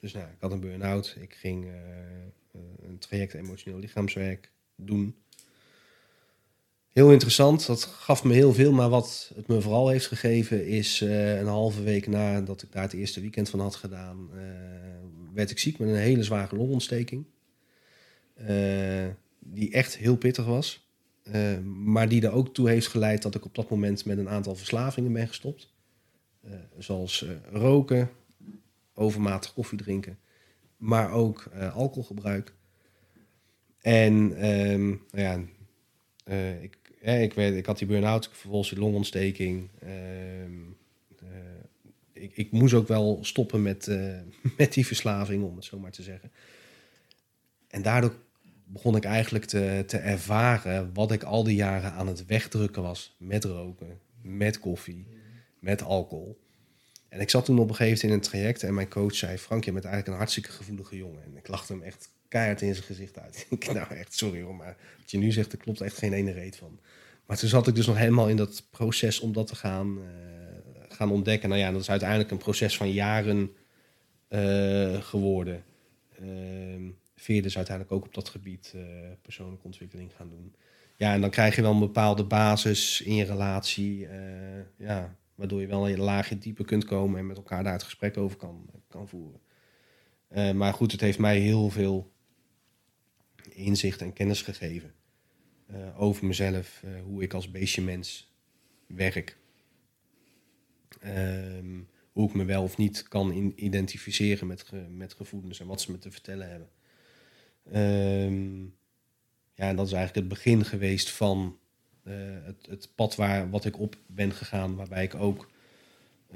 dus 0.00 0.12
nou, 0.12 0.26
ik 0.26 0.40
had 0.40 0.52
een 0.52 0.60
burn-out. 0.60 1.16
Ik 1.20 1.34
ging 1.34 1.64
eh, 1.64 1.72
eh, 2.52 2.60
een 2.88 2.98
traject 2.98 3.34
emotioneel 3.34 3.78
lichaamswerk 3.78 4.50
doen. 4.76 5.14
Heel 6.92 7.12
interessant, 7.12 7.66
dat 7.66 7.84
gaf 7.84 8.24
me 8.24 8.32
heel 8.34 8.52
veel. 8.52 8.72
Maar 8.72 8.88
wat 8.88 9.32
het 9.34 9.46
me 9.48 9.60
vooral 9.60 9.88
heeft 9.88 10.06
gegeven 10.06 10.66
is 10.66 11.00
een 11.00 11.46
halve 11.46 11.82
week 11.82 12.06
nadat 12.06 12.62
ik 12.62 12.72
daar 12.72 12.82
het 12.82 12.92
eerste 12.92 13.20
weekend 13.20 13.50
van 13.50 13.60
had 13.60 13.74
gedaan, 13.74 14.30
werd 15.34 15.50
ik 15.50 15.58
ziek 15.58 15.78
met 15.78 15.88
een 15.88 15.94
hele 15.94 16.22
zware 16.22 16.56
longontsteking. 16.56 17.24
Die 19.38 19.72
echt 19.72 19.96
heel 19.96 20.16
pittig 20.16 20.44
was. 20.44 20.89
Eh, 21.22 21.58
maar 21.58 22.08
die 22.08 22.22
er 22.22 22.32
ook 22.32 22.54
toe 22.54 22.68
heeft 22.68 22.86
geleid 22.86 23.22
dat 23.22 23.34
ik 23.34 23.44
op 23.44 23.54
dat 23.54 23.70
moment 23.70 24.04
met 24.04 24.18
een 24.18 24.28
aantal 24.28 24.54
verslavingen 24.54 25.12
ben 25.12 25.28
gestopt. 25.28 25.72
Eh, 26.40 26.52
zoals 26.78 27.24
eh, 27.24 27.30
roken, 27.52 28.10
overmatig 28.94 29.52
koffie 29.52 29.78
drinken, 29.78 30.18
maar 30.76 31.12
ook 31.12 31.50
alcoholgebruik. 31.72 32.54
En 33.80 34.36
ehm, 34.36 34.88
nou 34.88 34.98
ja, 35.10 35.40
ik, 36.60 36.78
ik, 37.00 37.34
ik 37.34 37.66
had 37.66 37.78
die 37.78 37.86
burn-out, 37.86 38.28
vervolgens 38.32 38.70
die 38.70 38.78
longontsteking. 38.78 39.68
ehm, 39.78 40.58
eh, 41.18 41.28
ik, 42.12 42.36
ik 42.36 42.50
moest 42.50 42.74
ook 42.74 42.88
wel 42.88 43.18
stoppen 43.22 43.62
met, 43.62 43.86
met 44.56 44.72
die 44.72 44.86
verslaving, 44.86 45.44
om 45.44 45.56
het 45.56 45.64
zo 45.64 45.78
maar 45.78 45.90
te 45.90 46.02
zeggen. 46.02 46.32
En 47.68 47.82
daardoor 47.82 48.14
begon 48.72 48.96
ik 48.96 49.04
eigenlijk 49.04 49.44
te, 49.44 49.84
te 49.86 49.96
ervaren 49.96 50.90
wat 50.94 51.12
ik 51.12 51.22
al 51.22 51.44
die 51.44 51.56
jaren 51.56 51.92
aan 51.92 52.06
het 52.06 52.26
wegdrukken 52.26 52.82
was 52.82 53.16
met 53.18 53.44
roken, 53.44 53.98
met 54.22 54.58
koffie, 54.58 55.06
met 55.58 55.82
alcohol. 55.82 56.38
En 57.08 57.20
ik 57.20 57.30
zat 57.30 57.44
toen 57.44 57.58
op 57.58 57.68
een 57.68 57.74
gegeven 57.74 58.08
moment 58.08 58.24
in 58.24 58.34
een 58.34 58.40
traject 58.40 58.62
en 58.62 58.74
mijn 58.74 58.88
coach 58.88 59.14
zei: 59.14 59.38
Frank, 59.38 59.64
je 59.64 59.72
bent 59.72 59.84
eigenlijk 59.84 60.12
een 60.12 60.20
hartstikke 60.20 60.50
gevoelige 60.50 60.96
jongen. 60.96 61.22
En 61.24 61.36
ik 61.36 61.48
lachte 61.48 61.72
hem 61.72 61.82
echt 61.82 62.08
keihard 62.28 62.62
in 62.62 62.74
zijn 62.74 62.86
gezicht 62.86 63.18
uit. 63.18 63.46
ik, 63.50 63.72
nou 63.72 63.94
echt, 63.94 64.14
sorry 64.14 64.42
hoor, 64.42 64.54
maar 64.54 64.76
wat 64.98 65.10
je 65.10 65.18
nu 65.18 65.32
zegt, 65.32 65.52
er 65.52 65.58
klopt 65.58 65.80
echt 65.80 65.98
geen 65.98 66.12
ene 66.12 66.32
reet 66.32 66.56
van. 66.56 66.80
Maar 67.26 67.38
toen 67.38 67.48
zat 67.48 67.66
ik 67.66 67.74
dus 67.74 67.86
nog 67.86 67.96
helemaal 67.96 68.28
in 68.28 68.36
dat 68.36 68.66
proces 68.70 69.20
om 69.20 69.32
dat 69.32 69.46
te 69.46 69.56
gaan, 69.56 69.98
eh, 69.98 70.96
gaan 70.96 71.10
ontdekken. 71.10 71.48
Nou 71.48 71.60
ja, 71.60 71.72
dat 71.72 71.80
is 71.80 71.90
uiteindelijk 71.90 72.30
een 72.30 72.38
proces 72.38 72.76
van 72.76 72.92
jaren 72.92 73.50
uh, 74.28 75.02
geworden. 75.02 75.64
Uh, 76.22 76.90
Veerde 77.20 77.48
is 77.48 77.56
uiteindelijk 77.56 77.96
ook 77.96 78.04
op 78.04 78.14
dat 78.14 78.28
gebied 78.28 78.72
uh, 78.76 78.82
persoonlijke 79.22 79.64
ontwikkeling 79.64 80.12
gaan 80.16 80.28
doen. 80.28 80.54
Ja, 80.96 81.12
en 81.12 81.20
dan 81.20 81.30
krijg 81.30 81.56
je 81.56 81.62
wel 81.62 81.72
een 81.72 81.78
bepaalde 81.78 82.24
basis 82.24 83.00
in 83.00 83.14
je 83.14 83.24
relatie. 83.24 84.08
ja, 84.76 85.16
waardoor 85.34 85.60
je 85.60 85.66
wel 85.66 85.88
een 85.88 86.00
laagje 86.00 86.38
dieper 86.38 86.64
kunt 86.64 86.84
komen 86.84 87.18
en 87.18 87.26
met 87.26 87.36
elkaar 87.36 87.62
daar 87.62 87.72
het 87.72 87.82
gesprek 87.82 88.16
over 88.16 88.36
kan, 88.36 88.70
kan 88.88 89.08
voeren. 89.08 89.40
maar 90.56 90.72
goed, 90.72 90.92
het 90.92 91.00
heeft 91.00 91.18
mij 91.18 91.38
heel 91.38 91.70
veel 91.70 92.12
inzicht 93.48 94.00
en 94.00 94.12
kennis 94.12 94.42
gegeven. 94.42 94.94
Over 95.96 96.26
mezelf, 96.26 96.82
hoe 97.04 97.22
ik 97.22 97.34
als 97.34 97.50
beestje 97.50 97.82
mens 97.82 98.34
werk. 98.86 99.36
Um, 101.04 101.88
hoe 102.12 102.28
ik 102.28 102.34
me 102.34 102.44
wel 102.44 102.62
of 102.62 102.76
niet 102.76 103.08
kan 103.08 103.52
identificeren 103.56 104.46
met, 104.46 104.70
met 104.88 105.14
gevoelens 105.14 105.60
en 105.60 105.66
wat 105.66 105.80
ze 105.80 105.90
me 105.90 105.98
te 105.98 106.10
vertellen 106.10 106.50
hebben. 106.50 106.68
Um, 107.74 108.74
ja, 109.54 109.68
en 109.68 109.76
dat 109.76 109.86
is 109.86 109.92
eigenlijk 109.92 110.14
het 110.14 110.38
begin 110.38 110.64
geweest 110.64 111.10
van 111.10 111.58
uh, 112.04 112.14
het, 112.42 112.66
het, 112.68 112.88
pad 112.94 113.16
waar, 113.16 113.50
wat 113.50 113.64
ik 113.64 113.78
op 113.78 113.96
ben 114.06 114.32
gegaan, 114.32 114.76
waarbij 114.76 115.04
ik 115.04 115.14
ook. 115.14 115.50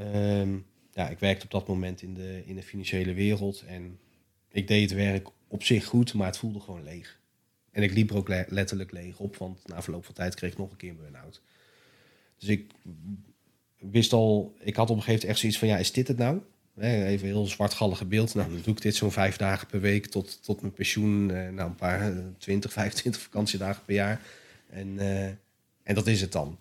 Um, 0.00 0.66
ja, 0.92 1.08
ik 1.08 1.18
werkte 1.18 1.44
op 1.44 1.50
dat 1.50 1.68
moment 1.68 2.02
in 2.02 2.14
de, 2.14 2.42
in 2.46 2.54
de 2.54 2.62
financiële 2.62 3.14
wereld 3.14 3.64
en 3.66 3.98
ik 4.48 4.68
deed 4.68 4.90
het 4.90 4.98
werk 4.98 5.28
op 5.48 5.62
zich 5.62 5.84
goed, 5.84 6.14
maar 6.14 6.26
het 6.26 6.38
voelde 6.38 6.60
gewoon 6.60 6.82
leeg. 6.82 7.20
En 7.70 7.82
ik 7.82 7.92
liep 7.92 8.10
er 8.10 8.16
ook 8.16 8.28
letterlijk 8.28 8.92
leeg 8.92 9.18
op, 9.18 9.36
want 9.36 9.68
na 9.68 9.82
verloop 9.82 10.04
van 10.04 10.14
tijd 10.14 10.34
kreeg 10.34 10.52
ik 10.52 10.58
nog 10.58 10.70
een 10.70 10.76
keer 10.76 10.90
een 10.90 10.96
burn-out. 10.96 11.42
Dus 12.38 12.48
ik 12.48 12.70
wist 13.78 14.12
al, 14.12 14.54
ik 14.60 14.76
had 14.76 14.90
op 14.90 14.96
een 14.96 15.02
gegeven 15.02 15.20
moment 15.20 15.24
echt 15.24 15.38
zoiets 15.38 15.58
van, 15.58 15.68
ja, 15.68 15.76
is 15.76 15.92
dit 15.92 16.08
het 16.08 16.16
nou? 16.16 16.40
Even 16.78 17.26
heel 17.26 17.46
zwartgallige 17.46 18.04
beeld. 18.04 18.34
Nou, 18.34 18.50
dan 18.50 18.60
doe 18.62 18.74
ik 18.74 18.82
dit 18.82 18.94
zo'n 18.94 19.12
vijf 19.12 19.36
dagen 19.36 19.66
per 19.66 19.80
week 19.80 20.06
tot, 20.06 20.42
tot 20.42 20.60
mijn 20.60 20.72
pensioen. 20.72 21.30
Eh, 21.30 21.48
nou, 21.48 21.68
een 21.68 21.74
paar 21.74 22.12
20, 22.38 22.72
25 22.72 23.22
vakantiedagen 23.30 23.84
per 23.84 23.94
jaar. 23.94 24.20
En, 24.70 24.88
uh, 24.88 25.26
en 25.82 25.94
dat 25.94 26.06
is 26.06 26.20
het 26.20 26.32
dan. 26.32 26.58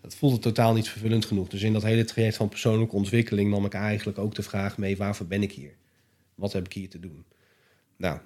Dat 0.00 0.14
voelde 0.14 0.38
totaal 0.38 0.74
niet 0.74 0.88
vervullend 0.88 1.24
genoeg. 1.24 1.48
Dus 1.48 1.62
in 1.62 1.72
dat 1.72 1.82
hele 1.82 2.04
traject 2.04 2.36
van 2.36 2.48
persoonlijke 2.48 2.96
ontwikkeling 2.96 3.50
nam 3.50 3.64
ik 3.64 3.74
eigenlijk 3.74 4.18
ook 4.18 4.34
de 4.34 4.42
vraag 4.42 4.78
mee: 4.78 4.96
waarvoor 4.96 5.26
ben 5.26 5.42
ik 5.42 5.52
hier? 5.52 5.74
Wat 6.34 6.52
heb 6.52 6.64
ik 6.64 6.72
hier 6.72 6.88
te 6.88 7.00
doen? 7.00 7.24
Nou, 7.96 8.18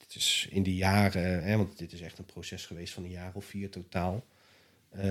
het 0.00 0.14
is 0.14 0.48
in 0.50 0.62
die 0.62 0.76
jaren, 0.76 1.44
hè, 1.44 1.56
want 1.56 1.78
dit 1.78 1.92
is 1.92 2.00
echt 2.00 2.18
een 2.18 2.24
proces 2.24 2.66
geweest 2.66 2.92
van 2.92 3.04
een 3.04 3.10
jaar 3.10 3.32
of 3.34 3.44
vier 3.44 3.70
totaal. 3.70 4.24
Uh, 4.96 5.02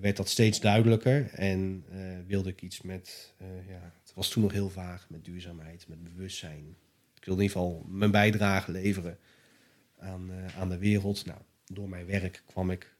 werd 0.00 0.16
dat 0.16 0.28
steeds 0.28 0.60
duidelijker 0.60 1.30
en 1.32 1.84
uh, 1.92 1.98
wilde 2.26 2.48
ik 2.48 2.62
iets 2.62 2.82
met, 2.82 3.34
uh, 3.42 3.68
ja, 3.68 3.92
het 4.02 4.14
was 4.14 4.28
toen 4.28 4.42
nog 4.42 4.52
heel 4.52 4.70
vaag, 4.70 5.06
met 5.08 5.24
duurzaamheid, 5.24 5.88
met 5.88 6.04
bewustzijn. 6.04 6.76
Ik 7.14 7.24
wilde 7.24 7.42
in 7.42 7.48
ieder 7.48 7.62
geval 7.62 7.84
mijn 7.88 8.10
bijdrage 8.10 8.70
leveren 8.70 9.18
aan, 9.98 10.30
aan 10.58 10.68
de 10.68 10.78
wereld. 10.78 11.26
Nou, 11.26 11.38
door 11.66 11.88
mijn 11.88 12.06
werk 12.06 12.42
kwam 12.46 12.70
ik 12.70 12.94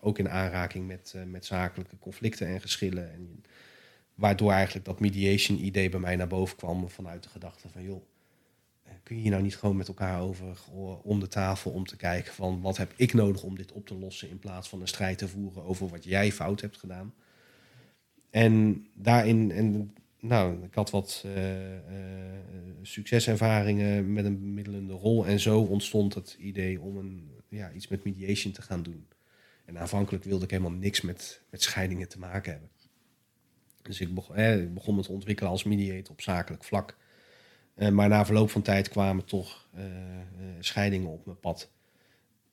ook 0.00 0.18
in 0.18 0.28
aanraking 0.28 0.86
met, 0.86 1.14
met 1.26 1.44
zakelijke 1.44 1.98
conflicten 1.98 2.46
en 2.46 2.60
geschillen. 2.60 3.12
En, 3.12 3.44
waardoor 4.14 4.52
eigenlijk 4.52 4.84
dat 4.84 5.00
mediation 5.00 5.64
idee 5.64 5.88
bij 5.88 6.00
mij 6.00 6.16
naar 6.16 6.26
boven 6.26 6.56
kwam 6.56 6.90
vanuit 6.90 7.22
de 7.22 7.28
gedachte 7.28 7.68
van 7.68 7.82
joh, 7.82 8.02
kun 9.06 9.22
je 9.22 9.30
nou 9.30 9.42
niet 9.42 9.56
gewoon 9.56 9.76
met 9.76 9.88
elkaar 9.88 10.20
over 10.20 10.58
om 11.02 11.20
de 11.20 11.28
tafel 11.28 11.70
om 11.70 11.86
te 11.86 11.96
kijken 11.96 12.32
van 12.32 12.60
wat 12.60 12.76
heb 12.76 12.92
ik 12.96 13.14
nodig 13.14 13.42
om 13.42 13.56
dit 13.56 13.72
op 13.72 13.86
te 13.86 13.94
lossen 13.94 14.30
in 14.30 14.38
plaats 14.38 14.68
van 14.68 14.80
een 14.80 14.88
strijd 14.88 15.18
te 15.18 15.28
voeren 15.28 15.64
over 15.64 15.88
wat 15.88 16.04
jij 16.04 16.32
fout 16.32 16.60
hebt 16.60 16.76
gedaan. 16.76 17.14
En 18.30 18.86
daarin, 18.94 19.50
en 19.50 19.94
nou, 20.20 20.64
ik 20.64 20.74
had 20.74 20.90
wat 20.90 21.22
uh, 21.26 21.72
uh, 21.74 21.80
succeservaringen 22.82 24.12
met 24.12 24.24
een 24.24 24.54
middelende 24.54 24.92
rol 24.92 25.26
en 25.26 25.40
zo 25.40 25.60
ontstond 25.60 26.14
het 26.14 26.36
idee 26.38 26.80
om 26.80 26.96
een, 26.96 27.30
ja, 27.48 27.72
iets 27.72 27.88
met 27.88 28.04
mediation 28.04 28.52
te 28.52 28.62
gaan 28.62 28.82
doen. 28.82 29.06
En 29.64 29.78
aanvankelijk 29.78 30.24
wilde 30.24 30.44
ik 30.44 30.50
helemaal 30.50 30.78
niks 30.78 31.00
met, 31.00 31.42
met 31.50 31.62
scheidingen 31.62 32.08
te 32.08 32.18
maken 32.18 32.52
hebben. 32.52 32.70
Dus 33.82 34.00
ik 34.00 34.14
begon, 34.14 34.36
eh, 34.36 34.62
ik 34.62 34.74
begon 34.74 34.94
me 34.94 35.02
te 35.02 35.12
ontwikkelen 35.12 35.50
als 35.50 35.64
mediator 35.64 36.12
op 36.12 36.20
zakelijk 36.20 36.64
vlak. 36.64 36.96
Uh, 37.76 37.88
maar 37.88 38.08
na 38.08 38.24
verloop 38.24 38.50
van 38.50 38.62
tijd 38.62 38.88
kwamen 38.88 39.24
toch 39.24 39.66
uh, 39.76 39.84
uh, 39.84 39.90
scheidingen 40.60 41.10
op 41.10 41.26
mijn 41.26 41.40
pad. 41.40 41.70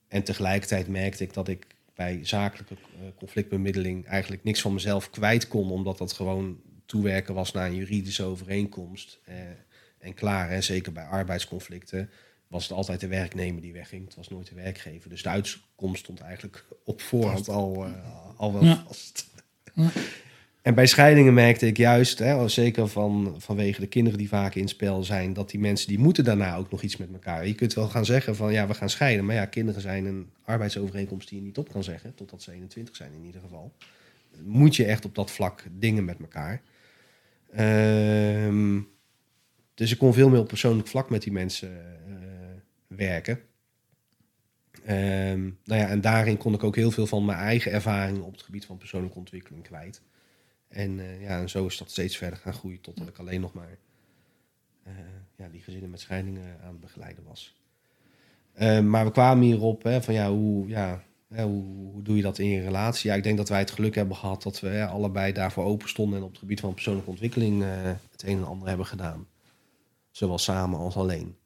En 0.08 0.24
tegelijkertijd 0.24 0.88
merkte 0.88 1.22
ik 1.22 1.34
dat 1.34 1.48
ik 1.48 1.66
bij 1.94 2.18
zakelijke 2.22 2.76
conflictbemiddeling 3.16 4.06
eigenlijk 4.06 4.44
niks 4.44 4.60
van 4.60 4.72
mezelf 4.72 5.10
kwijt 5.10 5.48
kon, 5.48 5.70
omdat 5.70 5.98
dat 5.98 6.12
gewoon 6.12 6.60
toewerken 6.86 7.34
was 7.34 7.52
naar 7.52 7.66
een 7.66 7.74
juridische 7.74 8.22
overeenkomst. 8.22 9.20
en 9.98 10.14
klaar, 10.14 10.50
hè, 10.50 10.60
zeker 10.60 10.92
bij 10.92 11.04
arbeidsconflicten 11.04 12.10
was 12.48 12.62
het 12.62 12.72
altijd 12.72 13.00
de 13.00 13.06
werknemer 13.06 13.62
die 13.62 13.72
wegging. 13.72 14.04
Het 14.04 14.14
was 14.14 14.28
nooit 14.28 14.48
de 14.48 14.54
werkgever. 14.54 15.10
Dus 15.10 15.22
de 15.22 15.28
uitkomst 15.28 16.02
stond 16.02 16.20
eigenlijk 16.20 16.64
op 16.84 17.00
voorhand 17.00 17.48
al, 17.48 17.86
al 18.36 18.52
wel 18.52 18.64
ja. 18.64 18.84
vast. 18.86 19.26
Ja. 19.74 19.90
En 20.64 20.74
bij 20.74 20.86
scheidingen 20.86 21.34
merkte 21.34 21.66
ik 21.66 21.76
juist, 21.76 22.18
hè, 22.18 22.48
zeker 22.48 22.88
van, 22.88 23.34
vanwege 23.38 23.80
de 23.80 23.86
kinderen 23.86 24.18
die 24.18 24.28
vaak 24.28 24.54
in 24.54 24.68
spel 24.68 25.02
zijn, 25.02 25.32
dat 25.32 25.50
die 25.50 25.60
mensen 25.60 25.88
die 25.88 25.98
moeten 25.98 26.24
daarna 26.24 26.56
ook 26.56 26.70
nog 26.70 26.82
iets 26.82 26.96
met 26.96 27.12
elkaar. 27.12 27.46
Je 27.46 27.54
kunt 27.54 27.74
wel 27.74 27.88
gaan 27.88 28.04
zeggen 28.04 28.36
van 28.36 28.52
ja, 28.52 28.66
we 28.66 28.74
gaan 28.74 28.90
scheiden. 28.90 29.24
Maar 29.24 29.34
ja, 29.34 29.46
kinderen 29.46 29.80
zijn 29.80 30.04
een 30.04 30.30
arbeidsovereenkomst 30.44 31.28
die 31.28 31.38
je 31.38 31.44
niet 31.44 31.58
op 31.58 31.72
kan 31.72 31.84
zeggen, 31.84 32.14
totdat 32.14 32.42
ze 32.42 32.52
21 32.52 32.96
zijn 32.96 33.12
in 33.12 33.24
ieder 33.24 33.40
geval. 33.40 33.72
Moet 34.42 34.76
je 34.76 34.84
echt 34.84 35.04
op 35.04 35.14
dat 35.14 35.30
vlak 35.30 35.64
dingen 35.78 36.04
met 36.04 36.18
elkaar. 36.20 36.62
Ehm, 37.52 38.80
dus 39.74 39.92
ik 39.92 39.98
kon 39.98 40.14
veel 40.14 40.28
meer 40.28 40.40
op 40.40 40.48
persoonlijk 40.48 40.88
vlak 40.88 41.10
met 41.10 41.22
die 41.22 41.32
mensen 41.32 41.70
uh, 42.08 42.16
werken. 42.86 43.40
Um, 44.88 45.58
nou 45.64 45.80
ja, 45.80 45.88
en 45.88 46.00
daarin 46.00 46.36
kon 46.36 46.54
ik 46.54 46.64
ook 46.64 46.76
heel 46.76 46.90
veel 46.90 47.06
van 47.06 47.24
mijn 47.24 47.38
eigen 47.38 47.72
ervaringen 47.72 48.22
op 48.22 48.32
het 48.32 48.42
gebied 48.42 48.64
van 48.64 48.76
persoonlijke 48.76 49.18
ontwikkeling 49.18 49.62
kwijt. 49.62 50.02
En, 50.74 50.98
uh, 50.98 51.22
ja, 51.22 51.40
en 51.40 51.48
zo 51.48 51.66
is 51.66 51.78
dat 51.78 51.90
steeds 51.90 52.16
verder 52.16 52.38
gaan 52.38 52.52
groeien 52.52 52.80
totdat 52.80 53.08
ik 53.08 53.18
alleen 53.18 53.40
nog 53.40 53.52
maar 53.52 53.78
uh, 54.86 54.92
ja, 55.36 55.48
die 55.48 55.62
gezinnen 55.62 55.90
met 55.90 56.00
scheidingen 56.00 56.60
aan 56.62 56.70
het 56.70 56.80
begeleiden 56.80 57.24
was. 57.24 57.54
Uh, 58.58 58.80
maar 58.80 59.04
we 59.04 59.10
kwamen 59.10 59.44
hierop 59.44 59.82
hè, 59.82 60.02
van 60.02 60.14
ja, 60.14 60.30
hoe, 60.30 60.68
ja 60.68 61.04
hè, 61.28 61.44
hoe, 61.44 61.62
hoe, 61.92 62.02
doe 62.02 62.16
je 62.16 62.22
dat 62.22 62.38
in 62.38 62.48
je 62.48 62.60
relatie? 62.60 63.10
Ja, 63.10 63.16
ik 63.16 63.22
denk 63.22 63.36
dat 63.36 63.48
wij 63.48 63.58
het 63.58 63.70
geluk 63.70 63.94
hebben 63.94 64.16
gehad 64.16 64.42
dat 64.42 64.60
we 64.60 64.68
hè, 64.68 64.86
allebei 64.86 65.32
daarvoor 65.32 65.64
open 65.64 65.88
stonden 65.88 66.18
en 66.18 66.24
op 66.24 66.30
het 66.30 66.38
gebied 66.38 66.60
van 66.60 66.74
persoonlijke 66.74 67.10
ontwikkeling 67.10 67.62
het 68.10 68.22
een 68.22 68.36
en 68.36 68.46
ander 68.46 68.68
hebben 68.68 68.86
gedaan. 68.86 69.26
Zowel 70.10 70.38
samen 70.38 70.78
als 70.78 70.96
alleen. 70.96 71.36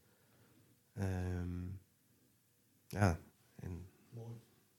Um, 0.99 1.81
ja, 2.89 3.19
en 3.61 3.87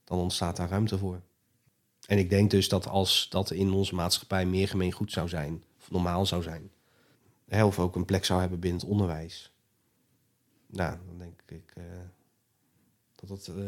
dan 0.04 0.18
ontstaat 0.18 0.56
daar 0.56 0.68
ruimte 0.68 0.98
voor. 0.98 1.20
En 2.10 2.18
ik 2.18 2.30
denk 2.30 2.50
dus 2.50 2.68
dat 2.68 2.88
als 2.88 3.26
dat 3.28 3.50
in 3.50 3.72
onze 3.72 3.94
maatschappij 3.94 4.46
meer 4.46 4.68
gemeengoed 4.68 5.12
zou 5.12 5.28
zijn, 5.28 5.62
of 5.80 5.90
normaal 5.90 6.26
zou 6.26 6.42
zijn, 6.42 6.70
of 7.64 7.78
ook 7.78 7.96
een 7.96 8.04
plek 8.04 8.24
zou 8.24 8.40
hebben 8.40 8.60
binnen 8.60 8.80
het 8.80 8.88
onderwijs, 8.88 9.52
nou, 10.66 10.96
dan 11.06 11.18
denk 11.18 11.42
ik 11.46 11.72
uh, 11.78 11.84
dat 13.14 13.28
het 13.28 13.48
uh, 13.48 13.64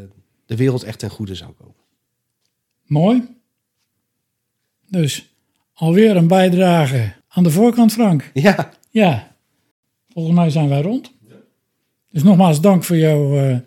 de 0.47 0.57
wereld 0.57 0.83
echt 0.83 0.99
ten 0.99 1.11
goede 1.11 1.35
zou 1.35 1.53
komen. 1.53 1.75
Mooi. 2.87 3.37
Dus 4.89 5.35
alweer 5.73 6.17
een 6.17 6.29
bijdrage 6.29 7.15
aan 7.29 7.43
de 7.43 7.51
voorkant, 7.51 7.93
Frank. 7.93 8.31
Ja. 8.35 8.73
Ja. 8.91 9.37
Volgens 10.09 10.35
mij 10.35 10.51
zijn 10.51 10.69
wij 10.69 10.83
rond. 10.83 11.13
Dus 12.11 12.23
nogmaals 12.23 12.61
dank 12.61 12.85
voor 12.85 12.97
jouw 12.97 13.51
uh, 13.51 13.59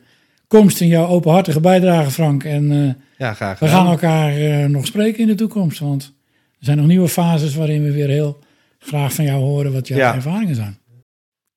komst 0.47 0.81
en 0.81 0.87
jouw 0.87 1.07
openhartige 1.07 1.59
bijdrage, 1.59 2.11
Frank. 2.11 2.43
En 2.43 2.97
ja, 3.17 3.33
graag. 3.33 3.59
We 3.59 3.67
gaan 3.67 3.87
elkaar 3.87 4.37
uh, 4.37 4.65
nog 4.65 4.85
spreken 4.85 5.19
in 5.19 5.27
de 5.27 5.35
toekomst, 5.35 5.79
want 5.79 6.03
er 6.59 6.65
zijn 6.65 6.77
nog 6.77 6.87
nieuwe 6.87 7.07
fases 7.07 7.55
waarin 7.55 7.83
we 7.83 7.91
weer 7.91 8.09
heel 8.09 8.39
graag 8.77 9.13
van 9.13 9.25
jou 9.25 9.39
horen 9.39 9.73
wat 9.73 9.87
jouw 9.87 9.97
ja. 9.97 10.15
ervaringen 10.15 10.55
zijn. 10.55 10.79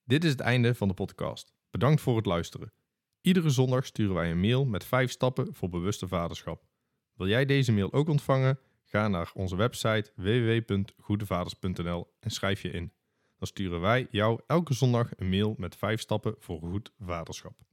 Dit 0.05 0.25
is 0.25 0.31
het 0.31 0.41
einde 0.41 0.75
van 0.75 0.89
de 0.89 0.95
podcast. 0.95 1.53
Bedankt 1.71 2.01
voor 2.01 2.17
het 2.17 2.27
luisteren. 2.27 2.73
Iedere 3.21 3.51
zondag 3.51 3.87
sturen 3.87 4.15
wij 4.15 4.31
een 4.31 4.41
mail 4.41 4.65
met 4.65 4.85
vijf 4.85 5.11
stappen 5.11 5.49
voor 5.53 5.69
bewuste 5.69 6.09
vaderschap. 6.09 6.63
Wil 7.15 7.29
jij 7.29 7.45
deze 7.45 7.73
mail 7.73 7.93
ook 7.93 8.09
ontvangen? 8.09 8.59
Ga 8.85 9.09
naar 9.09 9.31
onze 9.35 9.57
website 9.57 10.11
www.goedevaders.nl 10.15 12.07
en 12.21 12.31
schrijf 12.31 12.63
je 12.63 12.71
in. 12.71 12.93
Dan 13.39 13.47
sturen 13.47 13.81
wij 13.81 14.07
jou 14.11 14.41
elke 14.47 14.75
zondag 14.75 15.11
een 15.17 15.29
mail 15.29 15.55
met 15.59 15.77
vijf 15.77 16.01
stappen 16.01 16.35
voor 16.39 16.61
goed 16.61 16.93
vaderschap. 16.99 17.68